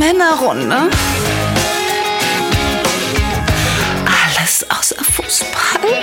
[0.00, 0.88] Männerrunde.
[4.06, 6.00] Alles außer Fußball.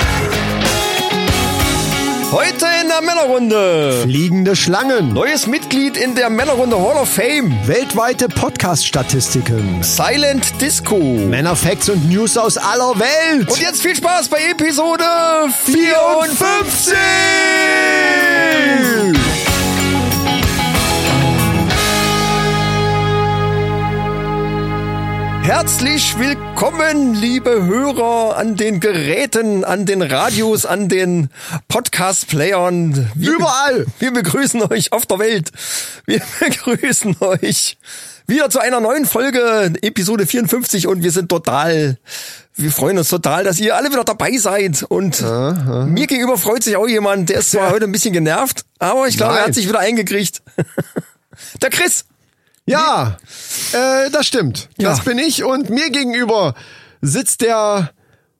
[2.32, 4.02] Heute in der Männerrunde.
[4.04, 5.14] Fliegende Schlangen.
[5.14, 7.52] Neues Mitglied in der Männerrunde Hall of Fame.
[7.66, 9.82] Weltweite Podcast-Statistiken.
[9.82, 11.00] Silent Disco.
[11.00, 13.50] Männerfacts und News aus aller Welt.
[13.50, 15.06] Und jetzt viel Spaß bei Episode
[15.66, 16.94] 54.
[25.48, 31.30] Herzlich willkommen, liebe Hörer an den Geräten, an den Radios, an den
[31.70, 33.12] Podcast-Playern.
[33.16, 33.86] Überall.
[33.98, 35.54] Wir begrüßen euch auf der Welt.
[36.06, 37.78] Wir begrüßen euch
[38.28, 41.98] wieder zu einer neuen Folge, Episode 54 und wir sind total,
[42.58, 46.76] wir freuen uns total, dass ihr alle wieder dabei seid und mir gegenüber freut sich
[46.76, 49.48] auch jemand, der ist zwar heute ein bisschen genervt, aber ich glaube, er Nein.
[49.48, 50.42] hat sich wieder eingekriegt.
[51.61, 52.04] Der Chris.
[52.68, 53.18] Ja,
[53.73, 54.70] äh, das stimmt.
[54.78, 55.04] Das Ja.
[55.06, 56.54] bin ich und mir gegenüber
[57.02, 57.92] sitzt der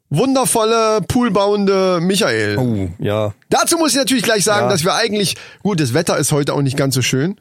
[0.10, 2.58] wundervolle, poolbauende Michael.
[2.58, 3.34] Oh, ja.
[3.50, 4.72] Dazu muss ich natürlich gleich sagen, Ja.
[4.72, 7.40] dass wir eigentlich, gut, das Wetter ist heute auch nicht ganz so schön.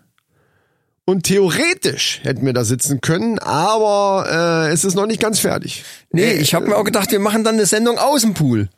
[1.04, 5.84] Und theoretisch hätten wir da sitzen können, aber äh, es ist noch nicht ganz fertig.
[6.10, 8.68] Nee, ich habe mir auch gedacht, wir machen dann eine Sendung aus dem Pool.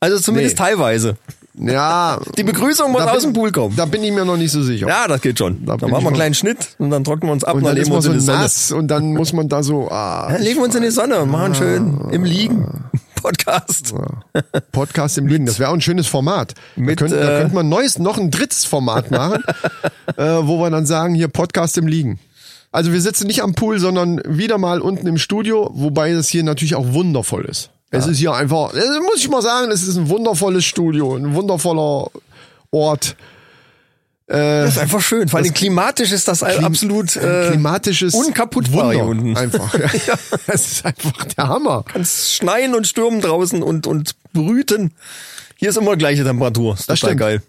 [0.00, 0.64] Also zumindest Nee.
[0.64, 1.16] teilweise.
[1.58, 3.74] Ja, Die Begrüßung muss aus dem Pool kommen.
[3.76, 4.86] Da bin ich mir noch nicht so sicher.
[4.88, 5.64] Ja, das geht schon.
[5.64, 7.74] Da dann machen wir einen kleinen Schnitt und dann trocknen wir uns ab und, dann
[7.74, 8.38] dann legen wir uns so in die Sonne.
[8.38, 11.20] nass und dann muss man da so, ah, Dann legen wir uns in die Sonne
[11.20, 12.66] und machen schön im Liegen.
[13.22, 13.94] Podcast.
[14.70, 15.46] Podcast im Liegen.
[15.46, 16.54] Das wäre auch ein schönes Format.
[16.76, 19.42] Mit, da, könnte, äh, könnte man neues, noch ein drittes Format machen,
[20.16, 22.20] äh, wo wir dann sagen, hier Podcast im Liegen.
[22.70, 26.44] Also wir sitzen nicht am Pool, sondern wieder mal unten im Studio, wobei das hier
[26.44, 27.70] natürlich auch wundervoll ist.
[27.90, 31.34] Es ist hier einfach, äh, muss ich mal sagen, es ist ein wundervolles Studio, ein
[31.34, 32.10] wundervoller
[32.70, 33.16] Ort.
[34.28, 35.28] Das ist einfach schön.
[35.28, 39.36] Vor allem klimatisch ist das absolut Ein äh, klimatisches unkaputtbar hier unten.
[39.36, 39.72] Einfach.
[39.78, 40.14] ja.
[40.48, 41.84] Es ist einfach der Hammer.
[41.86, 44.94] kann's schneien und stürmen draußen und, und brüten.
[45.54, 46.74] Hier ist immer gleiche Temperatur.
[46.74, 47.18] Ist Das stimmt.
[47.18, 47.40] geil.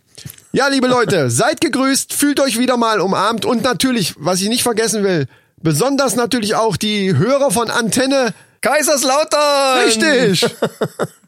[0.51, 4.61] Ja, liebe Leute, seid gegrüßt, fühlt euch wieder mal umarmt und natürlich, was ich nicht
[4.63, 5.25] vergessen will,
[5.61, 8.35] besonders natürlich auch die Hörer von Antenne.
[8.67, 9.85] Kaiserslautern!
[9.85, 10.45] Richtig!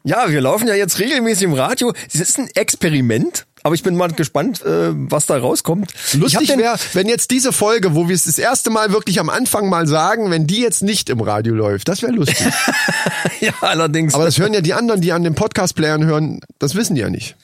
[0.02, 1.92] Ja, wir laufen ja jetzt regelmäßig im Radio.
[2.10, 5.92] Es ist ein Experiment, aber ich bin mal gespannt, äh, was da rauskommt.
[6.14, 9.68] Lustig wäre, wenn jetzt diese Folge, wo wir es das erste Mal wirklich am Anfang
[9.68, 11.86] mal sagen, wenn die jetzt nicht im Radio läuft.
[11.88, 12.38] Das wäre lustig.
[13.40, 14.14] Ja, allerdings.
[14.14, 17.10] Aber das hören ja die anderen, die an den Podcast-Playern hören, das wissen die ja
[17.10, 17.36] nicht.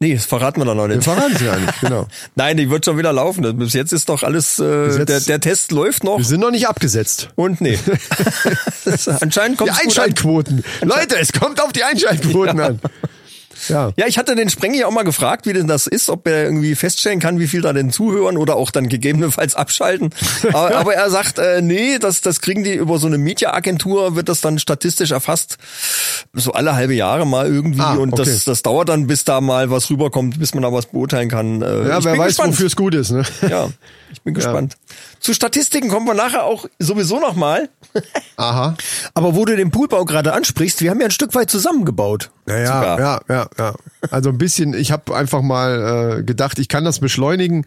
[0.00, 1.04] Nee, das verraten wir dann noch Wir nicht.
[1.04, 2.06] verraten sie ja nicht, genau.
[2.34, 3.58] Nein, die wird schon wieder laufen.
[3.58, 6.18] Bis jetzt ist doch alles, äh, jetzt- der, der Test läuft noch.
[6.18, 7.28] Wir sind noch nicht abgesetzt.
[7.34, 7.78] Und nee.
[9.20, 9.86] anscheinend kommt Die gut an.
[9.88, 10.64] Einschaltquoten.
[10.82, 12.80] Leute, es kommt auf die Einschaltquoten an.
[13.68, 13.92] Ja.
[13.96, 16.74] Ja, ich hatte den Sprengi auch mal gefragt, wie denn das ist, ob er irgendwie
[16.74, 20.10] feststellen kann, wie viel da denn zuhören oder auch dann gegebenenfalls abschalten.
[20.52, 24.28] Aber, aber er sagt, äh, nee, das, das kriegen die über so eine Mediaagentur, wird
[24.28, 25.58] das dann statistisch erfasst,
[26.32, 27.80] so alle halbe Jahre mal irgendwie.
[27.80, 28.24] Ah, und okay.
[28.24, 31.62] das, das dauert dann, bis da mal was rüberkommt, bis man da was beurteilen kann.
[31.62, 32.52] Äh, Ja, wer weiß, gespannt.
[32.54, 33.22] wofür es gut ist, ne?
[33.48, 33.68] Ja,
[34.12, 34.76] ich bin gespannt.
[35.20, 37.68] Zu Statistiken kommen wir nachher auch sowieso noch mal.
[38.36, 38.76] Aha.
[39.14, 42.30] Aber wo du den Poolbau gerade ansprichst, wir haben ja ein Stück weit zusammengebaut.
[42.46, 43.74] Ja, ja, ja, ja, ja.
[44.10, 47.66] Also ein bisschen, ich habe einfach mal äh, gedacht, ich kann das beschleunigen.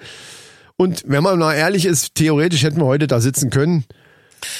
[0.77, 3.85] Und wenn man mal ehrlich ist, theoretisch hätten wir heute da sitzen können.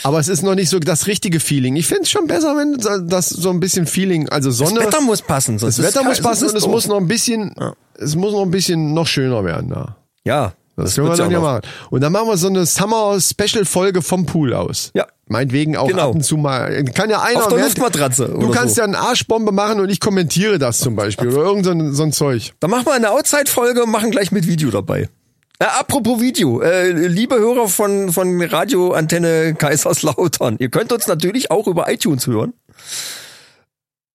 [0.04, 1.76] Aber es ist noch nicht so das richtige Feeling.
[1.76, 4.76] Ich finde es schon besser, wenn das so ein bisschen Feeling, also Sonne.
[4.76, 5.58] Das Wetter muss passen.
[5.58, 7.56] sonst das Wetter muss passen und es muss noch ein bisschen,
[7.96, 9.98] es muss noch ein bisschen noch schöner werden da.
[10.24, 11.62] Ja, Das, können wir dann ja machen.
[11.90, 14.92] Und dann machen wir so eine Summer-Special-Folge vom Pool aus.
[14.96, 15.06] Ja.
[15.28, 16.10] Meinetwegen auch Genau.
[16.10, 16.84] ab und zu mal.
[16.86, 18.82] Kann ja einer Auf der Luftmatratze Du kannst so.
[18.82, 21.30] ja eine Arschbombe machen und ich kommentiere das zum Beispiel.
[21.30, 22.54] Oder irgend so ein, so ein Zeug.
[22.60, 25.10] Dann machen wir eine Outside-Folge und machen gleich mit Video dabei.
[25.60, 31.68] Äh, apropos Video, äh, liebe Hörer von, von Radioantenne Kaiserslautern, ihr könnt uns natürlich auch
[31.68, 32.54] über iTunes hören.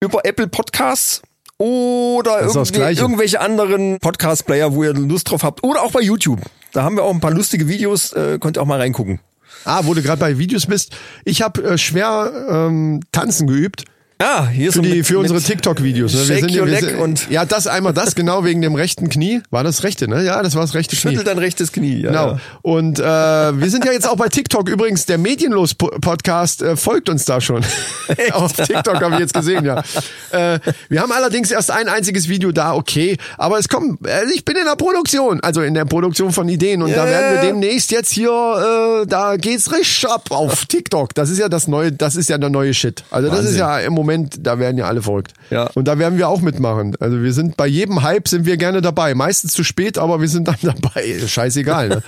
[0.02, 1.22] Über Apple Podcasts
[1.58, 5.64] oder irgendwie, irgendwelche anderen Podcast-Player, wo ihr Lust drauf habt.
[5.64, 6.40] Oder auch bei YouTube.
[6.72, 9.20] Da haben wir auch ein paar lustige Videos, äh, könnt ihr auch mal reingucken.
[9.64, 10.96] Ah, wo du gerade bei Videos bist.
[11.24, 13.84] Ich habe äh, schwer ähm, tanzen geübt.
[14.18, 16.14] Ah, hier Für, so die, mit- für unsere TikTok-Videos.
[16.14, 16.38] Ne?
[16.40, 19.42] Ja- your wir leg und- ja, das einmal das, genau wegen dem rechten Knie.
[19.50, 20.24] War das rechte, ne?
[20.24, 21.10] Ja, das war das rechte Knie.
[21.10, 22.00] Schüttel dein rechtes Knie.
[22.00, 22.26] Ja, Genau.
[22.32, 22.40] Ja.
[22.62, 24.70] Und äh, wir sind ja jetzt auch bei TikTok.
[24.70, 27.62] Übrigens, der Medienlos-Podcast äh, folgt uns da schon.
[28.32, 29.82] Auf TikTok habe ich jetzt gesehen, ja.
[30.30, 33.18] Äh, wir haben allerdings erst ein einziges Video da, okay.
[33.36, 36.80] Aber es kommt, äh, ich bin in der Produktion, also in der Produktion von Ideen.
[36.82, 41.14] Und da Ja, werden wir demnächst jetzt hier, äh, da geht's richtig ab auf TikTok.
[41.14, 43.04] Das ist ja das neue, das ist ja der neue Shit.
[43.10, 43.58] Also das ist Wahnsinn.
[43.58, 44.05] ja im Moment,
[44.44, 45.32] da werden ja alle verrückt.
[45.50, 45.70] Ja.
[45.74, 46.94] Und da werden wir auch mitmachen.
[47.00, 49.14] Also wir sind bei jedem Hype sind wir gerne dabei.
[49.14, 51.18] Meistens zu spät, aber wir sind dann dabei.
[51.26, 51.88] Scheißegal.
[51.88, 52.02] Ne?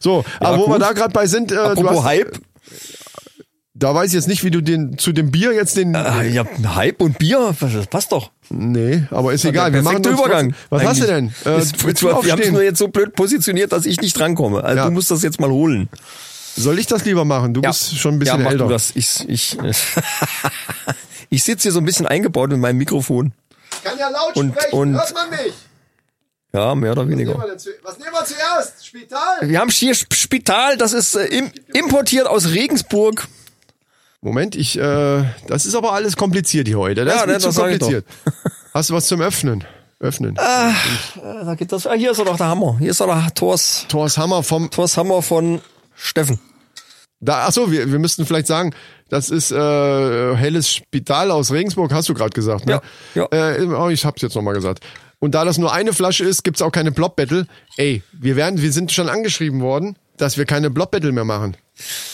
[0.00, 0.74] So, aber wo gut.
[0.74, 2.38] wir da gerade bei sind, äh, du Apropos hast, Hype.
[3.74, 5.94] da weiß ich jetzt nicht, wie du den zu dem Bier jetzt den.
[5.96, 6.44] Ah, ja,
[6.74, 8.30] Hype und Bier, das passt doch.
[8.50, 9.72] Nee, aber ist egal.
[9.72, 10.54] Wir machen uns Übergang.
[10.70, 11.32] Was hast du denn?
[11.46, 14.18] Äh, Äh, ist, du wir haben es nur jetzt so blöd positioniert, dass ich nicht
[14.18, 14.64] drankomme.
[14.64, 14.84] Also Ja.
[14.86, 15.88] du musst das jetzt mal holen.
[16.62, 17.54] Soll ich das lieber machen?
[17.54, 18.64] Du bist schon ein bisschen ja, mach älter.
[18.66, 18.92] Du das.
[18.94, 19.56] Ich, ich,
[21.30, 23.32] ich sitze hier so ein bisschen eingebaut mit meinem Mikrofon.
[23.84, 25.52] Kann ja laut Und- sprechen, und- hört man mich.
[26.52, 27.36] Ja, mehr oder weniger.
[27.38, 28.84] Was nehmen wir zuerst?
[28.84, 29.20] Spital?
[29.42, 33.28] Wir haben hier Sp- Spital, das ist äh, im, importiert aus Regensburg.
[34.20, 37.04] Moment, ich, äh, das ist aber alles kompliziert hier heute.
[37.04, 38.04] Das Ja, ist ne, zu das ich kompliziert.
[38.74, 39.62] Hast du was zum Öffnen?
[40.00, 40.34] Öffnen.
[40.36, 40.72] Äh,
[41.22, 41.86] da geht das.
[41.86, 42.76] Ah, hier ist er doch der Hammer.
[42.80, 45.60] Hier ist er der Thors, Thors Hammer vom Thors Hammer von
[45.94, 46.40] Steffen.
[47.20, 48.74] Da, ach so, wir, wir müssten vielleicht sagen,
[49.10, 52.80] das ist äh, Helles Spital aus Regensburg, hast du gerade gesagt, ne?
[53.14, 54.84] Ja, Äh, oh, ich hab's jetzt nochmal gesagt.
[55.18, 57.46] Und da das nur eine Flasche ist, gibt's auch keine Blob-Battle.
[57.76, 61.58] Ey, wir werden, wir sind schon angeschrieben worden, dass wir keine Blob-Battle mehr machen.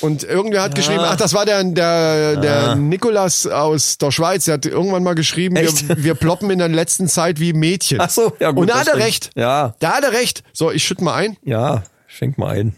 [0.00, 4.54] Und irgendwer hat geschrieben, ach, das war der, der, der Nikolas aus der Schweiz, der
[4.54, 5.84] hat irgendwann mal geschrieben, wir, Echt?
[6.02, 8.00] wir ploppen in der letzten Zeit wie Mädchen.
[8.00, 9.30] Ach so, ja gut, Und da hat er recht.
[9.36, 9.74] Ja.
[9.78, 10.42] Da hat er recht.
[10.52, 11.36] So, ich schütte mal ein.
[11.44, 12.74] Ja, schenk mal ein.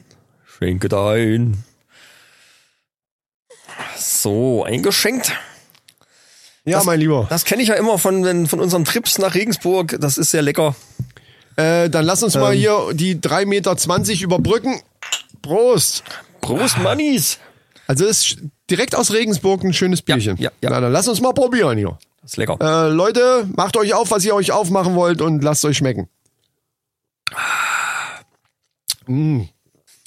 [0.58, 1.64] Schenke da ein.
[3.96, 5.32] So, eingeschenkt.
[6.64, 7.26] Ja, mein Lieber.
[7.30, 9.96] Das kenne ich ja immer von, von unseren Trips nach Regensburg.
[10.00, 10.76] Das ist sehr lecker.
[11.56, 12.58] Äh, dann lass uns mal Ähm.
[12.60, 14.80] hier die 3,20 Meter überbrücken.
[15.42, 16.04] Prost.
[16.40, 17.38] Prost, Mannis.
[17.86, 18.38] Also das ist
[18.70, 20.36] direkt aus Regensburg ein schönes Bierchen.
[20.36, 20.70] ja, ja.
[20.70, 21.98] Na, dann lass uns mal probieren hier.
[22.20, 22.58] Das ist lecker.
[22.60, 26.08] Äh, Leute, macht euch auf, was ihr euch aufmachen wollt und lasst euch schmecken.
[29.06, 29.42] Mm.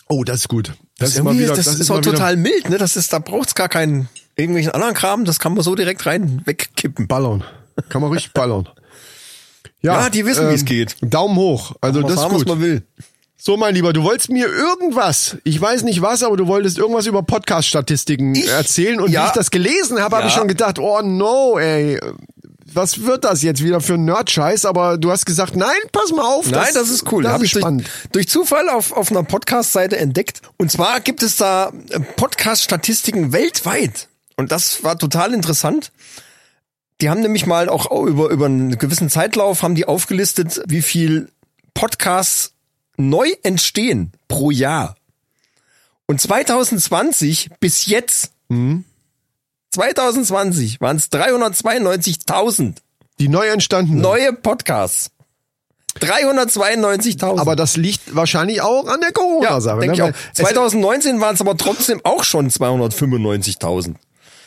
[0.07, 0.73] Oh, das ist gut.
[1.01, 2.77] Das, ist mal Irgendwie, wieder, das, ist mal auch wieder total mild, ne?
[2.77, 5.25] Das ist, da braucht's gar keinen irgendwelchen anderen Kram.
[5.25, 7.07] Das kann man so direkt rein wegkippen.
[7.07, 7.43] ballern.
[7.89, 8.69] Kann man richtig ballern.
[9.81, 10.95] Ja, ähm, Ja, die wissen, wie es geht.
[11.01, 11.73] Daumen hoch.
[11.81, 12.47] Also das ist haben, was gut.
[12.47, 12.83] man will.
[13.37, 17.07] So, mein Lieber, du wolltest mir irgendwas, ich weiß nicht was, aber du wolltest irgendwas
[17.07, 19.01] über Podcast-Statistiken erzählen.
[19.01, 19.23] Und Ja.
[19.23, 20.39] wie ich das gelesen habe, habe ich Ja.
[20.39, 21.99] schon gedacht, oh no, ey,
[22.73, 24.65] was wird das jetzt wieder für ein Nerd-Scheiß?
[24.65, 26.49] Aber du hast gesagt, nein, pass mal auf.
[26.49, 27.23] Nein, das ist cool.
[27.23, 27.89] Das Hab ist ich durch, spannend.
[28.11, 30.41] durch Zufall auf, auf einer Podcast-Seite entdeckt.
[30.57, 34.07] Und zwar gibt es da äh, Podcast-Statistiken weltweit.
[34.37, 35.91] Und das war total interessant.
[37.01, 41.29] Die haben nämlich mal auch über, über einen gewissen Zeitlauf haben die aufgelistet, wie viel
[41.73, 42.53] Podcasts
[42.97, 44.95] neu entstehen pro Jahr.
[46.05, 48.31] Und 2020 bis jetzt,
[49.71, 52.75] 2020 waren es 392.000
[53.19, 53.99] Die neu entstanden.
[54.01, 55.11] neue Podcasts.
[55.99, 57.39] 392.000.
[57.39, 59.79] Aber das liegt wahrscheinlich auch an der Corona-Sache.
[59.81, 60.09] denke ne?
[60.09, 60.17] ich auch.
[60.37, 63.95] Weil es- 2019 waren es aber trotzdem auch schon 295.000.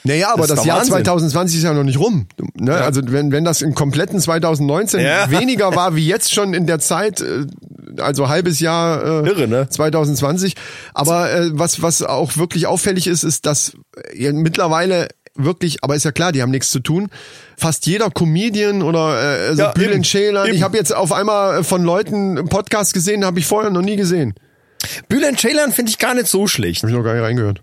[0.05, 0.93] Naja, aber Das das, Jahr Wahnsinn.
[0.93, 2.27] 2020 ist ja noch nicht rum.
[2.55, 2.75] Ne?
[2.75, 5.31] Also wenn, wenn das im kompletten 2019 Ja.
[5.41, 7.47] weniger war wie jetzt schon in der Zeit, äh,
[8.01, 9.69] also halbes Jahr äh, Irre, ne?
[9.69, 10.55] 2020.
[10.93, 13.77] Aber äh, was, was auch wirklich auffällig ist, ist, dass
[14.13, 17.09] äh, mittlerweile wirklich, aber ist ja klar, die haben nichts zu tun.
[17.57, 21.65] Fast jeder Comedian oder äh, also Ja, Bülent Ceylan, ich habe jetzt auf einmal äh,
[21.65, 24.35] von Leuten einen Podcast gesehen, habe ich vorher noch nie gesehen.
[25.09, 26.83] Bülent Ceylan finde ich gar nicht so schlecht.
[26.83, 27.63] Habe ich noch gar nicht reingehört.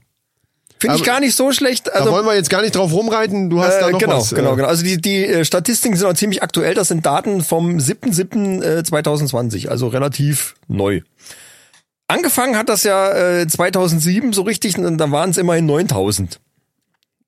[0.82, 1.88] Finde ich gar nicht so schlecht.
[1.88, 3.50] Da Also wollen wir jetzt gar nicht drauf rumreiten.
[3.52, 4.32] Du hast da äh, noch genau, was.
[4.32, 4.68] äh, genau, genau.
[4.68, 6.74] Also die, die äh, Statistiken sind auch ziemlich aktuell.
[6.74, 11.02] Das sind Daten vom 7.7.2020, also relativ neu.
[12.08, 13.12] Angefangen hat das ja
[13.42, 16.40] äh, 2007 so richtig, und da waren es immerhin 9000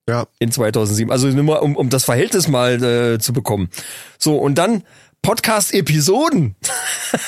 [0.08, 0.26] Ja.
[0.38, 1.10] in 2007.
[1.10, 3.70] Also nur mal, um, um das Verhältnis mal äh, zu bekommen.
[4.18, 4.82] So, und dann
[5.22, 6.54] Podcast-Episoden.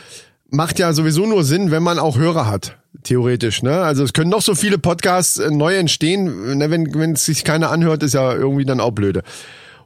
[0.51, 2.77] macht ja sowieso nur Sinn, wenn man auch Hörer hat.
[3.05, 3.81] Theoretisch, ne?
[3.81, 6.69] Also es können noch so viele Podcasts äh, neu entstehen, ne?
[6.69, 9.23] wenn, wenn es sich keiner anhört, ist ja irgendwie dann auch blöde.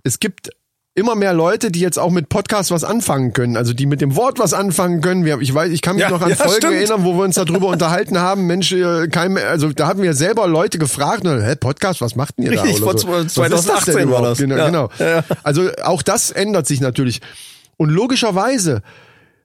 [0.07, 0.51] Es gibt
[0.95, 4.15] immer mehr Leute, die jetzt auch mit Podcasts was anfangen können, also die mit dem
[4.17, 5.25] Wort was anfangen können.
[5.25, 6.75] Wir, ich weiß, ich kann mich Ja, noch an ja, Folgen stimmt.
[6.75, 8.47] erinnern, wo wir uns darüber unterhalten haben.
[8.47, 12.39] Mensch, äh, kein, also da haben wir selber Leute gefragt, ne, hä, Podcast, was macht
[12.39, 12.87] denn ihr Richtig, da?
[12.87, 13.09] Oder vor so.
[13.09, 14.39] Was ist das 2018 denn war das.
[14.39, 14.67] Genau, Ja.
[14.67, 14.91] genau.
[15.43, 17.21] Also auch das ändert sich natürlich.
[17.77, 18.81] Und logischerweise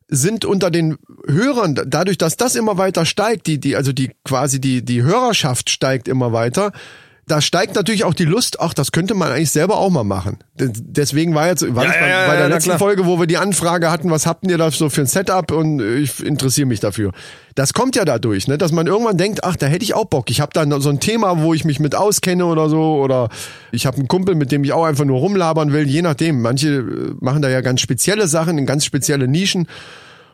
[0.08, 4.62] sind unter den Hörern, dadurch, dass das immer weiter steigt, die, die, also die quasi
[4.62, 6.72] die, die Hörerschaft steigt immer weiter,
[7.28, 10.38] da steigt natürlich auch die Lust, ach, das könnte man eigentlich selber auch mal machen.
[10.60, 12.78] De- Deswegen war jetzt, war Ja, bei, ja, bei der ja, letzten.
[12.78, 15.80] Folge, wo wir die Anfrage hatten, was habt ihr da so für ein Setup und
[15.80, 17.12] äh, ich interessiere mich dafür.
[17.56, 20.30] Das kommt ja dadurch, ne, dass man irgendwann denkt, ach, da hätte ich auch Bock.
[20.30, 23.30] Ich habe da so ein Thema, wo ich mich mit auskenne oder so oder
[23.72, 26.42] ich habe einen Kumpel, mit dem ich auch einfach nur rumlabern will, je nachdem.
[26.42, 29.68] Manche äh, machen da ja ganz spezielle Sachen in ganz spezielle Nischen.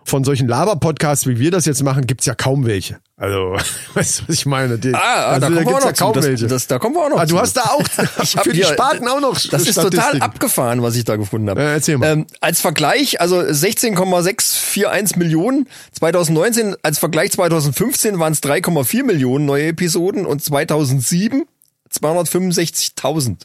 [0.08, 2.98] Von solchen Laber-Podcasts, wie wir das jetzt machen, gibt's ja kaum welche.
[3.18, 3.58] Also,
[3.94, 4.78] weißt du, was ich meine?
[4.78, 6.20] Die, Ah, ah, also, da kommen wir auch noch ja kaum zu.
[6.22, 6.48] Das, welche.
[6.48, 7.84] das, da kommen wir auch noch ah, du hast da auch
[8.44, 11.62] für die Sparten auch noch Das ist total abgefahren, was ich da gefunden habe.
[11.62, 12.10] Äh, erzähl mal.
[12.12, 15.68] Ähm, als Vergleich, also 16,641 Millionen.
[15.92, 21.44] 2019, als Vergleich 2015 waren es 3,4 Millionen neue Episoden und 2007
[21.92, 23.38] 265.000.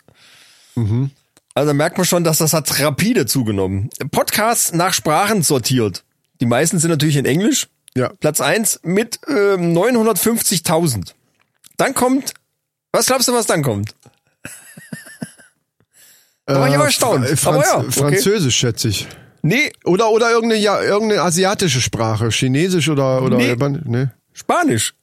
[0.76, 1.10] Mhm.
[1.54, 3.90] Also da merkt man schon, dass das hat rapide zugenommen.
[4.10, 6.04] Podcasts nach Sprachen sortiert.
[6.42, 7.68] Die meisten sind natürlich in Englisch.
[7.94, 8.08] Ja.
[8.18, 11.12] Platz eins mit ähm, 950.000.
[11.76, 12.34] Dann kommt,
[12.90, 13.94] was glaubst du, was dann kommt?
[16.46, 17.24] Da war ich aber erstaunt.
[17.24, 17.92] Äh, Franz ja, okay.
[17.92, 19.06] Französisch, schätze ich.
[19.42, 22.30] Nee, Oder, oder irgendeine, ja, irgendeine asiatische Sprache.
[22.30, 23.54] Chinesisch oder, oder, Nee.
[23.84, 24.06] Nee.
[24.32, 24.94] Spanisch.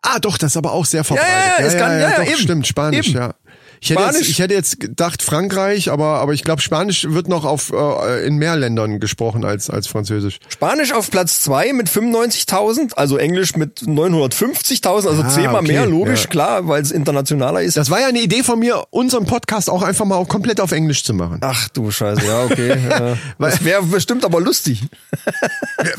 [0.00, 1.32] Ah, doch, das ist aber auch sehr verbreitet.
[1.32, 2.36] ja, ja, es kann- ja, ja, doch, eben.
[2.38, 3.18] stimmt, Spanisch, Eben.
[3.18, 3.34] ja.
[3.82, 4.20] Ich hätte, Spanisch.
[4.20, 8.24] jetzt, ich hätte jetzt gedacht Frankreich, aber, aber ich glaube, Spanisch wird noch auf, äh,
[8.24, 10.38] in mehr Ländern gesprochen als, als Französisch.
[10.48, 15.86] Spanisch auf Platz zwei mit 95.000, also Englisch mit 950.000, also Ah, zehnmal okay, mehr,
[15.86, 16.30] logisch, ja.
[16.30, 17.76] klar, weil es internationaler ist.
[17.76, 21.02] Das war ja eine Idee von mir, unseren Podcast auch einfach mal komplett auf Englisch
[21.02, 21.38] zu machen.
[21.40, 22.76] Ach du Scheiße, ja, okay.
[22.88, 23.18] ja.
[23.40, 24.84] Das wäre bestimmt aber lustig.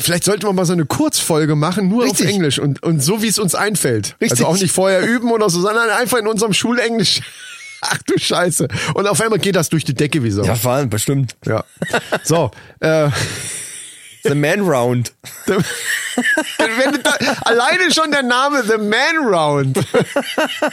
[0.00, 2.28] Vielleicht sollten wir mal so eine Kurzfolge machen, nur Richtig.
[2.28, 4.16] auf Englisch und, und so, wie es uns einfällt.
[4.22, 4.30] Richtig.
[4.30, 7.20] Also auch nicht vorher üben oder so, sondern einfach in unserem Schulenglisch.
[7.86, 8.68] Ach du Scheiße.
[8.94, 10.42] Und auf einmal geht das durch die Decke wie so.
[10.42, 11.36] Ja, vor allem, bestimmt.
[11.46, 11.64] ja.
[12.22, 12.50] So,
[12.80, 13.08] äh,
[14.24, 15.12] The Man Round.
[15.46, 17.10] wenn du da,
[17.42, 19.78] alleine schon der Name The Man Round.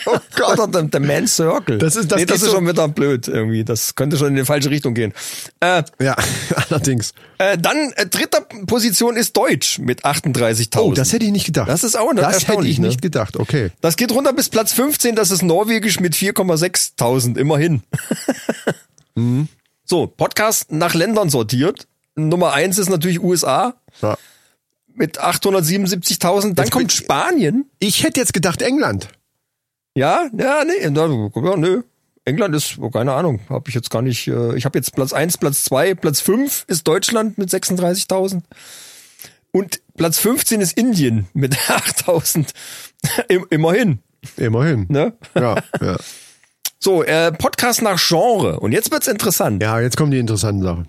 [0.05, 0.59] oh Gott.
[0.59, 1.77] Oder the, the Man Circle.
[1.77, 3.63] Das ist- das nee, das ist so- schon wieder blöd irgendwie.
[3.63, 5.13] Das könnte schon in die falsche Richtung gehen.
[5.59, 6.15] Äh, Ja,
[6.69, 7.13] allerdings.
[7.39, 10.77] äh, dann äh, dritter Position ist Deutsch mit 38.000.
[10.79, 11.67] Oh, das hätte ich nicht gedacht.
[11.69, 12.87] Das ist auch ne- Das hätte ich ne?
[12.87, 13.71] nicht gedacht, okay.
[13.81, 17.83] Das geht runter bis Platz 15, das ist Norwegisch mit 4,6.000, immerhin.
[19.15, 19.49] Mhm.
[19.83, 21.85] So, Podcast nach Ländern sortiert.
[22.29, 24.17] Nummer eins ist natürlich USA Ja.
[24.93, 26.53] mit 877.000.
[26.55, 27.69] Dann Jetzt kommt Spanien.
[27.79, 29.09] Ich hätte jetzt gedacht England.
[29.95, 30.89] Ja, ja, nee, ja,
[31.57, 31.81] nö.
[32.23, 34.27] England ist, oh, keine Ahnung, habe ich jetzt gar nicht.
[34.27, 38.43] Äh, ich habe jetzt Platz eins, Platz zwei, Platz fünf ist Deutschland mit 36.000.
[39.51, 42.51] Und Platz 15 ist Indien mit 8.000.
[43.27, 43.99] Im, immerhin,
[44.37, 44.85] Immerhin.
[44.89, 45.13] ne?
[45.35, 45.97] Ja, ja.
[46.83, 48.59] So, äh, Podcast nach Genre.
[48.59, 49.61] Und jetzt wird's interessant.
[49.61, 50.87] ja, jetzt kommen die interessanten Sachen.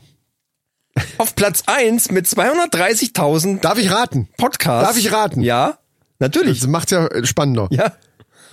[1.18, 4.28] Auf Platz eins mit 230.000 Darf ich raten?
[4.36, 4.88] Podcasts.
[4.88, 5.42] Darf ich raten?
[5.42, 5.78] Ja,
[6.18, 6.60] natürlich.
[6.60, 7.68] Das macht's ja spannender.
[7.70, 7.92] Ja.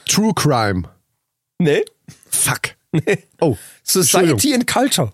[0.07, 0.83] True Crime.
[1.59, 1.83] Nee.
[2.29, 2.75] Fuck.
[2.91, 3.23] nee.
[3.41, 3.57] Oh.
[3.83, 5.11] Society and Culture.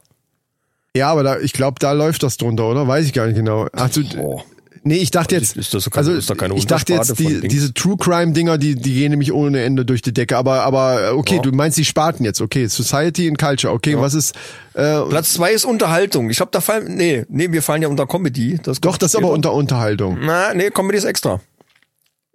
[0.95, 2.87] Ja, aber da, ich glaube, da läuft das drunter, oder?
[2.87, 3.67] Weiß ich gar nicht genau.
[3.73, 4.43] Ach, du, Oh.
[4.85, 7.73] Nee, ich dachte jetzt, Ist das also ist da keine ich dachte jetzt, die, diese
[7.73, 10.37] True Crime Dinger, die, die gehen nämlich ohne Ende durch die Decke.
[10.37, 11.41] Aber, aber okay, Ja.
[11.41, 12.39] du meinst die Sparten jetzt.
[12.39, 13.73] Okay, Society and Culture.
[13.73, 14.33] Okay, was ist?
[14.73, 16.29] Äh, Platz zwei ist Unterhaltung.
[16.29, 18.59] Ich glaube, da fallen, nee, nee, wir fallen ja unter Comedy.
[18.63, 20.17] Das doch, das ist aber unter Unterhaltung.
[20.21, 21.41] Na, nee, Comedy ist extra.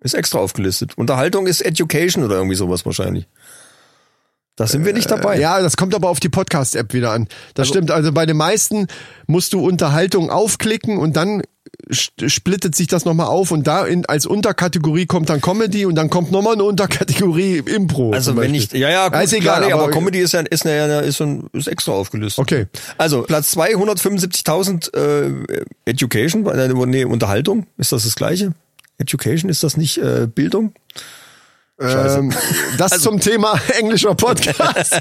[0.02, 0.92] Ist extra aufgelistet.
[0.96, 3.26] Unterhaltung ist Education oder irgendwie sowas wahrscheinlich.
[4.56, 5.36] Da sind wir nicht dabei.
[5.36, 7.28] Äh, Ja, das kommt aber auf die Podcast-App wieder an.
[7.54, 7.90] Das stimmt.
[7.90, 8.88] Also bei den meisten
[9.26, 11.42] musst du Unterhaltung aufklicken und dann
[11.90, 16.10] splittet sich das nochmal auf und da in, als Unterkategorie kommt dann Comedy und dann
[16.10, 18.12] kommt nochmal eine Unterkategorie Impro.
[18.12, 20.64] Also wenn ich, ja, ja, gut, ist egal, nee, aber, aber, Comedy ist ja, ist
[20.64, 22.40] ja, ist, schon, ist extra aufgelistet.
[22.40, 22.66] Okay.
[22.98, 28.52] Also Platz 275.000 äh, Education, äh, nee, Unterhaltung, ist das das gleiche?
[28.98, 30.72] Education, ist das nicht äh, Bildung?
[31.80, 32.32] Ähm,
[32.78, 35.00] das Also zum Thema englischer Podcast.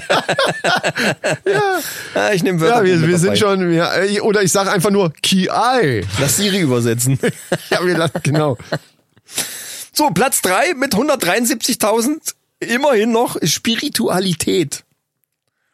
[2.14, 2.78] Ja, ich nehme Wörter.
[2.78, 6.04] ja, wir, wir sind schon, ja, oder ich sage einfach nur Ki-Ai.
[6.20, 7.18] Lass Siri übersetzen.
[7.70, 8.56] Ja, wir lassen, genau.
[9.92, 12.18] so, Platz 3 mit 173.000,
[12.60, 14.84] immerhin noch Spiritualität.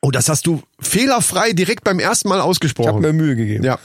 [0.02, 3.00] Oh, das hast du fehlerfrei direkt beim ersten Mal Ich habe ausgesprochen.
[3.00, 3.64] mir Mühe gegeben.
[3.64, 3.78] ja.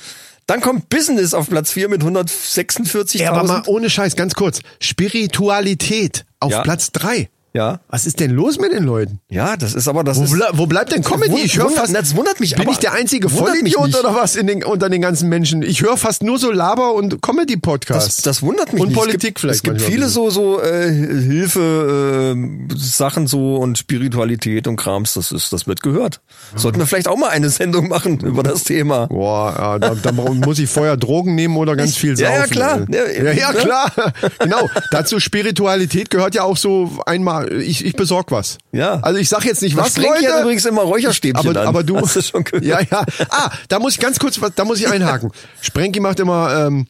[0.51, 3.19] Dann kommt Business auf Platz 4 mit 146.000.
[3.19, 4.59] Ja, aber mal ohne Scheiß, ganz kurz.
[4.81, 6.61] Spiritualität auf Ja.
[6.61, 7.29] Platz drei.
[7.53, 7.79] Ja.
[7.89, 9.19] Was ist denn los mit den Leuten?
[9.29, 11.41] Ja, das ist aber das Wo, ist, ble wo bleibt denn Comedy?
[11.41, 11.93] Ich höre fast.
[11.93, 15.27] das wundert mich Bin ich der einzige Vollidiot oder was in den, unter den ganzen
[15.27, 15.61] Menschen?
[15.61, 18.17] Ich höre fast nur so Laber und Comedy-Podcasts.
[18.17, 18.97] Das, das wundert mich Und nicht.
[18.97, 24.67] Politik gibt, vielleicht Es gibt viele so so äh, Hilfe äh, Sachen so und Spiritualität
[24.67, 25.13] und Krams.
[25.13, 26.21] Das ist, das wird gehört.
[26.55, 29.07] Sollten wir vielleicht auch mal eine Sendung machen über das Thema.
[29.07, 32.31] Boah, ja, da, da muss ich vorher Drogen nehmen oder ganz viel saufen.
[32.33, 32.85] Ja, ja, klar.
[32.89, 33.25] ey.
[33.25, 33.57] Ja, ja, Ne?
[33.59, 33.91] klar.
[34.39, 34.69] Genau.
[34.91, 38.57] Dazu Spiritualität gehört ja auch so einmal, ich, ich besorg was.
[38.71, 38.99] Ja.
[39.01, 40.25] Also ich sag jetzt nicht was, Was Leute?
[40.25, 40.41] Leute.
[40.41, 41.67] übrigens immer Räucherstäbchen aber, an.
[41.67, 42.63] aber du, Hast du schon gehört?
[42.65, 43.05] ja, ja.
[43.29, 45.31] Ah, da muss ich ganz kurz, da muss ich einhaken.
[45.61, 46.87] Sprenki macht immer ähm,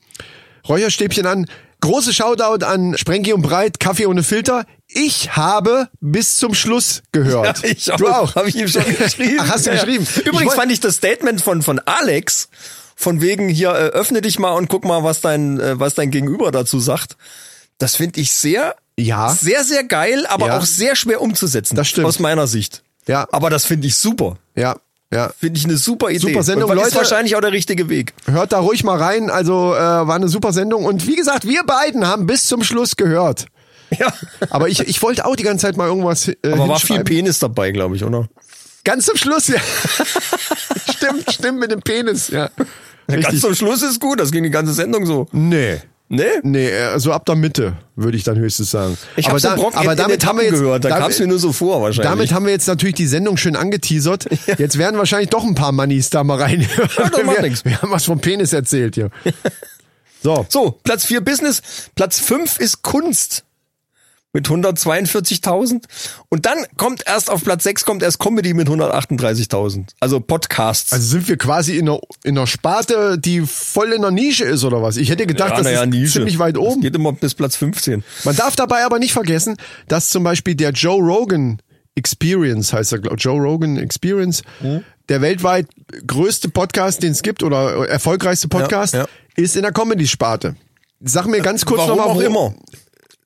[0.67, 1.45] Räucherstäbchen an.
[1.81, 4.65] Große Shoutout an Sprenki und Breit, Kaffee ohne Filter.
[4.87, 7.63] Ich habe bis zum Schluss gehört.
[7.63, 7.97] Ja, ich auch.
[7.97, 8.35] Du auch.
[8.35, 9.37] Habe ich ihm schon geschrieben.
[9.41, 9.83] Ach, hast du Ja, ja.
[9.83, 10.07] geschrieben?
[10.07, 12.49] Ich Übrigens wollt- fand ich das Statement von von Alex
[12.95, 16.11] von wegen hier äh, öffne dich mal und guck mal, was dein äh, was dein
[16.11, 17.17] Gegenüber dazu sagt.
[17.81, 19.29] Das finde ich sehr Ja.
[19.33, 20.57] sehr sehr geil, aber Ja.
[20.59, 21.75] auch sehr schwer umzusetzen.
[21.75, 22.07] Das stimmt.
[22.07, 22.83] aus meiner Sicht.
[23.07, 23.27] Ja.
[23.31, 24.37] Aber das finde ich super.
[24.55, 24.75] Ja,
[25.11, 25.31] ja.
[25.39, 26.19] Finde ich eine super Idee.
[26.19, 26.95] Super Sendung, und ist Leute.
[26.97, 28.13] wahrscheinlich auch der richtige Weg.
[28.25, 29.29] Hört da ruhig mal rein.
[29.29, 30.85] Also äh, war eine super Sendung.
[30.85, 33.47] Und wie gesagt, wir beiden haben bis zum Schluss gehört.
[33.99, 34.07] Ja.
[34.49, 37.03] Aber ich, ich wollte auch die ganze Zeit mal irgendwas äh, Aber war viel.
[37.03, 38.29] Penis dabei, glaube ich, oder?
[38.85, 39.59] Ganz zum Schluss, ja.
[40.95, 42.49] stimmt, stimmt mit dem Penis, ja.
[43.07, 43.41] Ganz Richtig.
[43.41, 45.27] zum Schluss ist gut, das ging die ganze Sendung so.
[45.33, 45.81] Nee.
[46.13, 46.25] Nee?
[46.43, 48.97] Nee, äh, so ab der Mitte, würde ich dann höchstens sagen.
[49.15, 51.19] Ich aber da, so Brock aber damit haben wir jetzt, gehört, da damit- kam es
[51.19, 52.11] mir nur so vor wahrscheinlich.
[52.11, 54.25] Damit haben wir jetzt natürlich die Sendung schön angeteasert.
[54.57, 56.67] Jetzt werden wahrscheinlich doch ein paar Mannis da mal rein.
[56.97, 59.09] doch, macht wir, wir haben was vom Penis erzählt hier.
[60.23, 60.45] So.
[60.49, 61.63] So, Platz 4 Business,
[61.95, 63.43] Platz 5 ist Kunst
[64.33, 65.83] mit 142.000
[66.29, 69.87] und dann kommt erst auf Platz 6 kommt erst Comedy mit 138.000.
[69.99, 70.93] Also Podcasts.
[70.93, 74.63] Also sind wir quasi in einer, in einer Sparte, die voll in der Nische ist
[74.63, 74.97] oder was?
[74.97, 76.13] Ich hätte gedacht, das na ja, ist Nische.
[76.13, 76.81] ziemlich weit Das oben.
[76.81, 78.03] geht immer bis Platz 15.
[78.23, 79.57] Man darf dabei aber nicht vergessen,
[79.87, 81.61] dass zum Beispiel der Joe Rogan
[81.95, 84.83] Experience heißt er, Joe Rogan Experience, Hm?
[85.09, 85.67] der weltweit
[86.07, 89.05] größte Podcast, den es gibt oder erfolgreichste Podcast, ja.
[89.35, 90.55] ist in der Comedy-Sparte.
[91.01, 92.53] Sag mir ganz kurz Warum nochmal, auch wo, immer.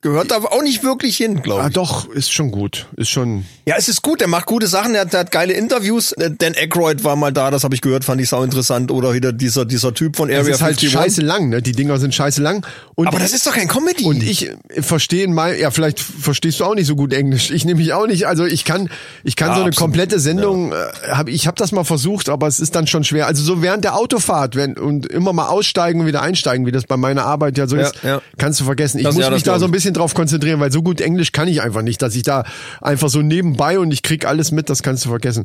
[0.02, 1.72] Gehört aber auch nicht wirklich hin, glaube Ah, ich.
[1.72, 2.86] doch, ist schon gut.
[2.96, 3.44] Ist schon.
[3.66, 6.12] Ja, es ist gut, der macht gute Sachen, der hat, der hat geile Interviews.
[6.12, 8.90] Äh, Dan Aykroyd war mal da, das habe ich gehört, fand ich sau interessant.
[8.92, 10.92] Oder wieder dieser, dieser Typ von Area ist halt 51.
[10.92, 11.62] scheiße lang, ne?
[11.62, 12.64] Die Dinger sind scheiße lang.
[12.94, 14.04] Und Aber das ist doch kein Comedy.
[14.04, 17.50] Und ich verstehe mal, ja, vielleicht verstehst du auch nicht so gut Englisch.
[17.50, 18.26] Ich nämlich auch nicht.
[18.28, 18.90] Also ich kann,
[19.24, 19.76] ich kann Ja, so eine absolut.
[19.92, 20.76] komplette Sendung, äh,
[21.10, 23.26] hab, ich habe das mal versucht, aber es ist dann schon schwer.
[23.26, 26.84] Also so während der Autofahrt, wenn und immer mal aussteigen und wieder einsteigen, wie das
[26.84, 28.20] bei meiner Arbeit ja so Ja, ist, ja.
[28.38, 28.98] kannst du vergessen.
[28.98, 29.72] Ich Das- muss ja, das mich da so ein ich.
[29.86, 32.44] Bisschen drauf konzentrieren, weil so gut Englisch kann ich einfach nicht, dass ich da
[32.80, 35.44] einfach so nebenbei und ich krieg alles mit, das kannst du vergessen.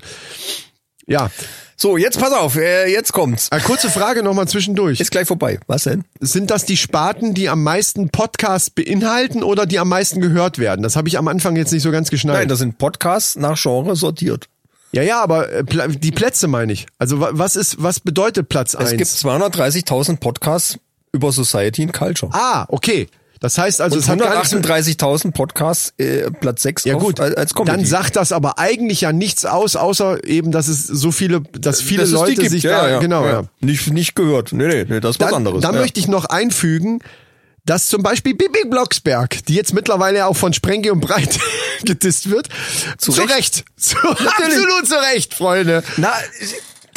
[1.07, 1.29] Ja,
[1.75, 3.51] so, jetzt pass auf, äh, jetzt kommt's.
[3.51, 4.99] eine kurze Frage nochmal zwischendurch.
[4.99, 5.59] Ist gleich vorbei.
[5.65, 6.03] Was denn?
[6.19, 10.83] Sind das die Sparten, die am meisten Podcasts beinhalten oder die am meisten gehört werden?
[10.83, 12.37] Das habe ich am Anfang jetzt nicht so ganz geschnallt.
[12.39, 14.47] Nein, das sind Podcasts nach Genre sortiert.
[14.91, 16.85] ja, ja, aber äh, die Plätze meine ich.
[16.99, 19.23] Also wa- was ist, was bedeutet Platz Es gibt eins?
[19.25, 20.77] 230.000 Podcasts
[21.13, 22.31] über Society and Culture.
[22.33, 23.07] Ah, okay.
[23.41, 26.93] Das heißt also, Und es hat gar nichts mit- 138.000 Podcasts, äh, Platz 6 ja
[26.93, 27.75] gut, als, als Comedy.
[27.75, 31.81] dann sagt das aber eigentlich ja nichts aus, außer eben, dass es so viele, dass
[31.81, 33.43] viele Dass Leute sich ja, da, ja, genau, ja.
[33.59, 34.53] Nicht, nicht gehört.
[34.53, 35.61] Nee, nee, nee, das ist was Dann, anderes.
[35.61, 36.99] dann möchte ich noch einfügen,
[37.65, 41.39] dass zum Beispiel Bibi Blocksberg, die jetzt mittlerweile auch von Sprengi und Breit
[41.83, 42.47] gedisst wird,
[42.97, 43.29] zu, Recht.
[43.35, 45.83] Recht, zu, absolut zu Recht, Freunde.
[45.97, 46.11] Na,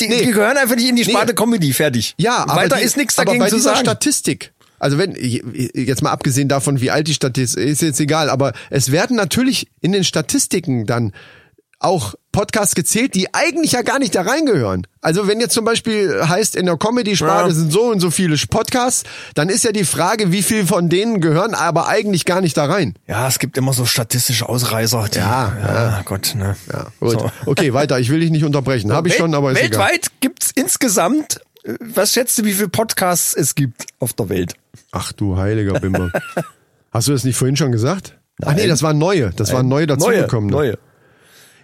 [0.01, 0.25] die, Nee.
[0.25, 1.35] die gehören einfach nicht in die Sparte Nee.
[1.35, 2.15] Comedy, fertig.
[2.19, 3.85] Ja, aber Weiter die, ist nichts aber dagegen bei zu dieser sagen.
[3.87, 4.53] Statistik.
[4.79, 8.53] Also wenn jetzt mal abgesehen davon, wie alt die Statistik ist, ist jetzt egal, aber
[8.71, 11.13] es werden natürlich in den Statistiken dann
[11.81, 14.87] auch Podcasts gezählt, die eigentlich ja gar nicht da reingehören.
[15.03, 17.55] Also wenn jetzt zum Beispiel heißt, in der Comedy-Sparte Ja.
[17.55, 21.21] sind so und so viele Podcasts, dann ist ja die Frage, wie viel von denen
[21.21, 22.95] gehören aber eigentlich gar nicht da rein.
[23.07, 25.09] Ja, es gibt immer so statistische Ausreißer.
[25.13, 26.57] Die, Ja, ja, Gott, ne.
[26.73, 27.21] Ja, gut.
[27.21, 27.31] So.
[27.45, 28.01] Okay, weiter.
[28.01, 28.91] Ich will dich nicht unterbrechen.
[28.91, 29.81] Habe ich schon, aber ist egal.
[29.91, 31.41] Weltweit gibt's insgesamt,
[31.81, 34.55] was schätzt du, wie viele Podcasts es gibt auf der Welt?
[34.93, 36.11] Ach du heiliger Bimmer.
[36.91, 38.19] Hast du das nicht vorhin schon gesagt?
[38.43, 39.31] Ach nee, das waren neue.
[39.31, 40.53] Das waren neue dazugekommene.
[40.53, 40.79] Neue.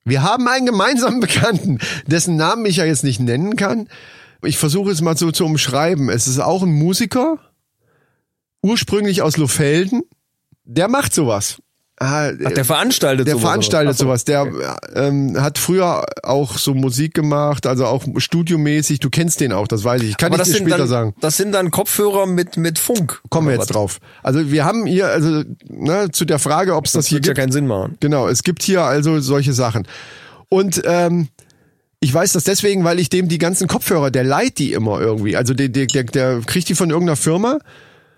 [0.04, 3.88] Wir haben einen gemeinsamen Bekannten, dessen Namen ich ja jetzt nicht nennen kann.
[4.44, 6.10] Ich versuche es mal so zu umschreiben.
[6.10, 7.38] Es ist auch ein Musiker,
[8.64, 10.02] ursprünglich aus Lofelden.
[10.64, 11.62] Der macht sowas.
[12.04, 14.06] Ah, Ach, der veranstaltet der sowas, veranstaltet Ach so.
[14.06, 14.26] sowas.
[14.26, 14.48] Der
[14.96, 19.00] ähm, hat früher auch so Musik gemacht, also auch studiomäßig.
[19.00, 20.18] Du kennst den auch, das weiß ich.
[20.18, 21.14] Kann Aber ich das dir später dann, sagen.
[21.22, 23.22] das sind dann Kopfhörer mit, mit Funk.
[23.30, 23.68] Kommen wir jetzt was?
[23.68, 24.00] drauf.
[24.24, 27.28] Also wir haben hier, also ne, zu der Frage, ob es das, Das hier wird
[27.28, 27.40] ja gibt.
[27.42, 27.98] keinen Sinn machen.
[28.00, 29.88] Genau, es gibt hier also solche Sachen.
[30.50, 31.28] Und ähm,
[32.00, 35.38] ich weiß das deswegen, weil ich dem die ganzen Kopfhörer, der leiht die immer irgendwie.
[35.38, 37.60] Also der, der, der, der kriegt die von irgendeiner Firma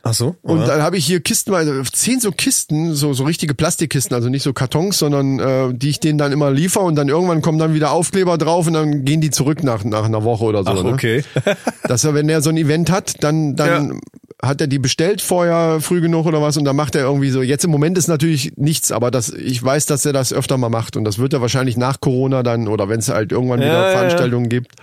[0.05, 0.35] Ach so?
[0.41, 0.65] und ja.
[0.65, 4.51] dann habe ich hier kistenweise, zehn so Kisten, so, so richtige Plastikkisten, also nicht so
[4.51, 7.91] Kartons, sondern äh, die ich denen dann immer liefer und dann irgendwann kommen dann wieder
[7.91, 10.71] Aufkleber drauf und dann gehen die zurück nach, nach einer Woche oder so.
[10.71, 10.91] Ach, ne?
[10.91, 11.23] okay.
[11.87, 14.01] Dass er, wenn er so ein Event hat, dann, dann
[14.41, 17.41] hat er die bestellt vorher früh genug oder was und dann macht er irgendwie so.
[17.41, 20.67] Jetzt im Moment ist natürlich nichts, aber das, ich weiß, dass er das öfter mal
[20.67, 23.71] macht und das wird er wahrscheinlich nach Corona dann oder wenn es halt irgendwann wieder
[23.71, 23.97] Ja, ja, ja.
[23.97, 24.73] Veranstaltungen gibt,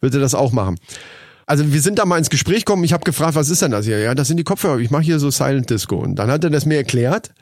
[0.00, 0.78] wird er das auch machen.
[1.46, 2.84] Also wir sind da mal ins Gespräch gekommen.
[2.84, 3.98] Ich habe gefragt, was ist denn das hier?
[3.98, 4.78] Ja, das sind die Kopfhörer.
[4.78, 7.32] Ich mache hier so Silent Disco und dann hat er das mir erklärt.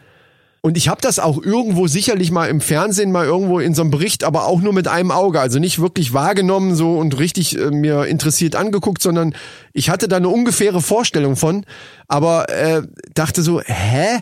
[0.63, 3.91] Und ich habe das auch irgendwo sicherlich mal im Fernsehen mal irgendwo in so einem
[3.91, 7.71] Bericht, aber auch nur mit einem Auge, also nicht wirklich wahrgenommen so und richtig äh,
[7.71, 9.35] mir interessiert angeguckt, sondern
[9.73, 11.65] ich hatte da eine ungefähre Vorstellung von,
[12.09, 12.83] aber äh,
[13.15, 14.21] dachte so, hä?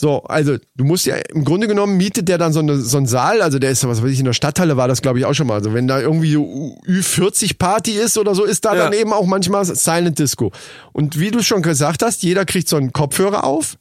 [0.00, 3.06] So, also du musst ja im Grunde genommen mietet der dann so, eine, so einen
[3.06, 5.34] Saal, also der ist, was weiß ich, in der Stadthalle war das glaube ich auch
[5.34, 5.54] schon mal.
[5.56, 8.84] Also wenn da irgendwie so Ü40 Party ist oder so, ist da Ja.
[8.84, 10.52] dann eben auch manchmal Silent Disco.
[10.92, 13.76] Und wie du schon gesagt hast, jeder kriegt so einen Kopfhörer auf.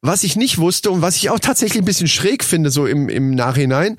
[0.00, 3.10] Was ich nicht wusste und was ich auch tatsächlich ein bisschen schräg finde, so im,
[3.10, 3.98] im Nachhinein,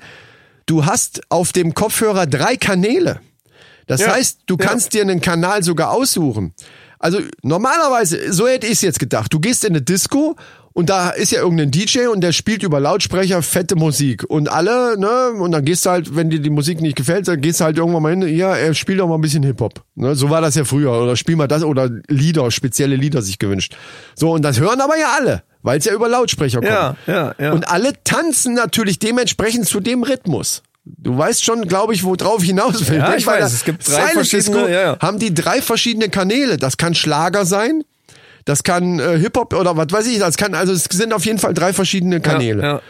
[0.66, 3.20] du hast auf dem Kopfhörer drei Kanäle.
[3.86, 4.12] Das Ja.
[4.12, 4.66] heißt, du Ja.
[4.66, 6.52] kannst dir einen Kanal sogar aussuchen.
[6.98, 9.32] Also normalerweise, so hätte ich es jetzt gedacht.
[9.32, 10.34] Du gehst in eine Disco
[10.78, 14.22] und da ist ja irgendein DJ und der spielt über Lautsprecher fette Musik.
[14.28, 17.40] Und alle, ne, und dann gehst du halt, wenn dir die Musik nicht gefällt, dann
[17.40, 19.82] gehst du halt irgendwann mal hin, ja, er spielt doch mal ein bisschen Hip-Hop.
[19.96, 20.92] Ne, so war das ja früher.
[20.92, 23.74] Oder spiel mal das oder Lieder, spezielle Lieder sich gewünscht.
[24.14, 26.70] So, und das hören aber ja alle, weil es ja über Lautsprecher kommt.
[26.70, 27.52] Ja, ja, ja.
[27.54, 30.62] Und alle tanzen natürlich dementsprechend zu dem Rhythmus.
[30.84, 32.98] Du weißt schon, glaube ich, worauf hinaus will.
[32.98, 34.98] Ja, ich weiß, es gibt drei verschiedene- ja, ja.
[35.00, 36.56] haben die drei verschiedene Kanäle.
[36.56, 37.82] Das kann Schlager sein,
[38.48, 41.38] das kann äh, Hip-Hop oder was weiß ich, das kann, also es sind auf jeden
[41.38, 42.62] Fall drei verschiedene Kanäle.
[42.62, 42.80] Ja, ja.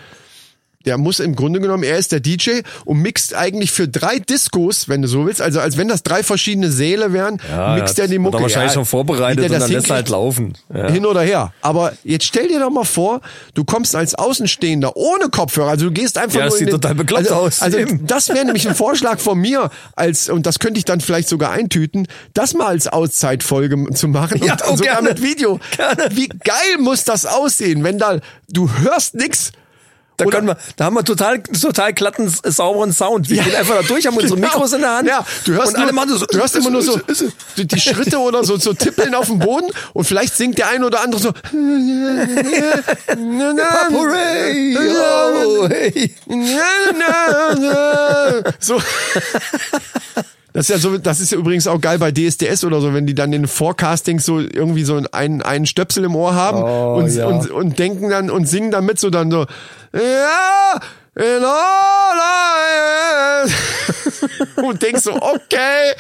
[0.89, 4.89] Der muss im Grunde genommen, er ist der DJ und mixt eigentlich für drei Discos,
[4.89, 8.09] wenn du so willst, also als wenn das drei verschiedene Säle wären, Ja, mixt er
[8.09, 8.39] die Mucke.
[8.39, 10.55] er wahrscheinlich Ja, schon vorbereitet und dann lässt er halt laufen.
[10.75, 10.91] Ja.
[10.91, 11.53] hin oder her.
[11.61, 13.21] Aber jetzt stell dir doch mal vor,
[13.53, 16.73] du kommst als Außenstehender ohne Kopfhörer, also du gehst einfach Ja, nur das sieht den,
[16.73, 17.61] total bekloppt also, aus.
[17.61, 18.07] Also Eben.
[18.07, 21.51] das wäre nämlich ein Vorschlag von mir, als und das könnte ich dann vielleicht sogar
[21.51, 25.11] eintüten, das mal als Auszeitfolge zu machen Ja, und, oh, sogar gerne.
[25.11, 25.61] mit Video.
[25.77, 26.05] Gerne.
[26.13, 29.53] Wie geil muss das aussehen, wenn da du hörst nix.
[30.19, 33.31] Da, Oder- können wir, da haben wir total, total glatten, sauberen Sound.
[33.31, 33.45] Wir Ja.
[33.45, 34.49] gehen einfach da durch, haben unsere Genau.
[34.49, 35.09] Mikros in der Hand.
[35.09, 36.99] Ja, du hörst, und nur, alle so, du hörst immer nur so
[37.57, 40.87] die, die Schritte oder so, so tippeln auf dem Boden und vielleicht singt der eine
[40.87, 41.33] oder andere so.
[45.31, 45.69] Oh,
[48.59, 48.81] so.
[50.53, 53.07] Das ist ja so, das ist ja übrigens auch geil bei DSDS oder so, wenn
[53.07, 57.15] die dann den Forecastings so irgendwie so einen, einen Stöpsel im Ohr haben Oh, und,
[57.15, 57.27] ja.
[57.27, 59.47] und, und denken dann und singen dann mit so dann so,
[59.93, 60.81] ja,
[61.15, 62.19] in all
[64.65, 65.93] und denkst so, okay.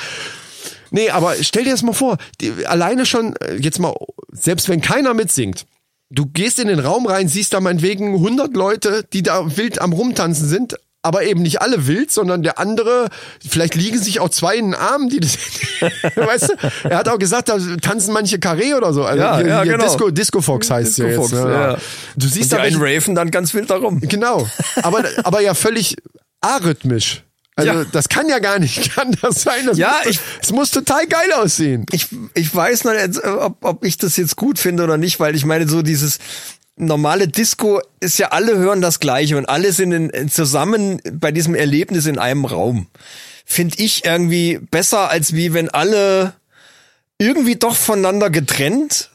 [0.90, 3.94] Nee, aber stell dir das mal vor, die, alleine schon, äh, jetzt mal,
[4.32, 5.66] selbst wenn keiner mitsingt,
[6.10, 9.92] du gehst in den Raum rein, siehst da meinetwegen 100 Leute, die da wild am
[9.92, 13.08] Rumtanzen sind, aber eben nicht alle wild, sondern der andere,
[13.48, 15.38] vielleicht liegen sich auch zwei in den Armen, die das,
[16.16, 16.88] weißt du?
[16.90, 19.04] Er hat auch gesagt, da tanzen manche Karree oder so.
[19.04, 19.84] Also Ja, hier, ja, hier genau.
[19.84, 21.16] Disco, Disco Fox heißt Disco jetzt.
[21.16, 21.52] Fox, ne?
[21.52, 21.78] ja.
[22.16, 24.00] Du siehst Und da einen raven dann ganz wild darum.
[24.00, 24.48] Genau.
[24.82, 25.96] Aber, aber ja völlig
[26.40, 27.22] arrhythmisch.
[27.56, 27.84] Also Ja.
[27.90, 29.66] das kann ja gar nicht, kann das sein.
[29.66, 31.86] Das Ja, muss, ich- es muss total geil aussehen.
[31.92, 35.34] Ich, ich weiß noch nicht, ob, ob ich das jetzt gut finde oder nicht, weil
[35.34, 36.18] ich meine, so dieses
[36.78, 41.54] normale Disco ist ja, alle hören das Gleiche und alle sind in, zusammen bei diesem
[41.54, 42.86] Erlebnis in einem Raum.
[43.44, 46.34] Finde ich irgendwie besser, als wie wenn alle
[47.18, 49.10] irgendwie doch voneinander getrennt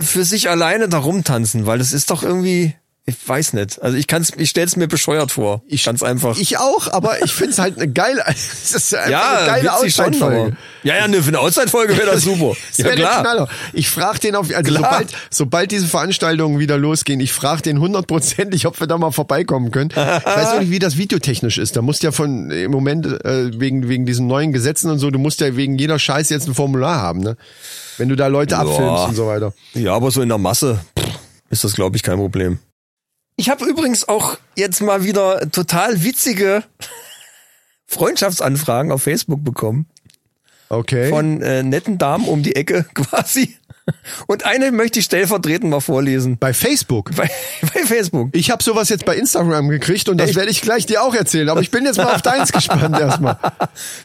[0.00, 3.82] für sich alleine da rumtanzen, weil das ist doch irgendwie, ich weiß nicht.
[3.82, 5.62] Also ich kann's, ich stell's mir bescheuert vor.
[5.66, 6.38] Ich, ganz einfach.
[6.38, 10.52] Ich auch, aber ich find's halt eine geile, das ist einfach ja, eine geile aber-
[10.84, 12.54] Ja, ja, ne, für eine Auszeitfolge wäre das super.
[12.68, 13.20] Das ja, wäre der klar.
[13.22, 13.48] Knaller.
[13.72, 14.84] Ich frage den auf, also Klar.
[14.92, 19.72] sobald, sobald diese Veranstaltungen wieder losgehen, ich frage den hundertprozentig, ob wir da mal vorbeikommen
[19.72, 19.90] können.
[19.90, 21.74] Ich weiß auch nicht, wie das videotechnisch ist.
[21.74, 25.18] Da musst ja von im Moment äh, wegen wegen diesen neuen Gesetzen und so, du
[25.18, 27.36] musst ja wegen jeder Scheiß jetzt ein Formular haben, ne?
[27.98, 29.52] Wenn du da Leute abfilmst und so weiter.
[29.74, 31.06] Ja, aber so in der Masse pff,
[31.50, 32.58] ist das, glaube ich, kein Problem.
[33.36, 36.64] Ich habe übrigens auch jetzt mal wieder total witzige
[37.86, 39.86] Freundschaftsanfragen auf Facebook bekommen.
[40.68, 41.10] Okay.
[41.10, 43.56] Von äh, netten Damen um die Ecke quasi.
[44.26, 46.38] Und eine möchte ich stellvertretend mal vorlesen.
[46.38, 47.14] bei Facebook.
[47.16, 47.28] Bei,
[47.74, 48.30] bei Facebook.
[48.32, 51.48] Ich habe sowas jetzt bei Instagram gekriegt und das werde ich gleich dir auch erzählen.
[51.48, 53.36] Aber ich bin jetzt mal auf deins gespannt erstmal.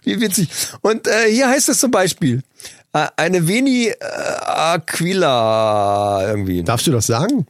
[0.04, 0.50] Wie witzig.
[0.82, 2.42] Und äh, hier heißt es zum Beispiel,
[2.94, 3.96] äh, eine Veni äh,
[4.46, 6.64] Aquila irgendwie.
[6.64, 7.46] Darfst du das sagen?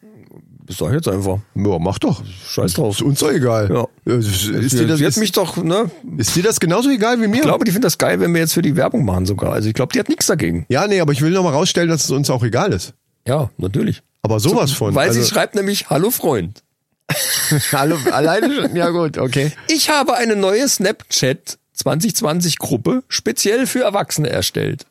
[0.67, 1.39] Das sag ich jetzt einfach.
[1.55, 2.21] Ja, mach doch.
[2.49, 2.95] Scheiß drauf.
[2.95, 3.69] Ist uns doch egal.
[3.71, 4.13] Ja.
[4.13, 5.89] Ist, dir das, ist, mich doch, ne?
[6.17, 7.37] ist dir das genauso egal wie mir?
[7.37, 9.53] Ich glaube, die findet das geil, wenn wir jetzt für die Werbung machen sogar.
[9.53, 10.65] Also ich glaube, die hat nichts dagegen.
[10.67, 12.93] ja, nee, aber ich will noch mal rausstellen, dass es uns auch egal ist.
[13.25, 14.03] Ja, natürlich.
[14.21, 14.93] Aber sowas von.
[14.93, 16.63] Weil also, sie schreibt nämlich, hallo Freund.
[17.71, 18.75] Hallo, alleine schon.
[18.75, 19.53] Ja gut, okay.
[19.69, 24.85] Ich habe eine neue Snapchat 2020 Gruppe speziell für Erwachsene erstellt.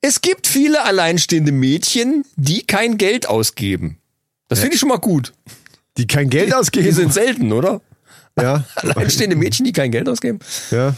[0.00, 3.98] Es gibt viele alleinstehende Mädchen, die kein Geld ausgeben.
[4.48, 5.32] Das finde ich schon mal gut.
[5.96, 6.92] Die kein Geld Die ausgeben.
[6.92, 7.80] sind selten, oder?
[8.38, 8.64] ja.
[8.76, 10.38] Alleinstehende Mädchen, die kein Geld ausgeben.
[10.70, 10.94] ja.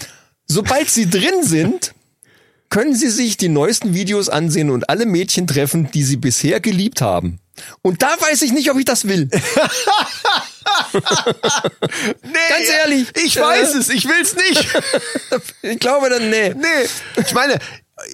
[0.50, 1.92] Sobald sie drin sind,
[2.70, 7.00] können sie sich die neuesten Videos ansehen und alle Mädchen treffen, die sie bisher geliebt
[7.02, 7.38] haben.
[7.82, 9.28] Und da weiß ich nicht, ob ich das will.
[9.32, 9.40] Nee,
[12.48, 13.08] Ganz ehrlich.
[13.24, 13.40] Ich Äh.
[13.40, 14.66] weiß es, ich will's nicht.
[15.62, 16.54] Ich glaube dann, nee.
[16.54, 17.22] Nee.
[17.26, 17.58] Ich meine,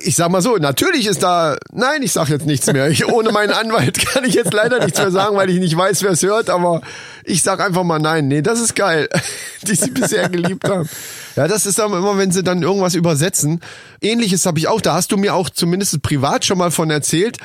[0.03, 2.89] ich sag mal so, natürlich ist da, nein, ich sag jetzt nichts mehr.
[2.89, 6.03] Ich, ohne meinen Anwalt kann ich jetzt leider nichts mehr sagen, weil ich nicht weiß,
[6.03, 6.81] wer es hört, aber
[7.25, 8.29] ich sag einfach mal nein.
[8.29, 9.09] Nee, das ist geil,
[9.63, 10.89] die sie bisher geliebt haben.
[11.37, 13.61] Ja, das ist aber immer, wenn sie dann irgendwas übersetzen.
[14.01, 17.39] Ähnliches habe ich auch, da hast du mir auch zumindest privat schon mal von erzählt.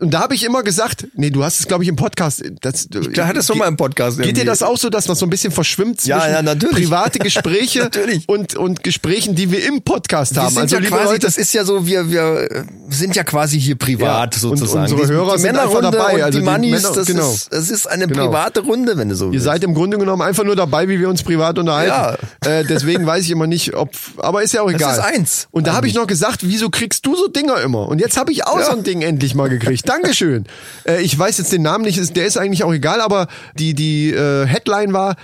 [0.00, 2.42] Und da habe ich immer gesagt, nee, du hast es, glaube ich, im Podcast.
[2.62, 4.46] Das, Da hat es schon mal im Podcast Geht dir irgendwie.
[4.46, 6.86] das auch so, dass das so ein bisschen verschwimmt zwischen Ja, ja, natürlich.
[6.86, 8.28] private Gespräche Natürlich.
[8.28, 10.56] und, und Gesprächen, die wir im Podcast haben?
[10.56, 14.36] also, ja quasi, Leute, das ist ja so, wir, wir sind ja quasi hier privat
[14.36, 14.92] Ja, und sozusagen.
[14.92, 17.30] unsere Hörer sind einfach dabei, Und also die die Mannis, das, genau.
[17.32, 18.26] ist, das ist eine Genau.
[18.28, 19.44] private Runde, wenn du so Ihr willst.
[19.44, 22.26] seid im Grunde genommen einfach nur dabei, wie wir uns privat unterhalten.
[22.44, 24.94] Äh, deswegen weiß ich immer nicht, ob, aber ist ja auch egal.
[24.94, 27.86] ist eins, Und da habe ich noch gesagt, wieso kriegst du so Dinger immer?
[27.88, 29.89] Und jetzt habe ich auch so ein Ding endlich mal gekriegt.
[29.90, 30.44] Dankeschön.
[30.86, 33.26] Äh, ich weiß jetzt den Namen nicht, ist- der ist eigentlich auch egal, aber
[33.58, 35.16] die, die äh, Headline war,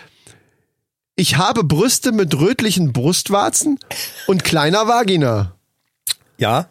[1.15, 3.79] ich habe Brüste mit rötlichen Brustwarzen
[4.27, 5.55] und kleiner Vagina.
[6.37, 6.69] Ja.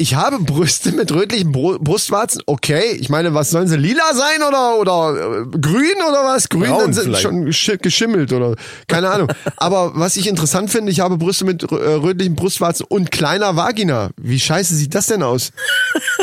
[0.00, 2.40] Ich habe Brüste mit rötlichen Bru Brustwarzen.
[2.46, 6.48] Okay, ich meine, was sollen sie lila sein oder oder äh, grün oder was?
[6.48, 7.22] Grün Braun dann sind vielleicht.
[7.22, 8.54] schon gesch geschimmelt oder
[8.86, 9.28] keine Ahnung.
[9.56, 14.10] Aber was ich interessant finde, ich habe Brüste mit äh, rötlichen Brustwarzen und kleiner Vagina.
[14.16, 15.50] Wie scheiße sieht das denn aus?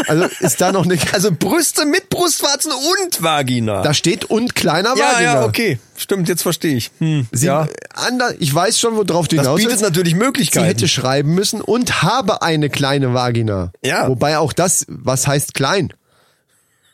[0.08, 3.82] Also ist da noch eine Also Brüste mit Brustwarzen und Vagina.
[3.82, 5.34] da steht und kleiner ja, Vagina.
[5.34, 5.80] ja, okay.
[5.98, 6.92] Stimmt, jetzt verstehe ich.
[7.00, 7.68] Hm, Sie, ja.
[7.94, 9.84] ander, ich weiß schon, worauf du Das hinaus bietet willst.
[9.84, 10.66] natürlich Sie Möglichkeiten.
[10.66, 13.72] hätte schreiben müssen und habe eine kleine Vagina.
[13.84, 14.08] Ja.
[14.08, 15.94] Wobei auch das, was heißt klein?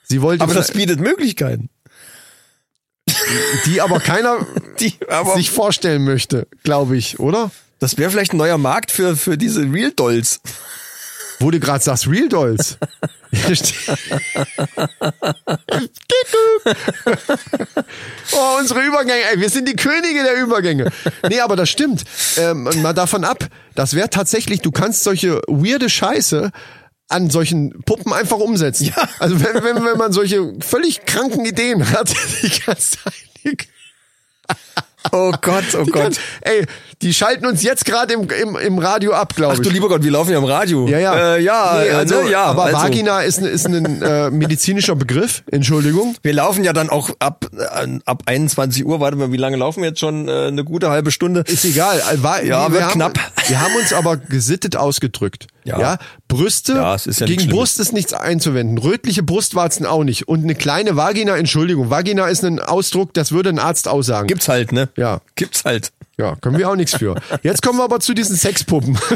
[0.03, 1.69] Sie wollte aber das bietet Möglichkeiten.
[3.65, 4.45] die aber keiner
[4.79, 7.51] Die, aber sich vorstellen möchte, glaube ich, oder?
[7.79, 10.41] das wäre vielleicht ein neuer Markt für, für diese Real Dolls.
[11.41, 12.77] Wo du gerade sagst, Real Dolls.
[18.33, 20.91] Oh, unsere Übergänge, ey, wir sind die Könige der Übergänge.
[21.27, 22.03] Nee, aber das stimmt.
[22.37, 26.51] Ähm, mal davon ab, das wäre tatsächlich, du kannst solche weirde Scheiße
[27.09, 28.85] an solchen Puppen einfach umsetzen.
[28.85, 29.09] Ja.
[29.19, 33.67] Also wenn, wenn, wenn man solche völlig kranken Ideen hat, die kannst du eigentlich
[35.11, 36.03] Oh Gott, oh Die Gott.
[36.03, 36.65] kann, ey,
[37.01, 39.63] die schalten uns jetzt gerade im, im, im Radio ab, glaube Ach ich.
[39.65, 40.87] du lieber Gott, wir laufen ja im Radio.
[40.87, 41.35] ja, ja.
[41.35, 42.43] Äh, ja, Nee, äh, also, ne, ja.
[42.43, 46.15] aber also, Vagina ist, ein- ist ein äh, medizinischer Begriff, Entschuldigung.
[46.21, 49.81] Wir laufen ja dann auch ab, äh, ab 21 Uhr, warte mal, wie lange laufen
[49.81, 50.27] wir jetzt schon?
[50.27, 51.43] Äh, eine gute halbe Stunde.
[51.47, 51.99] Ist egal.
[51.99, 53.19] Äh, War, Ja, wir wird haben, knapp.
[53.47, 55.47] Wir haben uns aber gesittet ausgedrückt.
[55.63, 55.79] Ja.
[55.79, 55.97] Ja.
[56.27, 57.49] Brüste, Ja, es ist ja gegen.
[57.49, 58.77] Brust ist nichts einzuwenden.
[58.77, 60.27] Rötliche Brustwarzen auch nicht.
[60.27, 61.89] Und eine kleine Vagina, Entschuldigung.
[61.89, 64.27] Vagina ist ein Ausdruck, das würde ein Arzt aussagen.
[64.27, 64.89] Gibt's halt, ne?
[64.97, 65.21] Ja.
[65.35, 65.91] Gibt's halt.
[66.17, 67.15] Ja, können wir auch nichts für.
[67.41, 68.97] Jetzt kommen wir aber zu diesen Sexpuppen.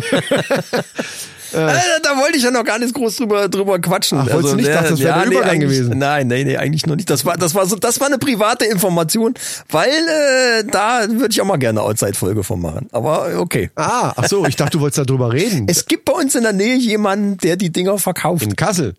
[1.53, 4.19] Alter, da wollte ich ja noch gar nicht groß drüber, drüber quatschen.
[4.19, 4.69] Ach, wolltest du nicht?
[4.69, 5.97] Dachte, das wäre der Übergang eigentlich- gewesen.
[5.97, 7.09] Nein, nee, nee, eigentlich noch nicht.
[7.09, 9.33] Das war, das war so, das war eine private Information,
[9.69, 12.89] weil äh, da würde ich auch mal gerne eine Outside-Folge von machen.
[12.91, 13.69] Aber okay.
[13.75, 15.67] ah, ach so, ich dachte, du wolltest darüber reden.
[15.69, 18.43] Es gibt bei uns in der Nähe jemanden, der die Dinger verkauft.
[18.43, 18.95] In Kassel.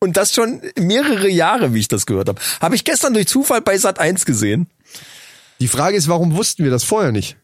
[0.00, 2.40] Und das schon mehrere Jahre, wie ich das gehört habe.
[2.60, 4.68] Habe ich gestern durch Zufall bei Sat 1 gesehen.
[5.60, 7.36] Die Frage ist, warum wussten wir das vorher nicht?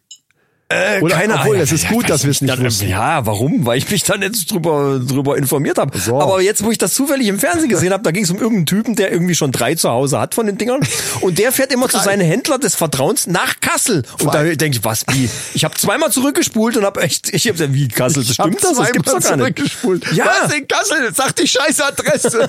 [0.70, 1.60] Äh, Oder- keine obwohl, Ahnung.
[1.62, 2.88] es ist gut, weiß dass wir es nicht dann, wussten.
[2.88, 3.66] Ja, warum?
[3.66, 5.96] Weil ich mich dann jetzt drüber, drüber informiert habe.
[5.98, 6.18] So.
[6.20, 8.64] Aber jetzt, wo ich das zufällig im Fernsehen gesehen habe, da ging es um irgendeinen
[8.66, 10.80] Typen, der irgendwie schon drei zu Hause hat von den Dingern.
[11.20, 14.04] Und der fährt immer zu seinem Händler des Vertrauens nach Kassel.
[14.22, 15.28] Und da denke ich, was, wie?
[15.52, 18.76] Ich habe zweimal zurückgespult und habe echt, ich habe wie Kassel, das hab stimmt das?
[18.78, 19.38] Das gibt's doch gar nicht.
[19.58, 20.12] zurückgespult.
[20.12, 20.24] Ja.
[20.42, 21.12] Was in Kassel?
[21.14, 22.48] Sag die scheiß Adresse.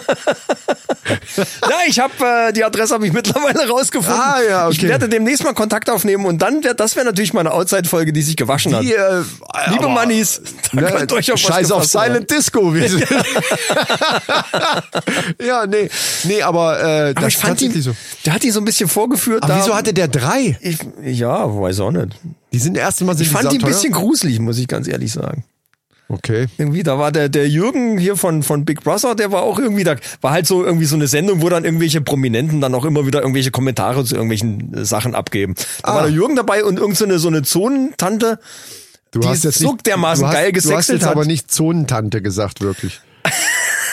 [1.62, 2.14] Ja, ich habe
[2.50, 4.20] äh, die Adresse habe ich mittlerweile rausgefunden.
[4.22, 4.88] Ah, ja, Ich okay.
[4.88, 8.36] werde demnächst mal Kontakt aufnehmen und dann wäre das wäre natürlich meine Outside-Folge, die sich
[8.36, 8.84] gewaschen hat.
[8.84, 9.24] Die, äh,
[9.72, 10.42] Liebe Mannis,
[10.72, 11.86] Ne, könnt euch auf Scheiß auf.
[11.86, 12.74] Silent Disco.
[12.74, 13.06] Wir sind-
[15.46, 15.90] ja, nee,
[16.24, 17.96] nee, aber, äh, das Aber ich ist fand tatsächlich so.
[18.26, 19.44] der hat die so ein bisschen vorgeführt.
[19.44, 20.58] Aber da, wieso hatte der drei?
[20.62, 22.10] ich, ja, weiß auch nicht.
[22.52, 24.88] Die sind erst mal sind Ich fand die die ein bisschen gruselig, muss ich ganz
[24.88, 25.44] ehrlich sagen.
[26.08, 26.46] Okay.
[26.60, 29.84] Irgendwie, da war der, der Jürgen hier von, von Big Brother, der war auch irgendwie,
[29.84, 33.08] da war halt so irgendwie so eine Sendung, wo dann irgendwelche Prominenten dann auch immer
[33.08, 35.56] wieder irgendwelche Kommentare zu irgendwelchen äh, Sachen abgeben.
[35.82, 35.96] Da Ah.
[35.96, 38.40] war der Jürgen dabei und irgend so eine, so eine Zonentante,
[39.12, 41.12] Du die hast jetzt so nicht, dermaßen hast, geil Du hast jetzt hat.
[41.12, 43.00] aber nicht Zonentante gesagt, wirklich.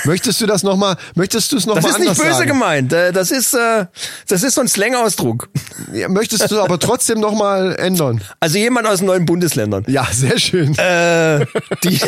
[0.04, 2.48] Möchtest du das nochmal, möchtest du es das nochmal ist nicht anders böse sagen?
[2.48, 2.92] gemeint.
[2.92, 3.86] Äh, Das ist, äh,
[4.28, 5.48] das ist so ein Slang-Ausdruck.
[5.92, 8.22] Ja, möchtest du aber trotzdem nochmal ändern?
[8.40, 9.84] Also jemand aus neuen Bundesländern.
[9.88, 10.76] Ja, sehr schön.
[10.78, 11.46] Äh,
[11.84, 12.00] die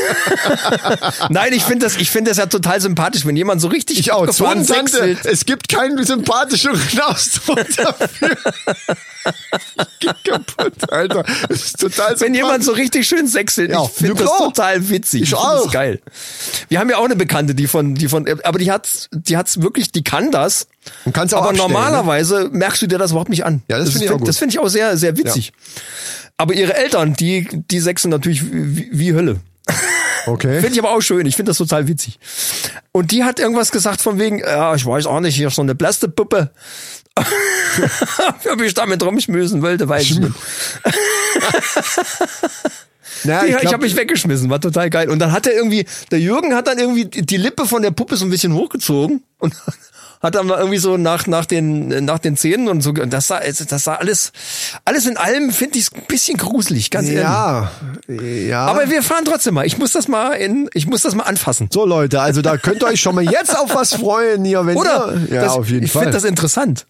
[1.28, 4.12] Nein, ich finde das, ich finde das ja total sympathisch, wenn jemand so richtig Ich
[4.12, 4.26] auch.
[4.30, 5.24] sexelt.
[5.24, 8.36] Es gibt keinen sympathischeren Ausdruck dafür.
[10.00, 11.24] ich kaputt, Alter.
[11.48, 15.22] Das ist total Wenn jemand so richtig schön sechselt, Ja, ich finde das total witzig.
[15.22, 15.70] Ich das auch.
[15.70, 16.00] geil.
[16.68, 19.60] Wir haben ja auch eine Bekannte, die von, die von, aber die hat, die hat's
[19.60, 20.68] wirklich, die kann das.
[21.04, 23.62] Und kann's auch aber abstellen, normalerweise merkst du dir das überhaupt nicht an.
[23.68, 24.28] Ja, das finde ich auch gut.
[24.28, 25.52] Das finde ich auch sehr, sehr witzig.
[26.36, 29.40] Aber ihre Eltern, die, die sechseln natürlich wie, wie Hölle.
[30.26, 30.60] Okay.
[30.60, 31.26] Finde ich aber auch schön.
[31.26, 32.18] Ich finde das total witzig.
[32.92, 35.62] Und die hat irgendwas gesagt von wegen, ja, ich weiß auch nicht, hier ist so
[35.62, 36.50] eine Plastepuppe.
[38.52, 40.32] Ob ich damit rumschmüßen wollte, weiß ich nicht.
[43.24, 45.08] Ja, ich ich ich habe mich weggeschmissen, war total geil.
[45.08, 48.16] Und dann hat er irgendwie, der Jürgen hat dann irgendwie die Lippe von der Puppe
[48.16, 49.54] so ein bisschen hochgezogen und
[50.22, 52.90] hat dann mal irgendwie so nach nach den nach den Zähnen und so.
[52.90, 54.32] Und das sah das sah alles
[54.84, 57.22] alles in allem finde ich ein bisschen gruselig, ganz ehrlich.
[57.22, 57.70] ja,
[58.08, 58.66] ja.
[58.66, 59.66] Aber wir fahren trotzdem mal.
[59.66, 61.68] Ich muss das mal in, ich muss das mal anfassen.
[61.70, 64.76] so Leute, also da könnt ihr euch schon mal jetzt auf was freuen hier, wenn
[64.76, 65.14] Oder?
[65.28, 66.04] ihr, ja, das, auf jeden ich Fall.
[66.04, 66.86] finde das interessant.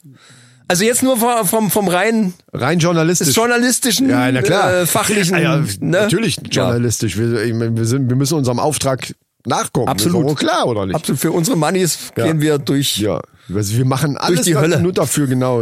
[0.67, 3.37] Also jetzt nur vom, vom, rein Rein journalistisch.
[3.37, 4.73] journalistischen, Ja, na klar.
[4.75, 5.35] Äh, fachlichen.
[5.37, 5.67] Ja, ja, ne?
[6.03, 7.19] Natürlich journalistisch.
[7.19, 7.33] Wir,
[7.77, 9.15] wir, sind, wir müssen unserem Auftrag
[9.47, 9.89] nachkommen.
[9.89, 10.27] Absolut.
[10.31, 10.95] Ist klar, oder nicht?
[10.97, 11.21] Absolut.
[11.21, 12.25] Für unsere Money's Ja.
[12.25, 12.97] gehen wir durch.
[12.99, 13.21] Ja,
[13.55, 14.81] also wir machen alles die Hölle.
[14.81, 15.61] nur dafür, genau.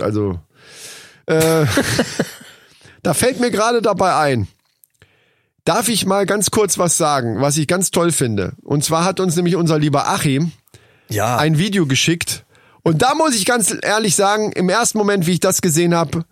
[0.00, 0.40] Also,
[1.26, 1.64] äh,
[3.02, 4.48] da fällt mir gerade dabei ein.
[5.64, 8.54] Darf ich mal ganz kurz was sagen, was ich ganz toll finde?
[8.62, 10.50] Und zwar hat uns nämlich unser lieber Achim
[11.08, 11.36] Ja.
[11.36, 12.44] ein Video geschickt.
[12.82, 16.24] Und da muss ich ganz ehrlich sagen, im ersten Moment, wie ich das gesehen habe,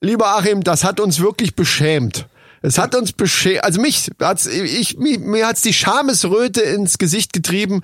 [0.00, 2.26] lieber Achim, das hat uns wirklich beschämt.
[2.62, 7.32] Es hat uns beschämt, also mich hat's, ich, mir, mir hat's die Schamesröte ins Gesicht
[7.32, 7.82] getrieben,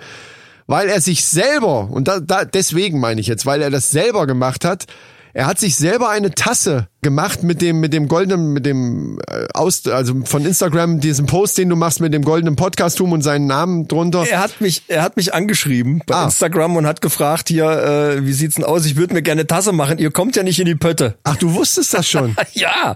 [0.67, 4.27] weil er sich selber, und da, da, deswegen meine ich jetzt, weil er das selber
[4.27, 4.87] gemacht hat,
[5.33, 9.47] er hat sich selber eine Tasse gemacht mit dem mit dem goldenen mit dem äh,
[9.55, 13.47] aus also von Instagram diesen Post den du machst mit dem goldenen Podcastum und seinen
[13.47, 14.25] Namen drunter.
[14.29, 16.25] er hat mich, er hat mich angeschrieben bei Ah.
[16.25, 18.87] Instagram und hat gefragt hier, äh, wie sieht's denn aus?
[18.87, 19.99] Ich würde mir gerne Tasse machen.
[19.99, 21.15] Ihr kommt ja nicht in die Pötte.
[21.25, 22.35] Ach, du wusstest das schon.
[22.55, 22.95] Ja,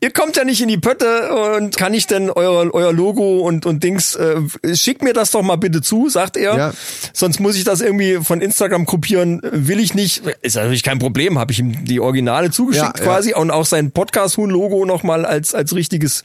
[0.00, 3.64] ihr kommt ja nicht in die Pötte und kann ich denn euer, euer Logo und,
[3.64, 4.40] und Dings, äh,
[4.74, 6.56] schick mir das doch mal bitte zu, sagt er.
[6.56, 6.72] Ja.
[7.12, 10.22] Sonst muss ich das irgendwie von Instagram kopieren, will ich nicht.
[10.42, 13.90] Ist natürlich kein Problem, habe ich ihm die Originale zugeschickt Ja, quasi und auch sein
[13.92, 16.22] Podcast-Huhn-Logo nochmal als, als richtiges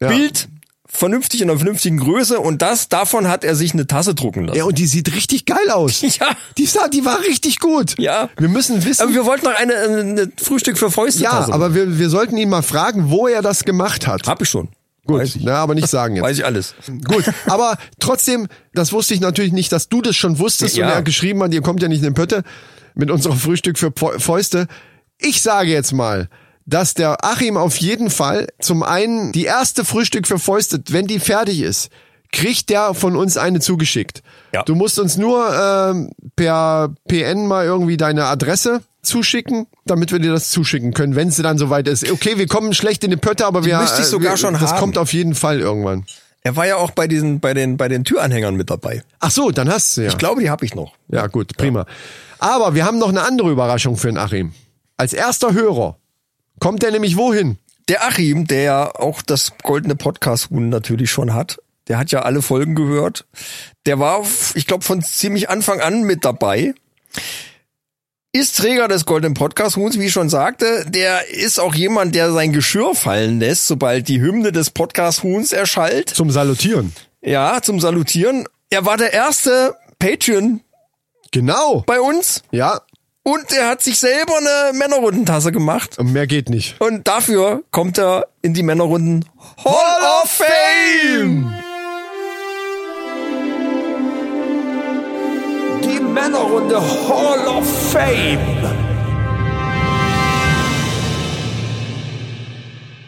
[0.00, 0.08] Ja.
[0.08, 0.48] Bild.
[0.90, 4.56] Vernünftig in einer vernünftigen Größe und das, davon hat er sich eine Tasse drucken lassen.
[4.56, 6.00] Ja, und die sieht richtig geil aus.
[6.02, 6.34] Ja.
[6.56, 7.94] Die, sah, die war richtig gut.
[7.98, 8.30] Ja.
[8.38, 9.02] Wir müssen wissen.
[9.02, 11.52] Aber wir wollten noch eine, eine Frühstück für Fäuste ja, Tasse.
[11.52, 14.26] aber wir, wir sollten ihn mal fragen, wo er das gemacht hat.
[14.26, 14.68] hab ich schon.
[15.06, 15.36] Gut.
[15.40, 16.24] Na, aber nicht sagen jetzt.
[16.24, 16.74] Weiß ich alles.
[17.06, 20.86] Gut, aber trotzdem, das wusste ich natürlich nicht, dass du das schon wusstest Ja.
[20.86, 22.44] und er geschrieben hat, ihr kommt ja nicht in den Pötte
[22.94, 24.68] mit unserem Frühstück für Fäuste.
[25.20, 26.28] Ich sage jetzt mal,
[26.66, 31.18] dass der Achim auf jeden Fall zum einen die erste Frühstück für Fäuste, wenn die
[31.18, 31.90] fertig ist,
[32.30, 34.22] kriegt der von uns eine zugeschickt.
[34.52, 34.62] Ja.
[34.62, 40.32] Du musst uns nur ähm, per PN mal irgendwie deine Adresse zuschicken, damit wir dir
[40.32, 42.10] das zuschicken können, wenn es dann soweit ist.
[42.10, 44.72] Okay, wir kommen schlecht in die Pötte, aber wir müsste ich sogar wir, schon das
[44.72, 44.78] haben.
[44.78, 46.04] kommt auf jeden Fall irgendwann.
[46.42, 49.02] Er war ja auch bei diesen, bei den, bei den Türanhängern mit dabei.
[49.20, 50.08] Ach so, dann hast du ja.
[50.08, 50.92] Ich glaube, die habe ich noch.
[51.08, 51.86] Ja, gut, prima.
[52.38, 54.52] Aber wir haben noch eine andere Überraschung für den Achim.
[54.98, 55.96] Als erster Hörer
[56.60, 57.56] kommt er nämlich wohin?
[57.88, 62.42] Der Achim, der ja auch das goldene Podcast-Huhn natürlich schon hat, Der hat ja alle
[62.42, 63.24] Folgen gehört.
[63.86, 64.22] Der war,
[64.54, 66.74] ich glaube, von ziemlich Anfang an mit dabei.
[68.32, 70.84] Ist Träger des Golden Podcast Huhns, wie ich schon sagte.
[70.86, 75.52] Der ist auch jemand, der sein Geschirr fallen lässt, sobald die Hymne des Podcast Huhns
[75.52, 76.10] erschallt.
[76.10, 76.92] Zum Salutieren.
[77.22, 78.46] Ja, zum Salutieren.
[78.68, 80.60] Er war der erste Patreon
[81.30, 81.84] Genau.
[81.86, 82.82] bei uns Ja.
[83.28, 85.98] Und er hat sich selber eine Männerrundentasse gemacht.
[85.98, 86.80] Und mehr geht nicht.
[86.80, 89.26] Und dafür kommt er in die Männerrunden
[89.64, 91.54] Hall of Fame.
[95.84, 98.38] Die Männerrunde Hall of Fame.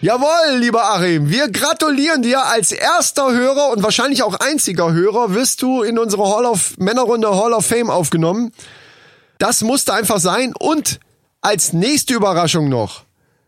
[0.03, 5.63] Jawohl, lieber Achim, wir gratulieren dir als erster Hörer und wahrscheinlich auch einziger Hörer wirst
[5.63, 8.53] du in unsere Hall of Männerrunde Hall of Fame aufgenommen.
[9.41, 10.53] Das musste einfach sein.
[10.57, 11.01] Und
[11.41, 13.05] als nächste Überraschung noch,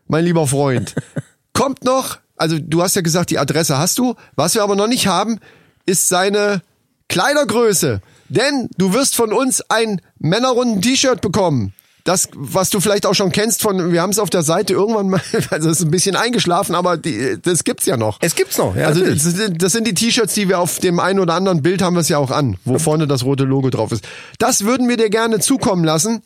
[0.07, 0.95] mein lieber Freund,
[1.53, 4.87] kommt noch, also du hast ja gesagt, die Adresse hast du, was wir aber noch
[4.87, 5.39] nicht haben,
[5.85, 6.63] ist seine
[7.09, 11.73] Kleidergröße, denn du wirst von uns ein Männerrunden-T-Shirt bekommen.
[12.05, 15.09] Das, was du vielleicht auch schon kennst von, wir haben es auf der Seite irgendwann
[15.09, 18.17] mal, also es ist ein bisschen eingeschlafen, aber die, das gibt's ja noch.
[18.21, 18.87] Es gibt's noch, ja.
[18.87, 21.81] also das, sind- das sind die T-Shirts, die wir auf dem einen oder anderen Bild
[21.81, 24.03] haben wir es ja auch an, wo vorne das rote Logo drauf ist.
[24.37, 26.21] Das würden wir dir gerne zukommen lassen.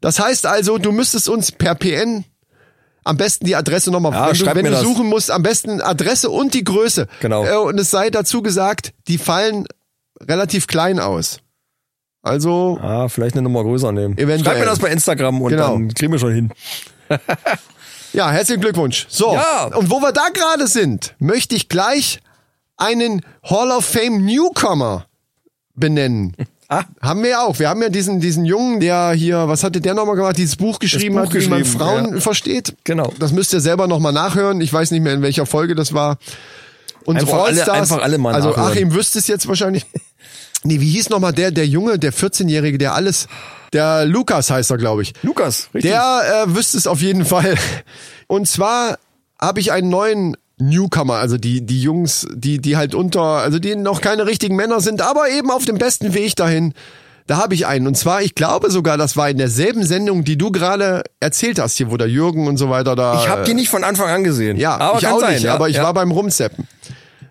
[0.00, 2.24] Das heißt also, du müsstest uns per PN
[3.04, 6.28] am besten die Adresse nochmal, Ja, wenn, du, wenn du suchen musst, am besten Adresse
[6.30, 7.06] und die Größe.
[7.20, 7.44] Genau.
[7.44, 9.66] Äh, Und es sei dazu gesagt, die fallen
[10.20, 11.38] relativ klein aus.
[12.24, 14.16] Also Ah, vielleicht eine Nummer größer nehmen.
[14.18, 14.44] Eventuell.
[14.56, 15.72] Schreib mir das bei Instagram und Genau.
[15.72, 16.50] dann kriegen wir schon hin.
[18.12, 19.06] Ja, herzlichen Glückwunsch.
[19.08, 19.64] So, Ja.
[19.76, 22.20] und wo wir da gerade sind, möchte ich gleich
[22.76, 25.06] einen Hall of Fame Newcomer
[25.74, 26.34] benennen.
[26.66, 26.84] Ah.
[27.02, 27.58] Haben wir ja auch.
[27.58, 30.38] Wir haben ja diesen, diesen Jungen, der hier, was hatte der nochmal gemacht?
[30.38, 32.20] Dieses Buch geschrieben Buch hat, wie man geschrieben, Frauen ja.
[32.20, 32.74] versteht.
[32.84, 33.12] Genau.
[33.18, 34.62] Das müsst ihr selber nochmal nachhören.
[34.62, 36.16] Ich weiß nicht mehr, in welcher Folge das war.
[37.04, 37.76] Unsere Einfach alle- Allstars.
[37.92, 38.72] einfach alle mal Also nachhören.
[38.72, 39.84] Achim wüsste es jetzt wahrscheinlich.
[40.64, 43.28] Nee, wie hieß nochmal der, der Junge, der 14-Jährige, der alles,
[43.72, 45.12] der Lukas heißt er, glaube ich.
[45.22, 45.90] Lukas, richtig.
[45.90, 47.54] Der äh, wüsste es auf jeden Fall.
[48.26, 48.98] Und zwar
[49.38, 53.76] habe ich einen neuen Newcomer, also die die Jungs, die die halt unter, also die
[53.76, 56.72] noch keine richtigen Männer sind, aber eben auf dem besten Weg dahin.
[57.26, 57.86] Da habe ich einen.
[57.86, 61.76] Und zwar, ich glaube sogar, das war in derselben Sendung, die du gerade erzählt hast,
[61.76, 63.22] hier, wo der Jürgen und so weiter da.
[63.22, 64.58] ich habe die nicht von Anfang an gesehen.
[64.58, 65.54] Ja, aber ich auch sein, nicht, ja.
[65.54, 65.84] aber ich ja.
[65.84, 66.68] war beim Rumzeppen.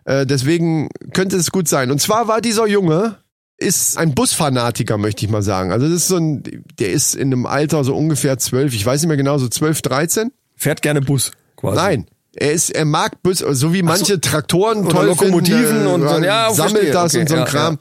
[0.05, 1.91] Äh, deswegen könnte es gut sein.
[1.91, 3.17] Und zwar war dieser Junge,
[3.57, 5.71] ist ein Busfanatiker, möchte ich mal sagen.
[5.71, 6.43] Also das ist so ein,
[6.79, 9.81] der ist in einem Alter so ungefähr zwölf, ich weiß nicht mehr genau, so zwölf,
[9.81, 10.31] dreizehn.
[10.55, 11.75] Fährt gerne Bus, quasi.
[11.75, 12.05] Nein.
[12.35, 16.09] Er ist, er mag Bus, so wie manche Traktoren Oder toll Lokomotiven finden, äh, und
[16.09, 17.79] so, ja, sammelt verstehe, das okay, und so ein ja, Kram.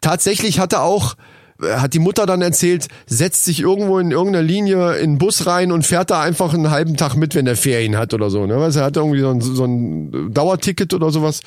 [0.00, 1.16] Tatsächlich hat er auch,
[1.62, 5.46] äh, hat die Mutter dann erzählt, setzt sich irgendwo in irgendeiner Linie in den Bus
[5.46, 8.46] rein und fährt da einfach einen halben Tag mit, wenn er Ferien hat oder so.
[8.46, 8.58] Ne?
[8.58, 11.40] Weißt, er hat irgendwie so ein, so ein Dauerticket oder sowas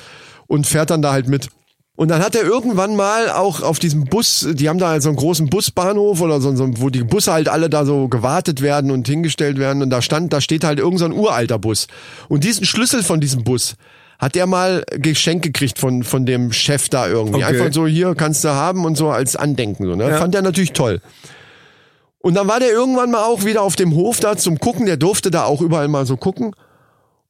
[0.46, 1.48] und fährt dann da halt mit.
[1.98, 5.08] Und dann hat er irgendwann mal auch auf diesem Bus, die haben da halt so
[5.08, 8.92] einen großen Busbahnhof oder so, so wo die Busse halt alle da so gewartet werden
[8.92, 11.88] und hingestellt werden und da stand, da steht halt irgend so ein uralter Bus.
[12.28, 13.74] Und diesen Schlüssel von diesem Bus
[14.20, 17.42] hat er mal geschenkt gekriegt von, von dem Chef da irgendwie.
[17.42, 17.46] Okay.
[17.46, 19.84] Einfach so, hier kannst du haben und so als Andenken.
[19.84, 20.08] So, ne?
[20.08, 20.18] Ja.
[20.18, 21.00] Fand er natürlich toll.
[22.20, 24.98] Und dann war der irgendwann mal auch wieder auf dem Hof da zum Gucken, der
[24.98, 26.54] durfte da auch überall mal so gucken.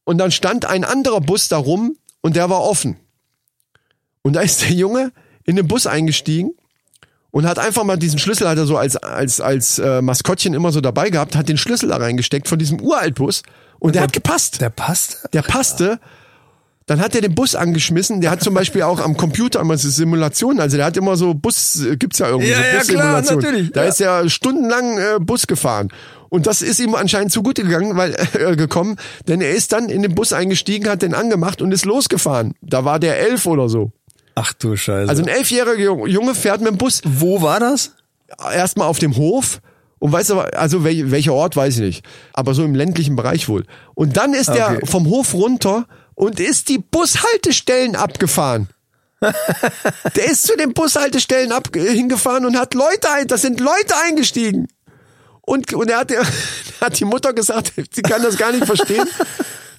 [0.05, 2.99] Und dann stand ein anderer Bus da rum und der war offen.
[4.29, 5.11] Und da ist der Junge
[5.47, 6.51] in den Bus eingestiegen
[7.31, 10.71] und hat einfach mal diesen Schlüssel, hat er so als, als, als äh, Maskottchen immer
[10.71, 13.43] so dabei gehabt, hat den Schlüssel da reingesteckt von diesem Uraltbus
[13.79, 14.61] und der hat gepasst.
[14.61, 15.31] Der passt?
[15.33, 15.99] Der passte.
[16.85, 18.21] Dann hat er den Bus angeschmissen.
[18.21, 20.61] Der hat zum Beispiel auch am Computer immer so Simulationen.
[20.61, 23.73] Also der hat immer so Bus, äh, gibt's ja irgendwie Ja, so ja, klar, natürlich,
[23.73, 23.89] Da ja.
[23.89, 25.89] ist er stundenlang äh, Bus gefahren.
[26.29, 30.03] Und das ist ihm anscheinend zugute gegangen, weil äh, gekommen, denn er ist dann in
[30.03, 32.53] den Bus eingestiegen, hat den angemacht und ist losgefahren.
[32.61, 33.93] Da war der elf oder so.
[34.41, 35.09] Ach du Scheiße.
[35.09, 37.93] Also ein elfjähriger Junge fährt mit dem Bus wo war das?
[38.53, 39.61] erstmal auf dem Hof
[39.99, 43.49] und weißt du, also wel, welcher Ort weiß ich nicht, aber so im ländlichen Bereich
[43.49, 43.65] wohl.
[43.95, 44.59] Und dann ist Okay.
[44.81, 48.69] er vom Hof runter und ist die Bushaltestellen abgefahren.
[49.21, 54.69] Der ist zu den Bushaltestellen ab, hingefahren und hat Leute ein, das sind Leute eingestiegen.
[55.41, 56.23] Und, und er hat, er
[56.81, 59.09] hat die Mutter gesagt, sie kann das gar nicht verstehen,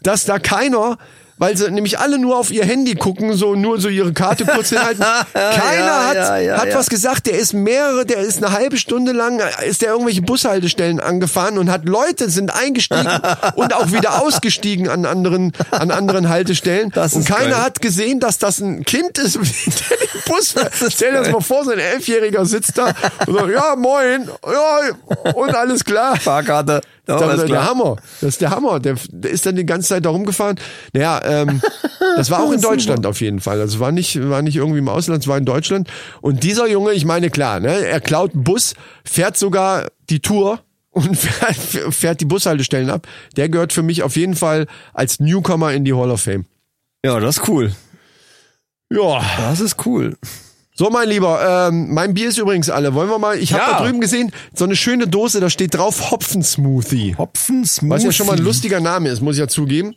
[0.03, 0.97] dass da keiner,
[1.39, 4.69] weil sie nämlich alle nur auf ihr Handy gucken, so nur so ihre Karte kurz
[4.69, 5.03] hinhalten.
[5.33, 9.13] Keiner Ja, hat, ja, hat was gesagt, der ist mehrere, der ist eine halbe Stunde
[9.13, 13.07] lang, ist der irgendwelche Bushaltestellen angefahren und hat Leute sind eingestiegen
[13.55, 16.91] und auch wieder ausgestiegen an anderen, an anderen Haltestellen.
[16.93, 17.63] Das und keiner geil.
[17.63, 19.35] hat gesehen, dass das ein Kind ist,
[19.89, 20.55] der den Bus.
[20.89, 22.91] Stell dir das mal vor, so ein Elfjähriger sitzt da
[23.25, 26.17] und sagt, ja, moin, ja, und alles klar.
[26.17, 26.81] Fahrkarte.
[27.17, 27.65] Das ist der.
[27.65, 27.95] Hammer.
[28.21, 28.79] Das ist der Hammer.
[28.79, 30.59] Der, der ist dann die ganze Zeit da rumgefahren.
[30.93, 31.61] Naja, ähm,
[32.17, 33.61] das war auch in Deutschland auf jeden Fall.
[33.61, 35.88] Also war nicht, war nicht irgendwie im Ausland, es war in Deutschland.
[36.21, 38.73] Und dieser Junge, ich meine, klar, ne, er klaut einen Bus,
[39.05, 40.59] fährt sogar die Tour
[40.91, 41.55] und fährt,
[41.93, 43.07] fährt die Bushaltestellen ab.
[43.38, 46.45] Der gehört für mich auf jeden Fall als Newcomer in die Hall of Fame.
[47.05, 47.71] Ja, das ist cool.
[48.91, 49.21] Ja.
[49.38, 50.17] Das ist cool.
[50.73, 52.93] So, mein Lieber, ähm, mein Bier ist übrigens alle.
[52.93, 53.77] Wollen wir mal, ich habe Ja.
[53.80, 57.15] da drüben gesehen, so eine schöne Dose, da steht drauf Hopfensmoothie.
[57.17, 57.93] Hopfensmoothie.
[57.95, 59.93] Was ja schon mal ein lustiger Name ist, muss ich ja zugeben.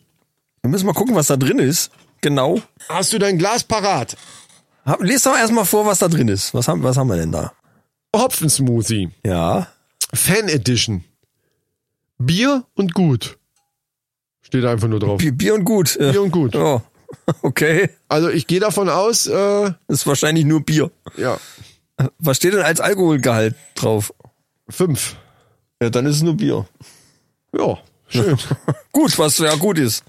[0.63, 1.91] Wir müssen mal gucken, was da drin ist.
[2.21, 2.61] Genau.
[2.89, 4.17] Hast du dein Glas parat?
[4.85, 6.55] Hab, les doch erstmal vor, was da drin ist.
[6.55, 7.53] Was haben, was haben wir denn da?
[8.15, 9.11] Hopfensmoothie.
[9.25, 9.69] Ja.
[10.15, 11.05] Fan Edition.
[12.19, 13.39] Bier und gut.
[14.43, 15.19] Steht einfach nur drauf.
[15.19, 15.97] Bier, Bier und gut.
[15.99, 16.55] Bier und gut.
[16.55, 16.83] Ja.
[17.43, 17.91] Okay.
[18.09, 20.91] Also ich gehe davon aus, äh, ist wahrscheinlich nur Bier.
[21.19, 21.37] ja,
[22.19, 24.15] Was steht denn als Alkoholgehalt drauf?
[24.71, 25.17] fünf.
[25.83, 26.67] Ja, dann ist es nur Bier.
[27.55, 27.77] Ja,
[28.09, 28.39] schön.
[28.93, 30.03] Gut, was ja gut ist.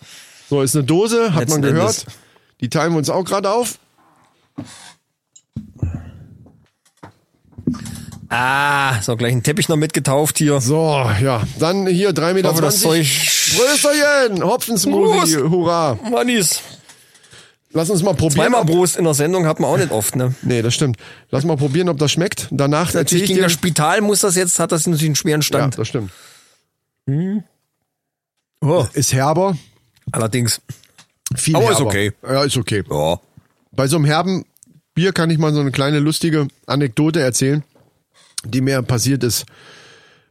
[0.53, 1.97] So, ist eine Dose, hat Letzten man gehört.
[2.01, 2.05] Endes.
[2.61, 3.79] Die teilen wir uns auch gerade auf.
[8.29, 10.61] Ah, so gleich ein Teppich noch mitgetauft hier.
[10.61, 11.41] So, ja.
[11.57, 12.49] Dann hier 3,20 Meter.
[12.51, 13.07] hoffe, das Zeug-
[13.57, 15.97] Prösterchen, Hopfensmoothie, hurra.
[16.11, 16.61] Mannis.
[17.71, 18.51] Lass uns mal probieren.
[18.51, 20.35] Zweimal Prost in der Sendung hat man auch nicht oft, ne?
[20.43, 20.97] Nee, das stimmt.
[21.31, 22.47] Lass mal probieren, ob das schmeckt.
[22.51, 23.43] Danach Natürlich ich gegen dir.
[23.45, 25.79] das Spital muss das jetzt, hat das natürlich einen schweren Ja, Stand.
[25.79, 26.11] das stimmt.
[28.61, 29.57] Oh, Ist herber.
[30.11, 30.61] Allerdings.
[31.35, 31.77] Viel Aber herber.
[31.79, 32.11] ist okay.
[32.23, 32.83] Ja, ist okay.
[32.89, 33.19] Ja.
[33.71, 34.45] Bei so einem herben
[34.93, 37.63] Bier kann ich mal so eine kleine lustige Anekdote erzählen,
[38.45, 39.45] die mir passiert ist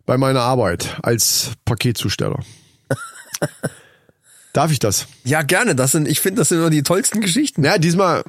[0.07, 2.41] bei meiner Arbeit als Paketzusteller.
[4.53, 5.07] Darf ich das?
[5.25, 5.75] Ja, gerne.
[5.75, 7.65] Das sind, ich finde, das sind immer die tollsten Geschichten.
[7.65, 8.23] Ja, diesmal.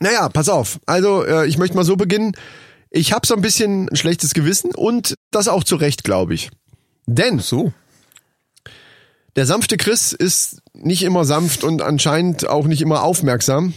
[0.00, 0.78] Naja, pass auf.
[0.86, 2.36] Also, äh, ich möchte mal so beginnen.
[2.90, 6.50] Ich habe so ein bisschen ein schlechtes Gewissen und das auch zu Recht, glaube ich.
[7.06, 7.72] Denn So.
[9.38, 13.72] Der sanfte Chris ist nicht immer sanft und anscheinend auch nicht immer aufmerksam.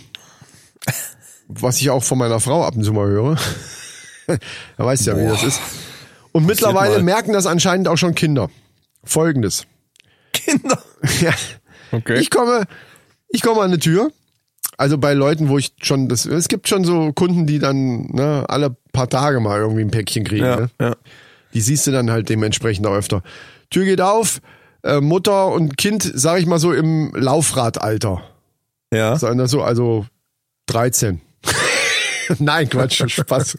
[1.48, 3.38] Was ich auch von meiner Frau ab und zu mal höre.
[4.26, 4.40] er
[4.86, 5.62] weiß ja, wie das ist.
[6.32, 7.04] Und mittlerweile mal.
[7.04, 8.50] merken das anscheinend auch schon Kinder.
[9.04, 9.68] Folgendes.
[10.34, 10.82] Kinder.
[11.22, 11.34] Ja.
[11.92, 12.18] Okay.
[12.18, 12.64] Ich komme,
[13.30, 14.12] ich komme an eine Tür.
[14.78, 18.46] Also bei Leuten, wo ich schon das, es gibt schon so Kunden, die dann ne,
[18.48, 20.46] alle paar Tage mal irgendwie ein Päckchen kriegen.
[20.46, 20.70] Ja, ne?
[20.80, 20.96] ja.
[21.54, 23.22] Die siehst du dann halt dementsprechend auch öfter.
[23.70, 24.42] Tür geht auf,
[24.84, 28.24] äh, Mutter und Kind, sag ich mal so im Laufradalter.
[28.94, 29.18] Ja.
[29.18, 30.06] Sagen das so, also
[30.68, 31.22] 13.
[32.40, 33.58] Nein, Quatsch, Spaß.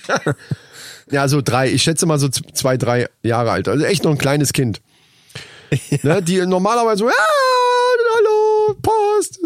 [1.10, 3.68] ja, so drei, ich schätze mal so zwei, drei Jahre alt.
[3.68, 4.80] Also echt noch ein kleines Kind.
[6.02, 7.14] Ne, die normalerweise so, ja,
[8.14, 9.40] hallo, Post.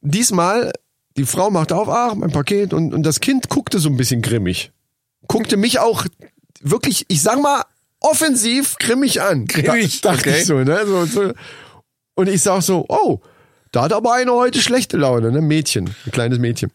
[0.00, 0.72] Diesmal,
[1.18, 4.22] die Frau macht auf, ach, mein Paket und, und das Kind guckte so ein bisschen
[4.22, 4.72] grimmig.
[5.28, 6.06] Guckte mich auch
[6.62, 7.62] wirklich, ich sag mal,
[8.04, 9.46] offensiv grimmig an.
[9.48, 10.40] Grimmig, Da, dachte okay.
[10.40, 10.80] ich so, ne?
[10.86, 11.32] So, so.
[12.14, 13.20] Und ich sag so, oh,
[13.72, 15.40] da hat aber eine heute schlechte Laune, ne?
[15.40, 16.70] Mädchen, ein kleines Mädchen.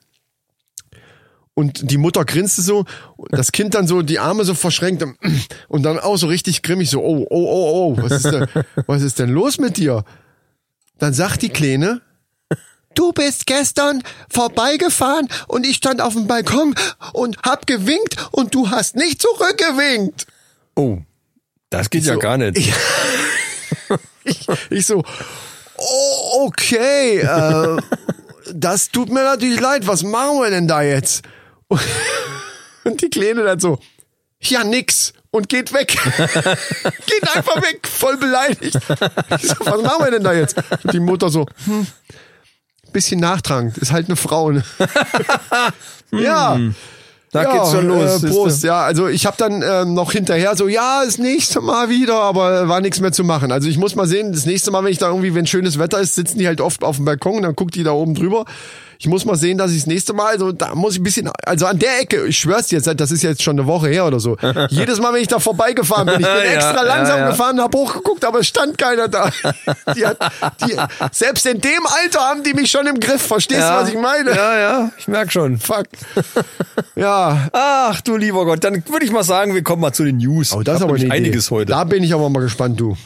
[1.54, 2.86] Und die Mutter grinste so,
[3.32, 5.04] das Kind dann so die Arme so verschränkt
[5.68, 8.48] und dann auch so richtig grimmig so, oh, oh, oh, oh, was ist denn,
[8.88, 10.06] was ist denn los mit dir?
[11.00, 12.02] Dann sagt die Kleine,
[12.96, 16.76] du bist gestern vorbeigefahren und ich stand auf dem Balkon
[17.14, 20.28] und hab gewinkt und du hast nicht zurückgewinkt.
[20.76, 21.00] Oh.
[21.70, 22.20] Das geht ja So.
[22.20, 22.58] gar nicht.
[22.58, 22.74] Ich,
[24.24, 25.04] ich, ich so,
[25.78, 27.82] oh, okay, äh,
[28.54, 31.24] das tut mir natürlich leid, was machen wir denn da jetzt?
[32.84, 33.80] Und die Kleine dann so,
[34.42, 35.90] ja nix und geht weg.
[37.06, 38.80] geht einfach weg, voll beleidigt.
[39.38, 40.58] Ich so, was machen wir denn da jetzt?
[40.84, 41.86] Und die Mutter so, hm,
[42.92, 44.50] bisschen nachtragend, ist halt eine Frau.
[44.52, 44.64] Ne?
[46.12, 46.58] ja.
[47.32, 48.24] Da ja, geht's schon los.
[48.24, 48.82] Äh, Prost, ja.
[48.82, 52.82] Also ich habe dann ähm, noch hinterher so, ja, das nächste Mal wieder, aber war
[52.82, 53.52] nichts mehr zu machen.
[53.52, 56.00] Also ich muss mal sehen, das nächste Mal, wenn ich da irgendwie, wenn schönes Wetter
[56.00, 58.46] ist, sitzen die halt oft auf dem Balkon und dann guckt die da oben drüber.
[59.02, 61.32] Ich muss mal sehen, dass ich das nächste Mal, also da muss ich ein bisschen,
[61.46, 64.06] also an der Ecke, ich schwör's dir jetzt, das ist jetzt schon eine Woche her
[64.06, 64.36] oder so.
[64.70, 67.30] Jedes Mal, wenn ich da vorbeigefahren bin, ich bin Ja, extra ja, langsam ja.
[67.30, 69.32] gefahren, hab hochgeguckt, aber es stand keiner da.
[69.96, 70.18] Die hat,
[70.68, 70.76] die,
[71.14, 73.22] selbst in dem Alter haben die mich schon im Griff.
[73.22, 73.78] Verstehst ja.
[73.78, 74.32] du, was ich meine?
[74.32, 75.58] Ja, ja, ich merk schon.
[75.58, 75.86] Fuck.
[76.96, 80.18] Ja, Ach du lieber Gott, dann würde ich mal sagen, wir kommen mal zu den
[80.18, 80.52] News.
[80.54, 81.12] Oh, das ist aber eine Idee.
[81.12, 81.72] einiges heute.
[81.72, 82.98] Da bin ich aber mal gespannt, du.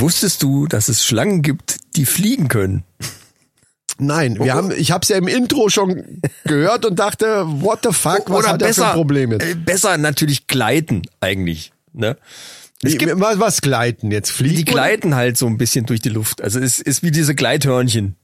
[0.00, 2.84] Wusstest du, dass es Schlangen gibt, die fliegen können?
[3.98, 7.92] Nein, wir haben, ich habe es ja im Intro schon gehört und dachte, what the
[7.92, 9.44] fuck, was Oder hat er für ein Problem jetzt?
[9.44, 11.72] äh, besser natürlich gleiten eigentlich.
[11.92, 12.16] Ne?
[12.82, 14.30] Es gibt, was, was gleiten jetzt?
[14.30, 14.56] Fliegen?
[14.56, 16.40] die gleiten halt so ein bisschen durch die Luft.
[16.40, 18.16] Also es ist wie diese Gleithörnchen.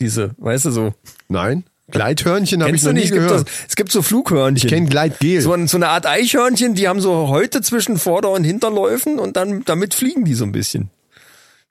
[0.00, 0.94] Diese, weißt du so.
[1.28, 1.64] Nein.
[1.90, 3.10] Gleithörnchen habe ich noch nie nicht?
[3.10, 3.48] Es gibt, gehört.
[3.48, 4.68] so, es gibt so Flughörnchen.
[4.68, 5.40] Ich kenn Gleitgel.
[5.42, 9.64] So, so eine Art Eichhörnchen, die haben so Häute zwischen Vorder- und Hinterläufen und dann
[9.64, 10.90] damit fliegen die so ein bisschen.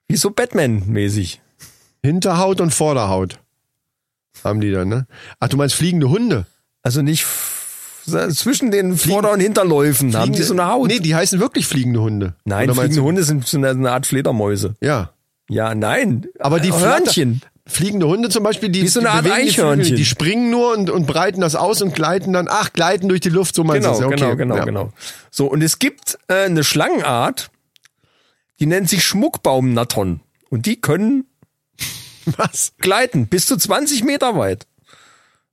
[0.06, 1.40] Wie so Batman-mäßig.
[2.02, 3.40] Hinterhaut und Vorderhaut
[4.44, 5.06] haben die dann, ne?
[5.40, 6.46] Ach, du meinst fliegende Hunde?
[6.82, 7.26] Also nicht
[8.04, 10.88] zwischen den Vorder- und Hinterläufen haben die so eine Haut.
[10.88, 12.34] Nee, die heißen wirklich fliegende Hunde.
[12.44, 14.74] Nein, fliegende Hunde sind so eine, eine Art Fledermäuse.
[14.80, 15.10] Ja.
[15.48, 16.26] Ja, nein.
[16.38, 17.42] Aber die Hörnchen.
[17.66, 19.96] Fliegende Hunde zum Beispiel, die, Wie so eine die Art bewegen die Flügel, Eichhörnchen.
[19.96, 23.30] Die springen nur und, und breiten das aus und gleiten dann, ach, gleiten durch die
[23.30, 24.00] Luft, so meinst Genau, du.
[24.02, 24.16] Ja, okay.
[24.16, 24.64] genau, genau, ja.
[24.64, 24.92] genau.
[25.30, 27.50] So, und es gibt äh, eine Schlangenart,
[28.60, 30.20] die nennt sich Schmuckbaumnattern.
[30.50, 31.24] Und die können
[32.36, 32.72] Was?
[32.78, 34.66] gleiten, bis zu 20 Meter weit.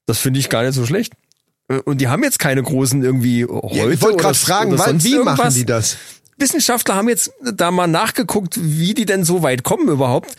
[0.06, 1.14] Das finde ich gar nicht so schlecht.
[1.70, 5.02] Äh, Und die haben jetzt keine großen irgendwie Häute Ja, ich wollte gerade fragen, wann,
[5.04, 5.54] wie machen irgendwas.
[5.56, 5.98] die das?
[6.42, 10.36] Wissenschaftler haben jetzt da mal nachgeguckt, wie die denn so weit kommen überhaupt.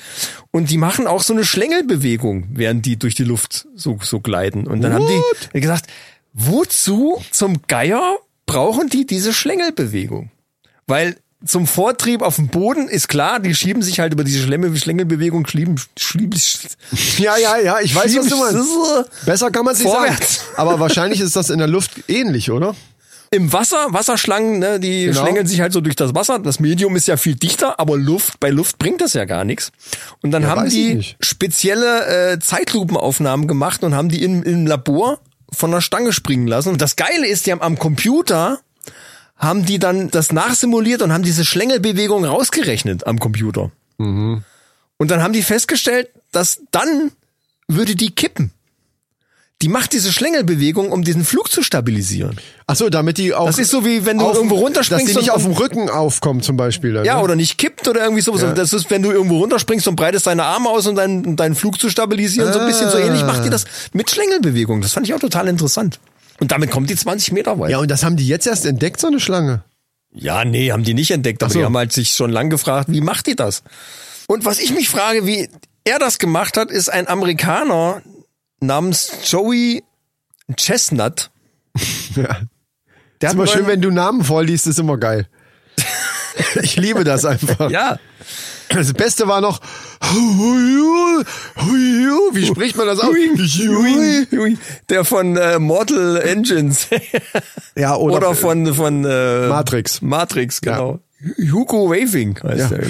[0.50, 4.66] Und die machen auch so eine Schlängelbewegung, während die durch die Luft so, so gleiten.
[4.66, 5.86] Und dann haben die gesagt,
[6.34, 10.30] wozu zum Geier brauchen die diese Schlängelbewegung?
[10.86, 14.76] Weil zum Vortrieb auf dem Boden ist klar, die schieben sich halt über diese Schlemme-
[14.76, 16.38] Schlängelbewegung, schieben, schieben,
[17.18, 19.26] Ja, ja, ja, ich weiß, was du meinst.
[19.26, 20.36] Besser kann man es nicht Vorwärts.
[20.36, 20.48] sagen.
[20.56, 22.76] Aber wahrscheinlich ist das in der Luft ähnlich, oder?
[23.32, 25.22] Im Wasser, Wasserschlangen, ne, die Genau.
[25.22, 26.38] schlängeln sich halt so durch das Wasser.
[26.38, 29.72] Das Medium ist ja viel dichter, aber Luft, bei Luft bringt das ja gar nichts.
[30.22, 35.18] Und dann Ja, haben die spezielle äh, Zeitlupenaufnahmen gemacht und haben die im, im Labor
[35.50, 36.68] von der Stange springen lassen.
[36.68, 38.60] Und das Geile ist, die haben am Computer
[39.36, 43.72] haben die dann das nachsimuliert und haben diese Schlängelbewegung rausgerechnet am Computer.
[43.98, 44.44] Mhm.
[44.98, 47.10] Und dann haben die festgestellt, dass dann
[47.66, 48.52] würde die kippen.
[49.62, 52.36] Die macht diese Schlängelbewegung, um diesen Flug zu stabilisieren.
[52.66, 53.46] Ach so, damit die auch.
[53.46, 55.88] Das ist so wie wenn du auf- irgendwo runterspringst Dass die nicht auf dem Rücken
[55.88, 56.92] aufkommen, zum Beispiel.
[56.94, 57.22] Dann, Ja, ne?
[57.22, 58.42] oder nicht kippt oder irgendwie sowas.
[58.42, 58.52] Ja.
[58.52, 61.78] Das ist, wenn du irgendwo runterspringst und breitest deine Arme aus, um deinen, deinen Flug
[61.80, 62.52] zu stabilisieren.
[62.52, 64.80] So ein bisschen so ähnlich macht die das mit Schlängelbewegung.
[64.82, 66.00] Das fand ich auch total interessant.
[66.40, 67.70] Und damit kommt die 20 Meter weit.
[67.70, 69.62] Ja, und das haben die jetzt erst entdeckt, so eine Schlange.
[70.12, 71.60] Ja, nee, haben die nicht entdeckt, aber so.
[71.60, 73.62] die haben halt sich schon lang gefragt, wie macht die das?
[74.26, 75.48] Und was ich mich frage, wie
[75.84, 78.02] er das gemacht hat, ist ein Amerikaner
[78.62, 79.84] namens Joey
[80.56, 81.30] Chestnut.
[82.14, 82.40] Ja.
[83.22, 85.26] Der Ist immer schön, wenn du Namen vorliest, ist immer geil.
[86.62, 87.70] ich liebe das einfach.
[87.70, 87.98] Ja,
[88.68, 89.60] Das Beste war noch,
[92.34, 93.14] wie spricht man das aus?
[94.90, 96.88] Der von äh, Mortal Engines.
[97.74, 100.02] Ja, oder, Oder, von, von äh, Matrix.
[100.02, 101.00] Matrix, genau.
[101.50, 102.68] Hugo Waving heißt Ja.
[102.68, 102.86] der.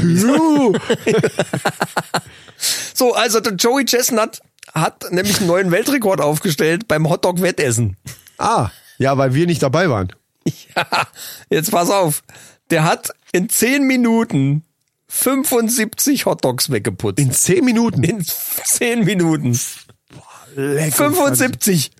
[2.95, 4.41] So, also der Joey Chestnut
[4.73, 7.97] hat nämlich einen neuen Weltrekord aufgestellt beim Hotdog-Wettessen.
[8.39, 10.13] Ah, ja, weil wir nicht dabei waren.
[10.75, 11.07] Ja,
[11.51, 12.23] jetzt pass auf.
[12.71, 14.65] Der hat in 10 Minuten
[15.07, 17.21] 75 Hotdogs weggeputzt.
[17.21, 18.03] In zehn Minuten.
[18.03, 19.57] In 10 Minuten.
[20.55, 21.91] 75.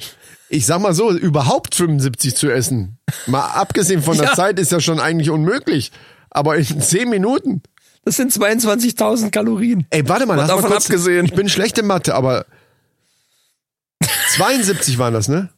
[0.49, 2.99] Ich sag mal so, überhaupt 75 zu essen.
[3.27, 4.35] Mal abgesehen von der Ja.
[4.35, 5.93] Zeit ist ja schon eigentlich unmöglich.
[6.31, 7.63] Aber in zehn Minuten.
[8.05, 9.87] Das sind 22.000 Kalorien.
[9.91, 11.27] Ey, warte mal, Mal davon kurz, abgesehen.
[11.27, 12.47] Ich bin schlecht in Mathe, aber
[14.37, 15.49] 72 waren das, ne?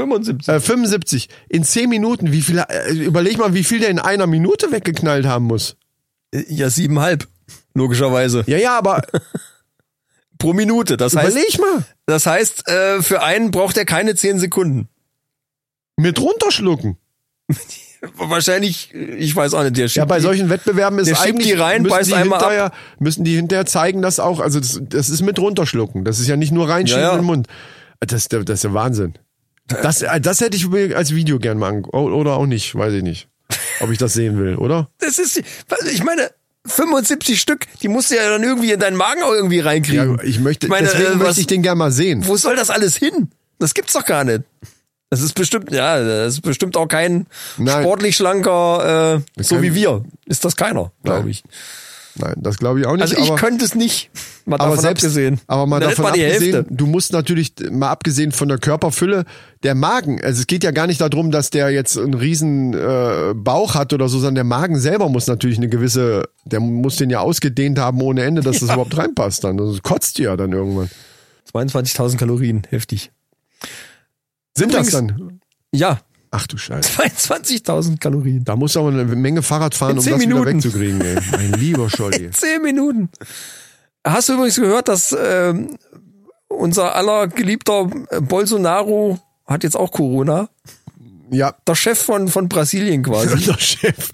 [0.00, 0.48] 75.
[0.48, 1.28] Äh, 75.
[1.48, 5.26] In 10 Minuten, wie viel, äh, überleg mal, wie viel der in einer Minute weggeknallt
[5.26, 5.76] haben muss.
[6.48, 7.28] Ja, siebenhalb.
[7.74, 8.42] Logischerweise.
[8.46, 9.02] Ja, ja, aber
[10.38, 10.96] Pro Minute.
[10.96, 11.84] Das heißt, überleg mal.
[12.06, 14.88] das heißt, äh, für einen braucht er keine 10 Sekunden.
[15.96, 16.96] Mit runterschlucken.
[18.16, 21.52] Wahrscheinlich, ich weiß auch nicht, der schiebt Ja, bei solchen Wettbewerben ist der eigentlich die
[21.54, 22.44] rein, müssen die einmal ab.
[22.50, 26.04] hinterher, müssen die hinterher zeigen, dass auch, also das, das ist mit runterschlucken.
[26.04, 27.14] Das ist ja nicht nur reinschieben Ja, ja.
[27.14, 27.46] in den Mund.
[28.06, 29.14] Das, ist der- das ist der Wahnsinn.
[29.66, 31.94] Das, äh, das hätte ich mir als Video gern mal angeguckt.
[31.94, 33.28] Oder auch nicht, weiß ich nicht.
[33.80, 34.88] Ob ich das sehen will, oder?
[34.98, 35.42] Das ist,
[35.92, 36.30] ich meine,
[36.66, 40.16] 75 Stück, die musst du ja dann irgendwie in deinen Magen auch irgendwie reinkriegen.
[40.18, 42.26] Ja, ich möchte, meine, deswegen äh, was- möchte ich den gern mal sehen.
[42.26, 43.28] Wo soll das alles hin?
[43.58, 44.42] Das gibt's doch gar nicht.
[45.10, 47.26] Das ist bestimmt, ja, das ist bestimmt auch kein
[47.56, 47.82] Nein.
[47.82, 50.04] sportlich schlanker, äh, so wie wir.
[50.26, 51.44] Ist das keiner, glaube ich.
[52.16, 53.02] Nein, das glaube ich auch nicht.
[53.02, 54.10] Also ich aber, könnte es nicht.
[54.46, 55.40] Mal aber davon selbst, abgesehen.
[55.48, 59.24] aber mal Dann davon abgesehen, du musst natürlich, mal abgesehen von der Körperfülle,
[59.64, 63.34] der Magen, also es geht ja gar nicht darum, dass der jetzt einen riesen äh,
[63.34, 67.10] Bauch hat oder so, sondern der Magen selber muss natürlich eine gewisse, der muss den
[67.10, 69.56] ja ausgedehnt haben ohne Ende, dass das überhaupt reinpasst dann.
[69.56, 70.90] Das kotzt ja dann irgendwann.
[71.52, 73.10] 22.000 Kalorien, heftig.
[74.56, 75.40] Sind das Übrigens- dann?
[75.72, 76.00] Ja,
[76.36, 77.00] Ach du Scheiße.
[77.00, 78.42] 22.000 Kalorien.
[78.44, 80.56] Da musst du aber eine Menge Fahrrad fahren, um zehn das wieder Minuten.
[80.56, 81.16] wegzukriegen, ey.
[81.30, 82.28] Mein lieber Scholli.
[82.28, 83.08] 10 Minuten.
[84.04, 85.76] Hast du übrigens gehört, dass ähm,
[86.48, 90.48] unser aller geliebter äh, Bolsonaro hat jetzt auch Corona?
[91.30, 93.36] Ja, Der Chef von, von Brasilien quasi.
[93.46, 94.10] der Chef.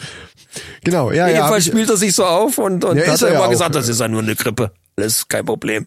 [0.85, 1.25] Genau, ja, ja.
[1.25, 3.47] hab Jedenfalls spielt er sich so auf und, und Ja, hat er er ja immer
[3.47, 3.51] auch.
[3.51, 4.73] gesagt, das ist ja nur eine Grippe.
[4.97, 5.87] Das ist kein Problem.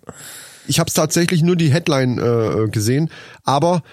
[0.67, 3.11] Ich habe tatsächlich nur die Headline äh, gesehen,
[3.43, 3.83] aber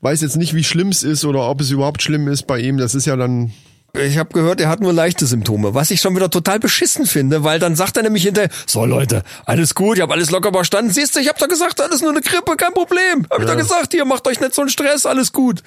[0.00, 2.76] weiß jetzt nicht, wie schlimm es ist oder ob es überhaupt schlimm ist bei ihm.
[2.76, 3.52] Das ist ja dann
[3.94, 7.42] Ich habe gehört, er hat nur leichte Symptome, was ich schon wieder total beschissen finde,
[7.42, 10.92] weil dann sagt er nämlich hinterher, so Leute, alles gut, ich habe alles locker überstanden.
[10.92, 13.26] Siehst du, ich habe doch gesagt, alles nur eine Grippe, kein Problem.
[13.30, 15.62] Hab ich doch gesagt, hier, macht euch nicht so einen Stress, alles gut.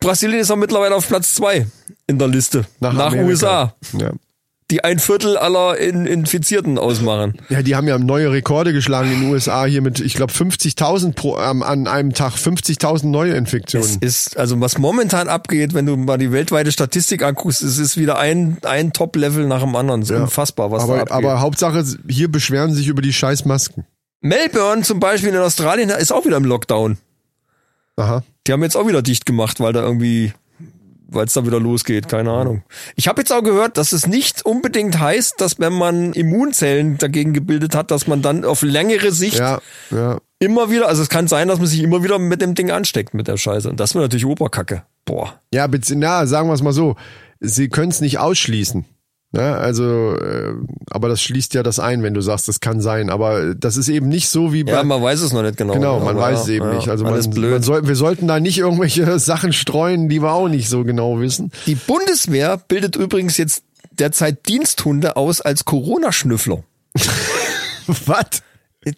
[0.00, 1.66] Brasilien ist auch mittlerweile auf Platz zwei
[2.06, 2.66] in der Liste.
[2.80, 3.24] Nach, Amerika.
[3.24, 3.74] USA.
[3.98, 4.12] Ja.
[4.70, 7.34] Die ein Viertel aller in Infizierten ausmachen.
[7.50, 11.12] Ja, die haben ja neue Rekorde geschlagen in den USA hier mit, ich glaube, 50.000
[11.12, 13.98] pro ähm, an einem Tag, 50.000 neue Es Infektionen.
[14.00, 18.18] ist, also was momentan abgeht, wenn du mal die weltweite Statistik anguckst, es ist wieder
[18.18, 20.00] ein, ein Top-Level nach dem anderen.
[20.00, 21.12] Es ist unfassbar, was da aber, abgeht.
[21.12, 23.84] aber Hauptsache, hier beschweren sich über die scheiß Masken.
[24.22, 26.96] Melbourne zum Beispiel in Australien ist auch wieder im Lockdown.
[27.96, 28.22] Aha.
[28.46, 30.32] Die haben jetzt auch wieder dicht gemacht, weil da irgendwie,
[31.08, 32.62] weil es da wieder losgeht, keine Ahnung.
[32.96, 37.32] Ich habe jetzt auch gehört, dass es nicht unbedingt heißt, dass wenn man Immunzellen dagegen
[37.32, 40.18] gebildet hat, dass man dann auf längere Sicht Ja, ja.
[40.38, 43.14] immer wieder, also es kann sein, dass man sich immer wieder mit dem Ding ansteckt,
[43.14, 43.68] mit der Scheiße.
[43.68, 44.82] Und das wäre natürlich Oberkacke.
[45.04, 45.40] Boah.
[45.52, 46.96] Ja, na, sagen wir es mal so,
[47.40, 48.84] sie können es nicht ausschließen.
[49.36, 50.54] Ja, also, äh,
[50.90, 53.10] aber das schließt ja das ein, wenn du sagst, das kann sein.
[53.10, 54.72] Aber das ist eben nicht so wie bei.
[54.72, 55.74] Ja, man weiß es noch nicht genau.
[55.74, 56.88] genau, man weiß ja, es eben ja, nicht.
[56.88, 60.68] Also man, man soll, wir sollten da nicht irgendwelche Sachen streuen, die wir auch nicht
[60.68, 61.50] so genau wissen.
[61.66, 63.64] Die Bundeswehr bildet übrigens jetzt
[63.98, 66.62] derzeit Diensthunde aus als Corona-Schnüffler.
[67.86, 68.42] Was?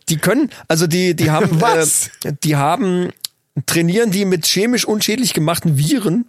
[0.09, 2.11] Die können, also die, die haben, Was?
[2.24, 3.11] Äh, die haben,
[3.66, 6.26] trainieren die mit chemisch unschädlich gemachten Viren.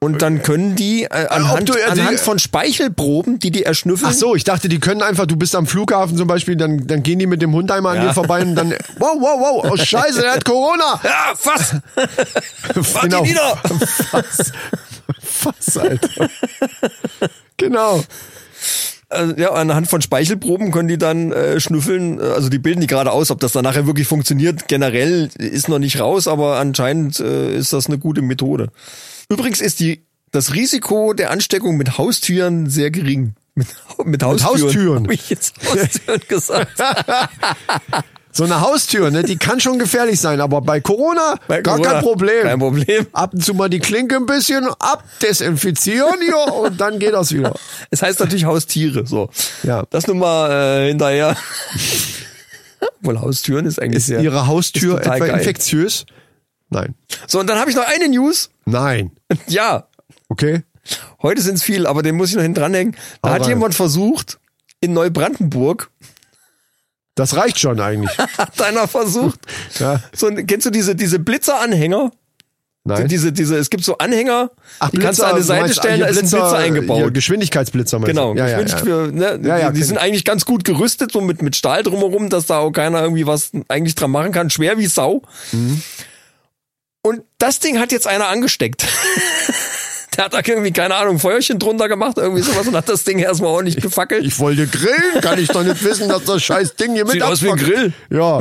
[0.00, 4.10] Und dann können die äh, anhand, du, äh, die- anhand von Speichelproben, die die erschnüffeln.
[4.12, 7.02] Ach so, ich dachte, die können einfach, du bist am Flughafen zum Beispiel, dann, dann
[7.02, 9.76] gehen die mit dem Hund einmal an dir vorbei und dann, wow, wow, wow, oh
[9.76, 11.00] scheiße, der hat Corona.
[11.04, 11.74] Ja, was?
[12.94, 13.22] Mach Genau.
[13.22, 13.58] die nieder!
[14.12, 14.52] Was?
[15.42, 16.28] Was, Alter?
[17.56, 18.02] genau.
[19.08, 22.20] Also, ja, anhand von Speichelproben können die dann äh, schnüffeln.
[22.20, 24.68] Also die bilden die gerade aus, ob das dann nachher wirklich funktioniert.
[24.68, 28.68] Generell ist noch nicht raus, aber anscheinend äh, ist das eine gute Methode.
[29.28, 33.34] Übrigens ist die das Risiko der Ansteckung mit Haustüren sehr gering.
[33.54, 33.68] Mit,
[34.04, 34.62] mit Haustüren.
[34.62, 35.04] Haustüren.
[35.04, 36.82] Hab ich jetzt Haustüren gesagt.
[38.30, 41.94] So eine Haustür, ne, die kann schon gefährlich sein, aber bei Corona Bei gar Corona
[41.94, 42.42] kein Problem.
[42.42, 43.06] Kein Problem.
[43.10, 47.54] Ab und zu mal die Klinke ein bisschen abdesinfizieren ja, und dann geht das wieder.
[47.90, 49.06] Es heißt natürlich Haustiere.
[49.06, 49.30] So.
[49.64, 49.82] Ja.
[49.90, 51.36] Das nun mal äh, hinterher.
[53.00, 55.30] Wohl Haustüren ist eigentlich Ist sehr, Ihre Haustür etwa geil.
[55.30, 56.06] infektiös?
[56.70, 56.94] Nein.
[57.26, 58.50] So, und dann habe ich noch eine News.
[58.64, 59.12] Nein.
[59.48, 59.86] Ja,
[60.30, 60.62] Okay.
[61.22, 62.96] Heute sind es viel, aber den muss ich noch hinten dranhängen.
[63.22, 63.48] Da Hau hat rein.
[63.50, 64.38] jemand versucht,
[64.80, 65.90] in Neubrandenburg,
[67.14, 68.16] Das reicht schon eigentlich.
[68.38, 69.40] hat einer versucht,
[69.78, 70.00] Ja.
[70.14, 72.10] so, kennst du diese, diese Blitzeranhänger?
[72.84, 73.06] Nein.
[73.08, 75.96] Diese, diese, es gibt so Anhänger, Ach, die kannst du an die Seite meinst, stellen,
[75.96, 77.12] hier da ist ein Blitzer Hier, eingebaut.
[77.12, 78.34] Geschwindigkeitsblitzer meinst Genau?
[78.34, 79.36] Ja, ja, Geschwindig ja.
[79.36, 80.02] Ne, Ja, ja, die, die sind ich.
[80.02, 83.50] eigentlich ganz gut gerüstet, so mit, mit Stahl drumherum, dass da auch keiner irgendwie was
[83.68, 84.48] eigentlich dran machen kann.
[84.48, 85.22] Schwer wie Sau.
[85.52, 85.82] Mhm.
[87.02, 88.86] Und das Ding hat jetzt einer angesteckt.
[90.16, 93.20] Der hat da irgendwie, keine Ahnung, Feuerchen drunter gemacht, irgendwie sowas und hat das Ding
[93.20, 94.24] erstmal ordentlich gefackelt.
[94.24, 97.22] Ich wollte grillen, kann ich doch nicht wissen, dass das scheiß Ding hier mit Sieht
[97.22, 97.56] aus wie ein.
[97.56, 97.92] Grill.
[98.10, 98.40] Ja.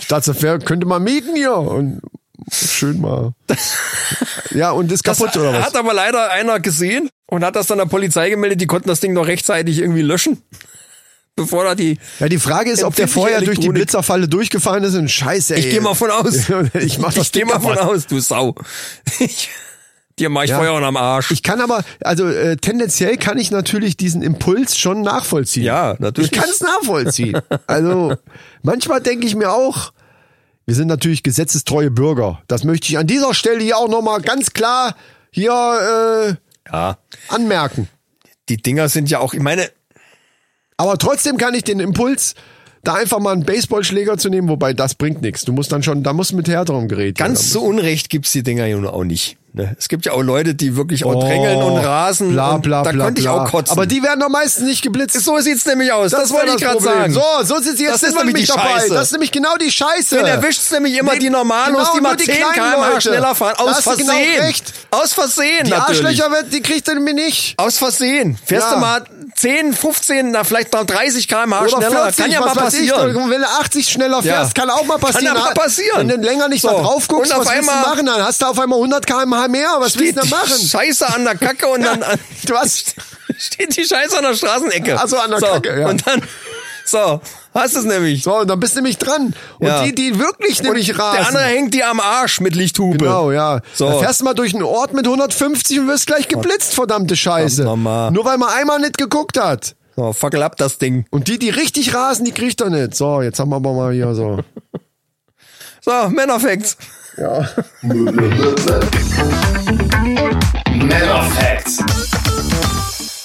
[0.00, 2.00] Ich dachte, das könnte man mieten hier und
[2.50, 3.32] schön mal.
[4.50, 5.66] Ja, und ist Das kaputt oder was?
[5.66, 8.60] hat aber leider einer gesehen und hat das dann der Polizei gemeldet.
[8.60, 10.42] Die konnten das Ding noch rechtzeitig irgendwie löschen.
[11.34, 11.98] Bevor da die.
[12.20, 15.54] Ja, die Frage ist, ob der vorher durch die Elektronik- Blitzerfalle durchgefahren ist und scheiße,
[15.54, 15.60] ey.
[15.60, 16.34] Ich gehe mal von aus.
[16.74, 18.54] ich mach das ich geh mal von aus, du Sau.
[19.18, 19.48] Ich,
[20.18, 20.58] dir mach ich Ja.
[20.58, 21.30] Feuer am Arsch.
[21.30, 25.64] Ich kann aber, also äh, tendenziell kann ich natürlich diesen Impuls schon nachvollziehen.
[25.64, 26.32] Ja, natürlich.
[26.32, 27.40] Ich kann es nachvollziehen.
[27.66, 28.14] Also
[28.62, 29.94] manchmal denke ich mir auch,
[30.66, 32.42] wir sind natürlich gesetzestreue Bürger.
[32.46, 34.94] Das möchte ich an dieser Stelle hier auch nochmal ganz klar
[35.30, 36.36] hier
[36.70, 36.90] ja.
[36.90, 36.94] äh,
[37.28, 37.88] anmerken.
[38.48, 39.70] Die Dinger sind ja auch, ich meine,
[40.82, 42.34] Aber trotzdem kann ich den Impuls,
[42.82, 45.44] da einfach mal einen Baseballschläger zu nehmen, wobei das bringt nichts.
[45.44, 47.16] Du musst dann schon, da musst du mit härterem Gerät.
[47.16, 49.38] ganz so Unrecht gibt's die Dinger ja nun auch nicht.
[49.54, 49.76] Ne?
[49.78, 52.28] Es gibt ja auch Leute, die wirklich auch drängeln und rasen.
[52.28, 53.44] Oh, Bla, und bla, da bla, könnte ich bla.
[53.44, 53.72] auch kotzen.
[53.72, 55.20] Aber die werden doch meistens nicht geblitzt.
[55.22, 56.10] so sieht's nämlich aus.
[56.10, 57.12] Das, wär wollte ich gerade sagen.
[57.12, 58.62] So, so sind sie jetzt Das ist nämlich die dabei.
[58.80, 58.94] Scheiße.
[58.94, 60.16] Das ist nämlich genau die Scheiße.
[60.16, 63.00] Den erwischt's nämlich immer Nee, die Normalos, genau, die mal nur die 10 kleinen km/h
[63.02, 63.54] schneller fahren.
[63.58, 64.40] Aus genau Versehen.
[64.42, 64.72] recht.
[64.90, 66.00] Aus Versehen Die natürlich.
[66.22, 67.54] Arschlöcher, wird- die kriegt er nämlich nicht.
[67.58, 68.38] Aus Versehen.
[68.46, 68.74] Fährst Ja.
[68.76, 69.04] du mal
[69.36, 71.90] 10, 15, na vielleicht noch 30 km/h schneller.
[71.90, 73.30] 40, kann ja mal weiß ich, passieren.
[73.30, 74.22] wenn du 80 schneller Ja.
[74.22, 75.26] fährst, kann auch mal passieren.
[75.26, 76.08] Kann ja mal passieren.
[76.08, 76.68] Wenn du länger nicht So.
[76.68, 78.06] da drauf guckst, Und was willst du machen?
[78.06, 79.68] Dann hast du auf einmal 100 km/h mehr.
[79.78, 80.66] Was willst steht du denn machen?
[80.68, 82.94] Scheiße an der Kacke und dann an, Du hast,
[83.38, 84.96] steht die Scheiße an der Straßenecke.
[84.98, 85.88] Ach so, an der so, Kacke, ja.
[85.88, 86.22] Und dann,
[86.84, 87.20] so,
[87.54, 88.22] hast es nämlich.
[88.24, 89.34] so, und dann bist du nämlich dran.
[89.60, 89.82] Und Ja.
[89.84, 91.16] die, die wirklich nämlich und rasen.
[91.18, 92.98] der andere hängt dir am Arsch mit Lichthupe.
[92.98, 93.60] Genau, ja.
[93.74, 93.88] So.
[93.88, 97.56] Da fährst du mal durch einen Ort mit 150 und wirst gleich geblitzt, verdammte Scheiße.
[97.62, 98.10] Verdammt nochmal.
[98.10, 99.76] Nur weil man einmal nicht geguckt hat.
[99.94, 101.04] So, fackel ab das Ding.
[101.10, 102.94] Und die, die richtig rasen, die kriegt er nicht.
[102.96, 104.38] So, jetzt haben wir aber mal hier so.
[105.84, 106.76] So, Männerfacts.
[110.70, 111.78] Männer Facts.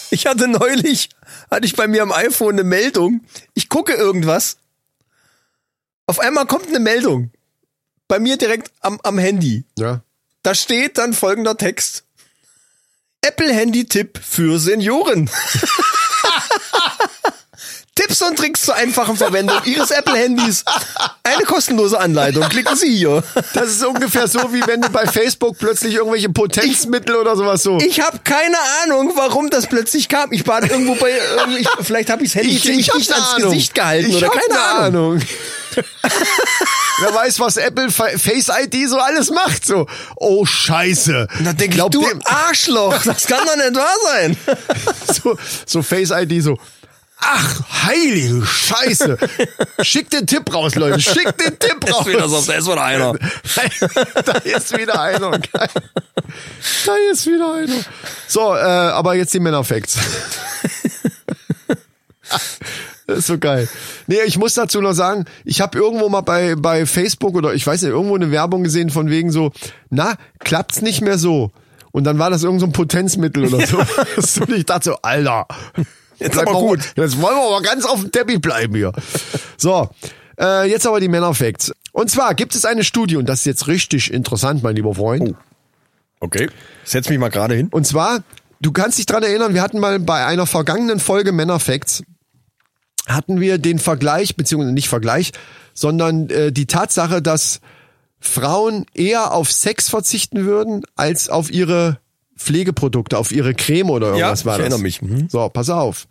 [0.10, 1.10] Ich hatte neulich,
[1.52, 3.22] hatte ich bei mir am iPhone eine Meldung.
[3.54, 4.58] Ich gucke irgendwas.
[6.08, 7.30] Auf einmal kommt eine Meldung.
[8.08, 9.64] Bei mir direkt am, am Handy.
[9.78, 10.02] Ja.
[10.42, 12.06] Da steht dann folgender Text.
[13.22, 15.30] Apple-Handy-Tipp für Senioren.
[18.08, 20.64] Tipps und Tricks zur einfachen Verwendung Ihres Apple-Handys.
[21.24, 22.48] Eine kostenlose Anleitung.
[22.48, 23.22] Klicken Sie hier.
[23.54, 27.78] Das ist ungefähr so, wie wenn du bei Facebook plötzlich irgendwelche Potenzmittel oder sowas so.
[27.80, 30.32] Ich habe keine Ahnung, warum das plötzlich kam.
[30.32, 31.12] Ich war irgendwo bei,
[31.60, 33.52] ich, vielleicht habe ich das Handy hab dicht eine ans Ahnung.
[33.52, 35.12] Gesicht gehalten ich oder keine eine Ahnung.
[35.18, 35.22] Ahnung.
[37.00, 39.66] Wer weiß, was Apple Fa- Face ID so alles macht.
[39.66, 39.86] So,
[40.16, 41.28] oh Scheiße.
[41.44, 44.38] Da denke ich, du dem- Arschloch, das kann doch nicht wahr sein.
[45.24, 46.58] so, so Face ID so.
[47.20, 49.18] Ach, heilige Scheiße.
[49.82, 51.02] Schick den Tipp raus, Leute.
[51.02, 52.06] Schick den Tipp raus.
[52.06, 53.14] wieder so, da ist wieder einer.
[54.26, 55.32] da ist wieder einer.
[55.32, 55.70] Geil.
[56.86, 57.84] Da ist wieder einer.
[58.28, 59.98] So, äh, aber jetzt die Männerfacts.
[63.08, 63.70] Das ist so geil.
[64.08, 67.66] Nee, ich muss dazu noch sagen, ich habe irgendwo mal bei, bei Facebook oder ich
[67.66, 69.54] weiß nicht, irgendwo eine Werbung gesehen von wegen so,
[69.90, 71.52] na, klappt's nicht mehr so.
[71.92, 73.78] Und dann war das irgend so ein Potenzmittel oder so.
[74.42, 75.48] Und ich dachte so, Alter.
[76.20, 76.80] Jetzt aber mal- gut.
[76.96, 78.92] Jetzt wollen wir aber ganz auf dem Teppich bleiben hier.
[79.58, 79.90] So,
[80.40, 81.72] äh, jetzt aber die Männerfacts.
[81.92, 85.36] Und zwar gibt es eine Studie, und das ist jetzt richtig interessant, mein lieber Freund.
[86.20, 86.50] Okay.
[86.84, 87.70] Setz mich mal gerade hin.
[87.72, 88.24] Und zwar,
[88.60, 92.04] du kannst dich dran erinnern, wir hatten mal bei einer vergangenen Folge Männerfacts,
[93.08, 95.32] hatten wir den Vergleich, beziehungsweise nicht Vergleich,
[95.74, 97.62] sondern äh, die Tatsache, dass
[98.20, 102.00] Frauen eher auf Sex verzichten würden, als auf ihre
[102.38, 104.72] Pflegeprodukte, auf ihre Creme oder irgendwas Ja, war ich das.
[104.72, 105.02] erinnere mich.
[105.02, 105.28] Mhm.
[105.30, 106.08] So, pass auf.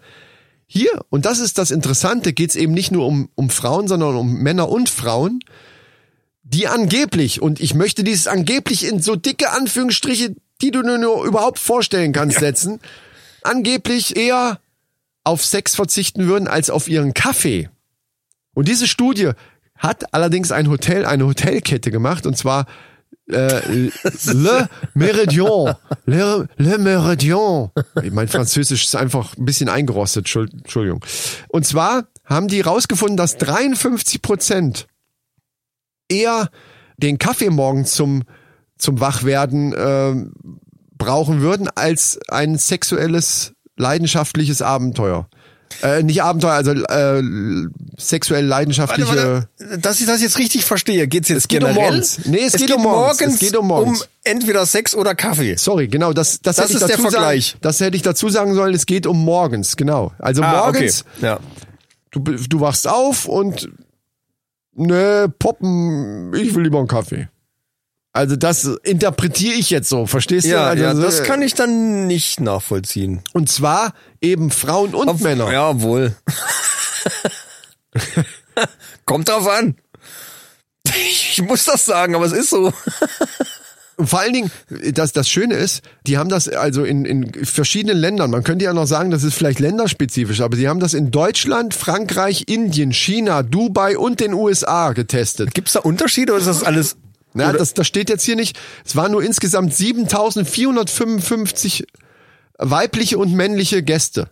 [0.67, 4.17] Hier, und das ist das Interessante, geht es eben nicht nur um, um Frauen, sondern
[4.17, 5.41] um Männer und Frauen,
[6.43, 11.25] die angeblich, und ich möchte dieses angeblich in so dicke Anführungsstriche, die du nur, nur
[11.25, 12.81] überhaupt vorstellen kannst, setzen,
[13.43, 14.59] angeblich eher
[15.25, 17.69] auf Sex verzichten würden als auf ihren Kaffee.
[18.55, 19.33] Und diese Studie
[19.77, 22.67] hat allerdings ein Hotel, eine Hotelkette gemacht, und zwar
[23.29, 23.91] äh,
[24.27, 25.75] Le Méridien.
[26.07, 27.71] Le, Le Méridien.
[28.13, 31.05] Mein Französisch ist einfach ein bisschen eingerostet, Entschuld- Entschuldigung.
[31.49, 34.87] Und zwar haben die rausgefunden, dass 53 Prozent
[36.09, 36.51] eher
[36.99, 38.23] den Kaffee morgens zum,
[38.79, 40.33] zum Wachwerden ähm,
[40.97, 45.29] brauchen würden, als ein sexuelles, leidenschaftliches Abenteuer.
[45.83, 47.23] Äh, nicht Abenteuer, also äh,
[47.99, 49.09] sexuell leidenschaftliche...
[49.09, 51.91] Warte, warte, dass ich das jetzt richtig verstehe, geht's jetzt geht um generell?
[51.91, 52.21] morgens.
[52.25, 53.35] Nee, es geht um morgens.
[53.35, 54.09] Es geht um morgens.
[54.25, 55.57] entweder Sex oder Kaffee.
[55.57, 57.47] Sorry, genau, das, das, Das hätte ich ist der dazu Vergleich.
[57.49, 60.13] Sagen, das hätte ich dazu sagen sollen, es geht um morgens, genau.
[60.19, 61.27] Also Ah, morgens, okay.
[61.27, 61.41] Ja.
[62.11, 63.69] du, du wachst auf und
[64.75, 67.29] ne, poppen, ich will lieber einen Kaffee.
[68.17, 70.51] Also das interpretiere ich jetzt so, verstehst du?
[70.51, 73.21] Ja, also, ja, das kann ich dann nicht nachvollziehen.
[73.35, 73.93] Und zwar
[74.23, 75.53] eben Frauen und Männer.
[75.53, 76.17] Ja, wohl.
[79.05, 79.77] Kommt drauf an.
[80.89, 82.73] Ich muss das sagen, aber es ist so.
[83.97, 84.51] Und vor allen Dingen,
[84.93, 88.73] das, das Schöne ist, die haben das also in, in verschiedenen Ländern, man könnte ja
[88.73, 93.43] noch sagen, das ist vielleicht länderspezifisch, aber sie haben das in Deutschland, Frankreich, Indien, China,
[93.43, 95.53] Dubai und den USA getestet.
[95.55, 96.97] Gibt's da Unterschiede oder ist das alles?
[97.37, 98.59] Na, das, das steht jetzt hier nicht.
[98.85, 101.87] Es waren nur insgesamt 7455
[102.59, 104.31] weibliche und männliche Gäste.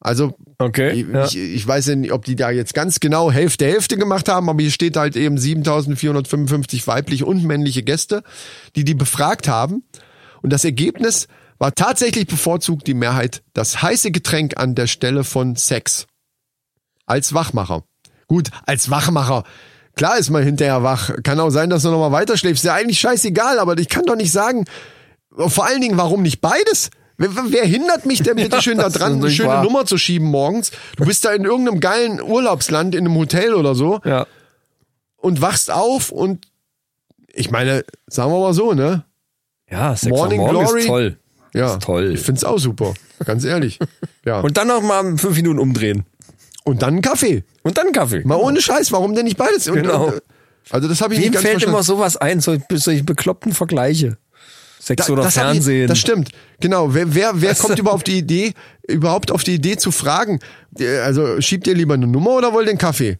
[0.00, 1.24] Also Okay, ich, ja.
[1.24, 4.48] ich, ich weiß ja nicht, ob die da jetzt ganz genau Hälfte Hälfte gemacht haben,
[4.48, 8.22] aber hier steht halt eben 7455 weibliche und männliche Gäste,
[8.76, 9.84] die die befragt haben.
[10.40, 11.28] Und das Ergebnis
[11.58, 16.06] war tatsächlich bevorzugt die Mehrheit das heiße Getränk an der Stelle von Sex.
[17.06, 17.84] Als Wachmacher.
[18.26, 19.44] Gut, als Wachmacher.
[19.96, 21.10] Klar ist man hinterher wach.
[21.22, 22.64] Kann auch sein, dass du nochmal weiter schläfst.
[22.64, 24.64] Ist ja eigentlich scheißegal, aber ich kann doch nicht sagen,
[25.34, 26.90] vor allen Dingen, warum nicht beides?
[27.18, 29.62] Wer, wer hindert mich denn bitte schön da das ist dran, eine schöne wahr.
[29.64, 30.72] Nummer zu schieben morgens?
[30.96, 34.26] Du bist da in irgendeinem geilen Urlaubsland, in einem Hotel oder so Ja.
[35.16, 36.48] und wachst auf und
[37.34, 39.04] ich meine, sagen wir mal so, ne?
[39.70, 40.80] Ja, Sex Morning Morgen Glory.
[40.80, 41.16] ist toll.
[41.54, 42.12] Ja, Ist toll.
[42.14, 43.78] Ich find's auch super, ganz ehrlich.
[44.24, 44.38] Ja.
[44.38, 46.04] Und, Und dann noch mal fünf Minuten umdrehen.
[46.64, 47.44] Dann einen Kaffee.
[47.62, 48.22] Und dann Kaffee.
[48.24, 49.68] Mal ohne Scheiß, warum denn nicht beides?
[49.68, 50.06] Und, Genau.
[50.06, 50.22] und,
[50.70, 51.74] also das habe ich Wem nicht ganz fällt verstanden.
[51.76, 54.16] immer sowas ein, so, solche bekloppten Vergleiche?
[54.78, 55.86] Sex oder hab ich- Fernsehen.
[55.88, 56.30] das stimmt.
[56.60, 56.92] Genau.
[56.94, 58.52] Wer, wer, wer kommt überhaupt auf die Idee,
[58.88, 60.40] überhaupt auf die Idee zu fragen?
[60.78, 63.18] äh, Also schiebt ihr lieber eine Nummer oder wollt ihr einen Kaffee?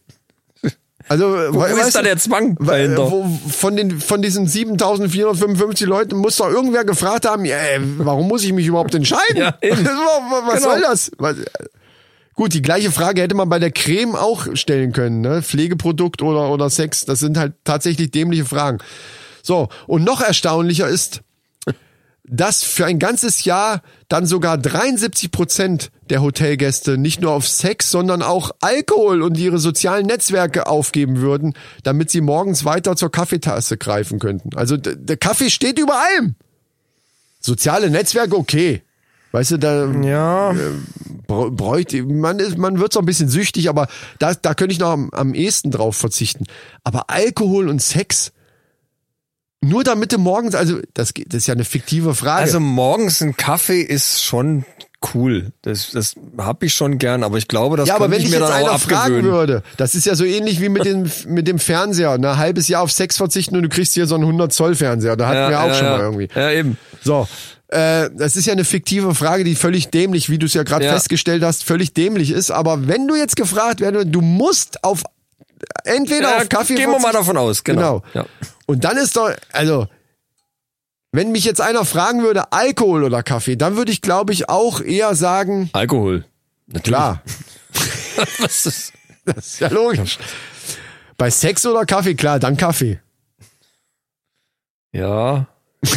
[1.09, 3.11] Also, Wo we- ist da der Zwang weil, dahinter?
[3.11, 8.43] wo, von den von diesen 7455 Leuten muss doch irgendwer gefragt haben, ey, warum muss
[8.43, 9.35] ich mich überhaupt entscheiden?
[9.37, 10.59] Ja, was Genau.
[10.59, 11.11] soll das?
[11.17, 11.35] Was,
[12.35, 15.41] Gut, die gleiche Frage hätte man bei der Creme auch stellen können, ne?
[15.43, 18.79] Pflegeprodukt oder, oder Sex, das sind halt tatsächlich dämliche Fragen.
[19.43, 21.21] So, und noch erstaunlicher ist,
[22.25, 27.91] dass für ein ganzes Jahr dann sogar 73 Prozent der Hotelgäste nicht nur auf Sex,
[27.91, 31.53] sondern auch Alkohol und ihre sozialen Netzwerke aufgeben würden,
[31.83, 34.55] damit sie morgens weiter zur Kaffeetasse greifen könnten.
[34.55, 36.35] Also der Kaffee steht über allem.
[37.41, 38.81] Soziale Netzwerke, okay.
[39.33, 40.53] Weißt du, da Ja.
[41.27, 43.87] br- bräuchte, man, ist, man wird so ein bisschen süchtig, aber
[44.19, 46.45] da, da könnte ich noch am, am ehesten drauf verzichten.
[46.83, 48.31] Aber Alkohol und Sex,
[49.61, 52.41] nur damit du morgens, also das, das ist ja eine fiktive Frage.
[52.43, 54.65] Also morgens ein Kaffee ist schon
[55.15, 55.51] cool.
[55.63, 58.37] Das, das hab ich schon gern, aber ich glaube, das ja, aber wenn ich mir
[58.39, 61.57] jetzt dann einer fragen würde, das ist ja so ähnlich wie mit dem, mit dem
[61.59, 64.75] Fernseher, ein halbes Jahr auf Sex verzichten und du kriegst hier so einen 100 Zoll
[64.75, 65.15] Fernseher.
[65.17, 66.29] Da hatten wir auch schon mal irgendwie.
[66.35, 66.77] Ja, eben.
[67.01, 67.27] So,
[67.73, 70.85] äh, das ist ja eine fiktive Frage, die völlig dämlich, wie du es ja gerade
[70.85, 70.93] Ja.
[70.93, 72.51] festgestellt hast, völlig dämlich ist.
[72.51, 75.03] Aber wenn du jetzt gefragt werden, du musst auf
[75.83, 77.99] entweder Ja, auf Kaffee gehen wir mal davon aus, genau.
[78.13, 78.23] Genau.
[78.23, 78.25] Ja.
[78.65, 79.87] Und dann ist doch, also,
[81.11, 84.81] wenn mich jetzt einer fragen würde, Alkohol oder Kaffee, dann würde ich, glaube ich, auch
[84.81, 86.25] eher sagen, Alkohol.
[86.67, 86.83] Natürlich.
[86.85, 87.21] klar,
[88.39, 88.93] Was ist,
[89.25, 90.17] das ist ja logisch.
[91.17, 92.99] Bei Sex oder Kaffee, klar, dann Kaffee.
[94.91, 95.47] ja.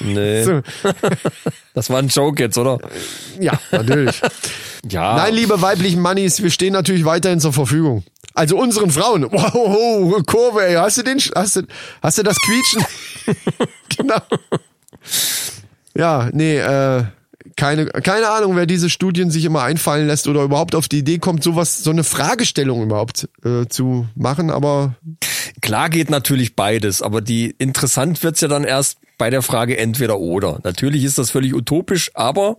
[0.00, 0.44] Nee.
[0.44, 0.62] So.
[1.74, 2.78] Das war ein Joke jetzt, oder?
[3.38, 4.20] Ja, natürlich.
[4.88, 5.14] Ja.
[5.14, 8.02] Nein, liebe weiblichen Mannis, wir stehen natürlich weiterhin zur Verfügung.
[8.32, 9.24] Also unseren Frauen.
[9.30, 10.76] Wow, Kurve, ey.
[10.76, 11.62] Hast du den, hast du,
[12.00, 12.86] hast du das Quietschen?
[13.98, 14.22] genau.
[15.94, 17.04] Ja, nee, äh,
[17.56, 21.18] keine, keine Ahnung, wer diese Studien sich immer einfallen lässt oder überhaupt auf die Idee
[21.18, 24.94] kommt, sowas, so eine Fragestellung überhaupt äh, zu machen, aber
[25.60, 30.18] Klar geht natürlich beides, aber die interessant wird's ja dann erst bei der Frage entweder
[30.18, 30.60] oder.
[30.64, 32.56] Natürlich ist das völlig utopisch, aber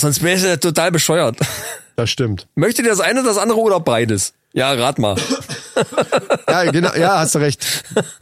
[0.00, 1.36] sonst wäre es ja total bescheuert.
[1.96, 2.46] das stimmt.
[2.54, 4.34] Möchtet ihr das eine, das andere oder beides?
[4.52, 5.16] Ja, rat mal.
[6.48, 7.64] Ja, genau, ja, hast du recht.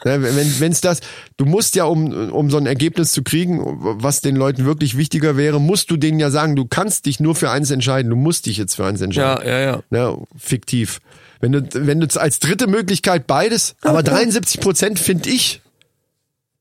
[0.05, 1.01] Ja, Wenn wenn's das,
[1.37, 5.37] du musst ja, um, um so ein Ergebnis zu kriegen, was den Leuten wirklich wichtiger
[5.37, 8.47] wäre, musst du denen ja sagen, du kannst dich nur für eins entscheiden, du musst
[8.47, 9.45] dich jetzt für eins entscheiden.
[9.45, 9.83] Ja, ja, ja.
[9.91, 11.01] Ne, fiktiv.
[11.41, 15.61] Wenn du, wenn du als dritte Möglichkeit beides, aber 73 Prozent finde ich,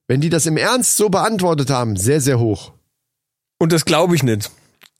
[0.10, 2.74] wenn die das im Ernst so beantwortet haben, sehr, sehr hoch.
[3.60, 4.49] Und das glaube ich nicht.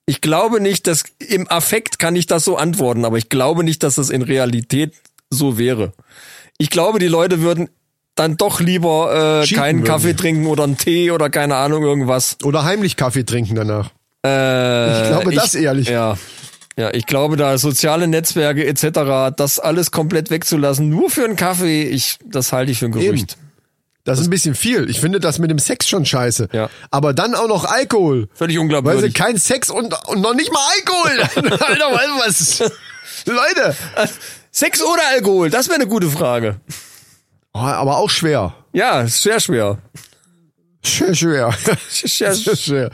[0.06, 3.82] Ich glaube nicht, dass im Affekt kann ich das so antworten, aber ich glaube nicht,
[3.82, 4.94] dass das in Realität
[5.32, 5.94] so wäre.
[6.60, 7.70] Ich glaube, die Leute würden
[8.14, 11.84] dann doch lieber äh, Cheaten keinen würden Kaffee trinken oder einen Tee oder keine Ahnung
[11.84, 12.38] irgendwas.
[12.44, 13.90] Oder heimlich Kaffee trinken danach.
[14.24, 15.90] Äh, Ich glaube das ehrlich.
[15.90, 16.18] Ja.
[16.78, 21.84] Ja, ich glaube, da soziale Netzwerke etc., das alles komplett wegzulassen, nur für einen Kaffee,
[21.84, 23.38] ich, das halte ich für ein Gerücht.
[24.10, 24.90] Das ist ein bisschen viel.
[24.90, 26.50] Ich finde das mit dem Sex schon scheiße.
[26.52, 26.68] Ja.
[26.90, 28.28] Aber dann auch noch Alkohol.
[28.34, 29.14] Völlig Weil sie unglaubwürdig.
[29.14, 31.52] kein Sex und, und noch nicht mal Alkohol.
[31.60, 32.72] Alter, weißt du was?
[33.26, 33.76] Leute.
[34.52, 35.52] Sex oder Alkohol?
[35.52, 36.60] Das wäre eine gute Frage.
[37.54, 38.56] Oh, aber auch schwer.
[38.74, 39.78] Ja, sehr schwer.
[40.82, 41.54] Schwer, schwer.
[41.90, 42.90] Sehr, Sehr schwer.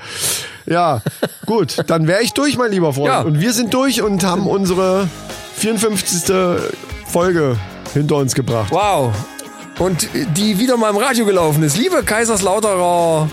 [0.65, 1.01] Ja,
[1.45, 1.77] gut.
[1.87, 3.07] Dann wäre ich durch, mein lieber Freund.
[3.07, 3.21] Ja.
[3.21, 5.07] Und wir sind durch und haben unsere
[5.57, 6.59] 54.
[7.07, 7.57] Folge
[7.93, 8.71] hinter uns gebracht.
[8.71, 9.13] Wow.
[9.77, 10.07] Und
[10.37, 11.77] die wieder mal im Radio gelaufen ist.
[11.77, 13.29] Liebe Kaiserslauterer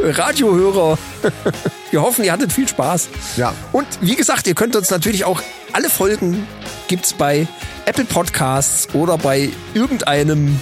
[0.00, 0.98] Radiohörer,
[1.90, 3.08] wir hoffen, ihr hattet viel Spaß.
[3.36, 3.52] Ja.
[3.72, 6.46] Und wie gesagt, ihr könnt uns natürlich auch alle Folgen
[6.88, 7.46] gibt's bei
[7.84, 10.60] Apple Podcasts oder bei irgendeinem,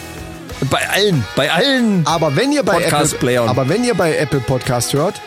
[0.71, 2.07] bei allen, bei allen.
[2.07, 5.21] Aber wenn ihr bei Apple, aber wenn ihr bei Apple Podcast hört,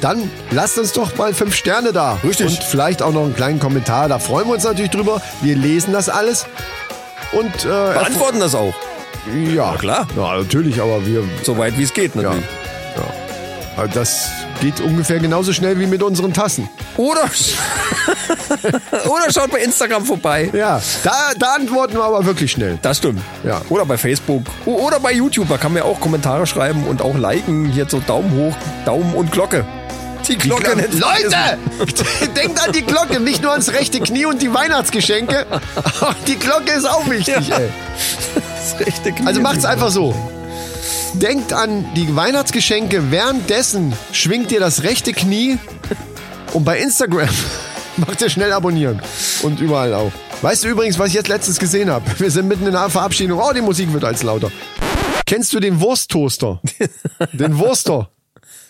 [0.00, 2.18] dann lasst uns doch mal fünf Sterne da.
[2.24, 2.46] Richtig.
[2.46, 4.08] Und vielleicht auch noch einen kleinen Kommentar.
[4.08, 5.22] Da freuen wir uns natürlich drüber.
[5.40, 6.46] Wir lesen das alles.
[7.32, 8.74] Und äh, Beantworten das auch.
[9.54, 10.06] Ja, klar.
[10.16, 12.44] Ja, natürlich, aber wir So weit wie es geht ja, natürlich.
[12.44, 13.02] ja.
[13.76, 14.28] Aber Das
[14.60, 16.68] geht ungefähr genauso schnell wie mit unseren Tassen.
[16.96, 17.22] Oder,
[19.04, 20.50] oder schaut bei Instagram vorbei.
[20.52, 22.78] Ja, da, da antworten wir aber wirklich schnell.
[22.82, 23.20] Das stimmt.
[23.42, 23.60] Ja.
[23.68, 24.44] Oder bei Facebook.
[24.64, 25.48] Oder bei YouTube.
[25.48, 27.66] Da kann man ja auch Kommentare schreiben und auch liken.
[27.66, 28.54] Hier so Daumen hoch,
[28.84, 29.64] Daumen und Glocke.
[30.28, 31.58] Die Glocke nicht vergessen.
[31.78, 32.04] Leute,
[32.36, 35.46] denkt an die Glocke, nicht nur ans rechte Knie und die Weihnachtsgeschenke.
[36.26, 37.58] Die Glocke ist auch wichtig, Ja.
[37.58, 37.68] ey.
[38.34, 39.26] Das rechte Knie.
[39.26, 40.14] Also macht's einfach so.
[41.14, 45.58] Denkt an die Weihnachtsgeschenke, währenddessen schwingt ihr das rechte Knie
[46.52, 47.28] und bei Instagram
[47.98, 49.00] macht ihr schnell abonnieren.
[49.42, 50.10] Und überall auch.
[50.42, 52.04] Weißt du übrigens, was ich jetzt letztens gesehen habe?
[52.18, 53.38] Wir sind mitten in einer Verabschiedung.
[53.40, 54.50] Oh, die Musik wird als lauter.
[55.26, 56.60] Kennst du den Wursttoaster?
[57.32, 58.10] Den Wurster.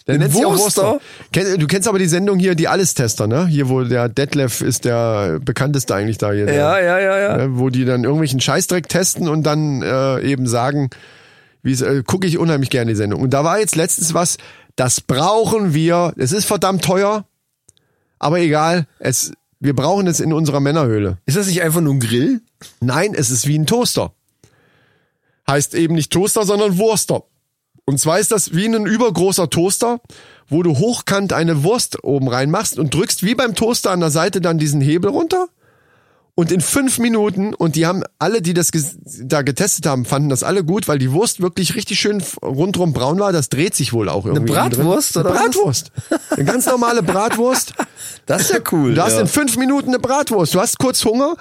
[0.06, 1.00] Sich auch Wurster?
[1.32, 1.58] Wurster.
[1.58, 3.46] Du kennst aber die Sendung hier, die Allestester, ne?
[3.46, 6.44] Hier, wo der Detlef ist der bekannteste eigentlich da hier.
[6.44, 7.36] Der, Ja, ja, ja, ja.
[7.38, 10.90] ne, wo die dann irgendwelchen Scheißdreck testen und dann äh, eben sagen,
[11.62, 13.22] wie es äh, gucke ich unheimlich gerne die Sendung.
[13.22, 14.36] Und da war jetzt letztens was,
[14.76, 16.12] das brauchen wir.
[16.18, 17.24] Es ist verdammt teuer,
[18.18, 18.86] aber egal.
[18.98, 21.16] Es Wir brauchen es in unserer Männerhöhle.
[21.24, 22.42] Ist das nicht einfach nur ein Grill?
[22.80, 24.12] Nein, es ist wie ein Toaster.
[25.48, 27.22] Heißt eben nicht Toaster, sondern Wurster.
[27.86, 30.00] Und zwar ist das wie ein übergroßer Toaster,
[30.48, 34.40] wo du hochkant eine Wurst oben reinmachst und drückst wie beim Toaster an der Seite
[34.40, 35.48] dann diesen Hebel runter.
[36.36, 38.72] Und in fünf Minuten, und die haben alle, die das
[39.22, 43.20] da getestet haben, fanden das alle gut, weil die Wurst wirklich richtig schön rundrum braun
[43.20, 43.32] war.
[43.32, 44.52] Das dreht sich wohl auch irgendwie.
[44.52, 44.70] drin.
[44.70, 45.42] Bratwurst, Eine oder was?
[45.44, 45.92] Bratwurst.
[46.30, 47.74] Eine ganz normale Bratwurst.
[48.26, 48.94] Das ist ja cool.
[48.94, 49.20] Du hast ja.
[49.20, 50.54] in fünf Minuten eine Bratwurst.
[50.54, 51.36] Du hast kurz Hunger,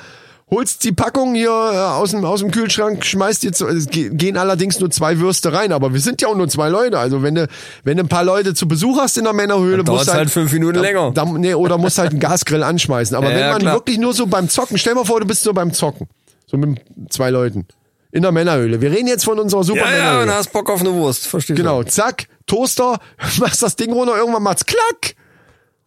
[0.54, 4.38] holst die Packung hier äh, aus dem, aus dem Kühlschrank, schmeißt jetzt, es ge- gehen
[4.38, 6.97] allerdings nur zwei Würste rein, aber wir sind ja auch nur zwei Leute.
[6.99, 7.47] Also wenn du,
[7.84, 10.30] wenn du ein paar Leute zu Besuch hast in der Männerhöhle, Dann musst du halt
[10.30, 11.12] fünf Minuten da, länger.
[11.14, 13.16] Da, nee, oder musst halt einen Gasgrill anschmeißen.
[13.18, 13.74] Aber Ja, wenn man klar.
[13.76, 16.08] wirklich nur so beim Zocken, stell mal vor, du bist so beim Zocken.
[16.45, 16.80] So mit
[17.10, 17.66] zwei Leuten.
[18.12, 18.80] In der Männerhöhle.
[18.80, 21.26] Wir reden jetzt von unserer super ja, ja, und hast Bock auf eine Wurst.
[21.26, 22.99] Verstehst Genau, zack, Toaster,
[23.39, 25.16] machst das Ding runter, irgendwann macht's klack.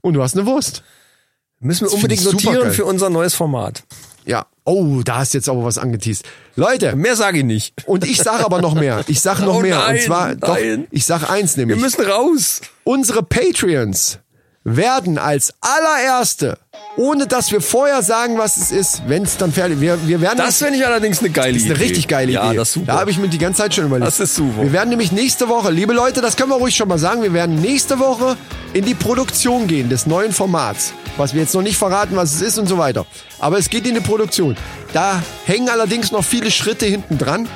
[0.01, 0.83] Und du hast eine Wurst.
[1.61, 1.67] du?
[1.67, 2.73] Müssen wir Das unbedingt notieren supergeil.
[2.73, 3.85] für unser neues Format.
[4.27, 4.47] Ja.
[4.65, 6.25] Oh, da hast jetzt aber was angeteased.
[6.57, 7.73] Leute, Mehr sage ich nicht.
[7.87, 9.05] und ich sag aber noch mehr.
[9.07, 9.79] Ich sag noch Oh mehr.
[9.79, 10.89] nein, und zwar, doch, nein.
[10.91, 11.81] ich sag eins Wir nämlich.
[11.81, 12.61] müssen raus.
[12.85, 14.19] Unsere Patreons
[14.65, 16.59] werden als allererste,
[16.97, 20.39] ohne dass wir vorher sagen, was es ist, wenn es dann fertig wir, wir werden
[20.39, 21.75] Das finde ich allerdings eine geile Das ist Idee.
[21.75, 22.57] eine richtig geile ja, Idee.
[22.57, 22.87] das ist super.
[22.87, 24.07] Da habe ich mir die ganze Zeit schon überlegt.
[24.07, 24.63] Das ist super.
[24.63, 27.33] Wir werden nämlich nächste Woche, liebe Leute, das können wir ruhig schon mal sagen, wir
[27.33, 28.37] werden nächste Woche
[28.73, 30.93] in die Produktion gehen des neuen Formats.
[31.17, 33.07] Was wir jetzt noch nicht verraten, was es ist und so weiter.
[33.39, 34.57] Aber es geht in die Produktion.
[34.93, 37.49] Da hängen allerdings noch viele Schritte hinten dran.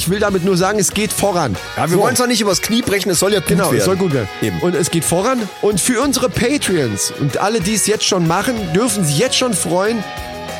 [0.00, 1.54] Ich will damit nur sagen, es geht voran.
[1.76, 2.02] ja, wir So.
[2.02, 3.76] wollen es auch nicht übers Knie brechen, es soll ja gut Genau, werden.
[3.76, 4.28] es soll gut werden.
[4.40, 4.58] Eben.
[4.60, 5.46] Und es geht voran.
[5.60, 9.52] Und für unsere Patreons und alle, die es jetzt schon machen, dürfen sich jetzt schon
[9.52, 10.02] freuen.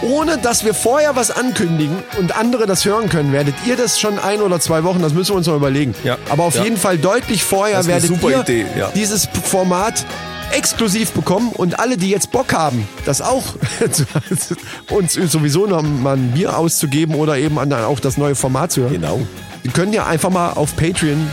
[0.03, 4.19] Ohne dass wir vorher was ankündigen und andere das hören können, werdet ihr das schon
[4.19, 5.95] ein oder zwei Wochen, das müssen wir uns noch überlegen.
[6.05, 6.19] Ja.
[6.29, 6.65] Aber auf Ja.
[6.65, 8.91] jeden Fall deutlich vorher werdet ihr Idee, ja.
[8.95, 10.05] dieses Format
[10.53, 13.55] exklusiv bekommen und alle, die jetzt Bock haben, das auch
[14.91, 18.93] uns sowieso noch mal ein Bier auszugeben oder eben auch das neue Format zu hören.
[18.93, 19.21] Genau.
[19.65, 21.31] Die können ja einfach mal auf Patreon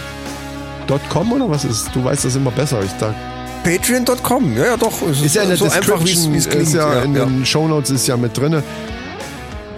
[1.10, 1.90] .com oder was ist?
[1.94, 2.82] Du weißt das immer besser.
[2.82, 3.16] Ich dachte,
[3.64, 5.02] Patreon.com, ja, ja, doch.
[5.02, 6.68] Es ist ja so einfach, wie es klingt.
[6.68, 7.26] ist ja, in ja.
[7.26, 8.64] den Shownotes ist ja mit drinne.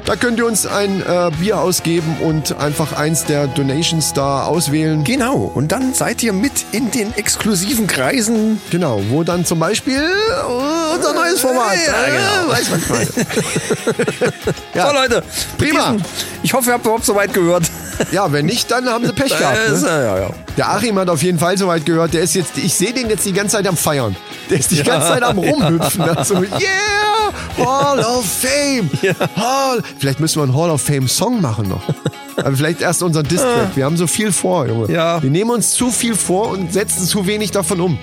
[0.10, 5.04] Da könnt ihr uns ein äh, Bier ausgeben und einfach eins der Donations da auswählen.
[5.04, 8.60] Genau, und dann seid ihr mit in den exklusiven Kreisen.
[8.72, 11.76] Genau, wo dann zum Beispiel äh, unser neues Format.
[11.86, 12.52] Ja, genau.
[12.52, 12.82] Äh, weiß man.
[14.74, 14.88] Ja.
[14.88, 15.24] So, Leute,
[15.58, 15.96] Prima.
[16.42, 17.70] Ich hoffe, ihr habt überhaupt soweit gehört.
[18.12, 19.58] Ja, wenn nicht, dann haben sie Pech gehabt.
[19.70, 19.88] Ne?
[19.88, 20.30] ja, ja.
[20.58, 22.14] Der Achim hat auf jeden Fall soweit gehört.
[22.14, 24.16] Der ist jetzt, ich sehe den jetzt die ganze Zeit am Feiern.
[24.50, 26.00] Der ist die ganze Zeit am rumhüpfen.
[26.10, 28.90] Also, yeah, Hall of Fame.
[29.36, 29.82] Hall.
[30.00, 31.82] Vielleicht müssen wir einen Hall of Fame Song machen noch.
[32.38, 33.76] Aber vielleicht erst unseren Distrack.
[33.76, 34.92] Wir haben so viel vor, Junge.
[34.92, 35.22] Ja.
[35.22, 38.00] Wir nehmen uns zu viel vor und setzen zu wenig davon um.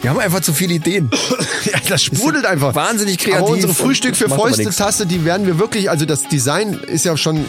[0.00, 1.10] Wir haben einfach zu viele Ideen.
[1.64, 2.74] Ja, das sprudelt einfach.
[2.74, 4.68] wahnsinnig kreativ Aber unsere Frühstück für Fäuste.
[4.68, 7.46] Tasse, die werden wir wirklich, also das Design ist ja schon,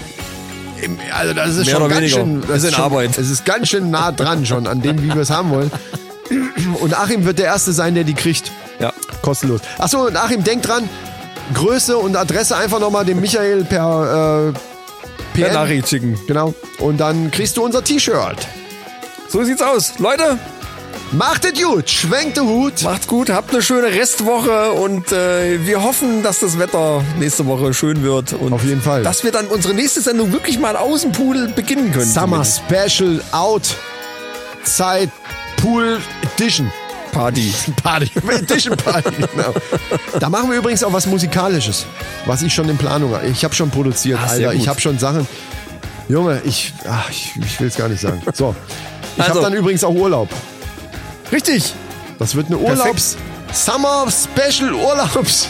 [0.82, 2.16] im, also das ist Mehr schon oder ganz weniger.
[2.22, 3.18] schön, das Ist in schon, Arbeit.
[3.18, 5.70] Es ist ganz schön nah dran schon an dem, wie wir es haben wollen.
[6.80, 8.52] Und Achim wird der Erste sein, der die kriegt.
[8.80, 8.94] Ja.
[9.22, 9.60] Kostenlos.
[9.78, 10.88] Achso, und Achim, denk dran,
[11.54, 15.54] Größe und Adresse einfach nochmal dem Michael per, äh, Per.
[15.54, 16.20] Nachricht schicken.
[16.28, 16.54] Genau.
[16.80, 18.48] Und dann kriegst du unser T-Shirt.
[19.28, 20.00] So sieht's aus.
[20.00, 20.40] Leute,
[21.12, 22.82] Macht es gut, schwenkt den Hut.
[22.84, 27.74] macht's gut, habt eine schöne Restwoche und äh, wir hoffen, dass das Wetter nächste Woche
[27.74, 28.34] schön wird.
[28.34, 29.04] Und Auf jeden Fall.
[29.04, 32.06] Dass wir dann unsere nächste Sendung wirklich mal aus dem Pool beginnen können.
[32.12, 32.98] Summer zumindest.
[32.98, 33.76] Special Out
[34.64, 35.10] Zeit
[35.62, 36.00] Pool
[36.36, 36.72] Edition.
[37.16, 37.54] Party.
[37.84, 38.12] Party.
[38.30, 39.54] Edition Party, genau.
[40.20, 41.86] Da machen wir übrigens auch was Musikalisches,
[42.26, 43.26] was ich schon in Planung habe.
[43.28, 44.54] Ich habe schon produziert, Ah, Alter.
[44.54, 45.26] Ich habe schon Sachen.
[46.10, 48.22] Junge, ich, ach, ich, ich will es gar nicht sagen.
[48.34, 48.54] So.
[49.16, 49.36] Ich Also.
[49.36, 50.28] habe dann übrigens auch Urlaub.
[51.32, 51.74] Richtig.
[52.20, 53.16] Das wird eine Urlaubs
[53.54, 55.48] Summer Special Urlaubs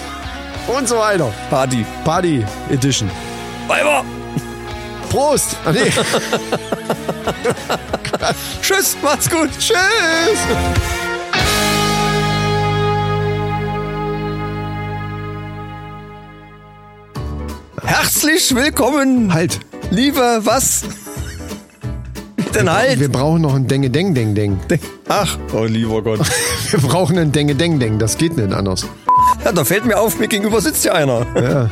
[0.67, 1.31] und so weiter.
[1.49, 1.83] Party.
[2.03, 3.09] Party Edition.
[3.67, 4.05] Weiber.
[5.09, 5.55] Prost.
[5.65, 5.91] Ah, nee.
[8.61, 9.49] Tschüss, macht's gut.
[9.59, 9.75] Tschüss.
[17.85, 19.59] Herzlich willkommen, Halt.
[19.91, 20.83] liebe, was?
[22.53, 22.99] Denn halt.
[22.99, 24.59] Wir brauchen noch ein Denge Deng Deng Deng.
[25.09, 26.19] Ach, oh lieber Gott.
[26.71, 27.99] Wir brauchen ein Denge Deng Deng.
[27.99, 28.85] Das geht nicht anders.
[29.43, 31.25] Ja, da fällt mir auf, mir gegenüber sitzt ja einer.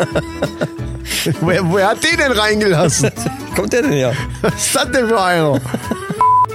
[1.41, 3.09] Wer, wer hat den denn reingelassen?
[3.49, 4.13] Wie kommt der denn her?
[4.41, 5.59] Was ist das denn für einer?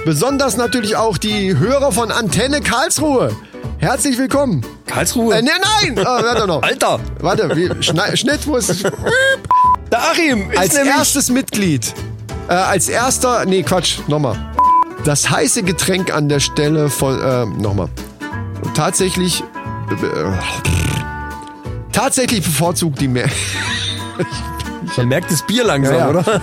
[0.05, 3.35] Besonders natürlich auch die Hörer von Antenne Karlsruhe.
[3.79, 4.65] Herzlich willkommen.
[4.87, 5.35] Karlsruhe.
[5.35, 5.53] Äh, nein,
[5.95, 6.05] nein!
[6.05, 6.61] Ah, warte noch.
[6.63, 8.67] Alter, Warte, wie, Schne Schnitt muss.
[9.91, 11.93] der Achim ist Als erstes Mitglied.
[12.49, 13.45] Äh, als erster.
[13.45, 14.35] Nee, Quatsch, nochmal.
[15.05, 17.21] Das heiße Getränk an der Stelle von.
[17.21, 17.87] Äh, nochmal.
[18.73, 19.43] Tatsächlich.
[19.91, 19.95] Äh,
[21.93, 23.29] Tatsächlich bevorzugt die mehr.
[24.97, 26.09] Man merkt das Bier langsam, Ja, ja.
[26.09, 26.41] oder?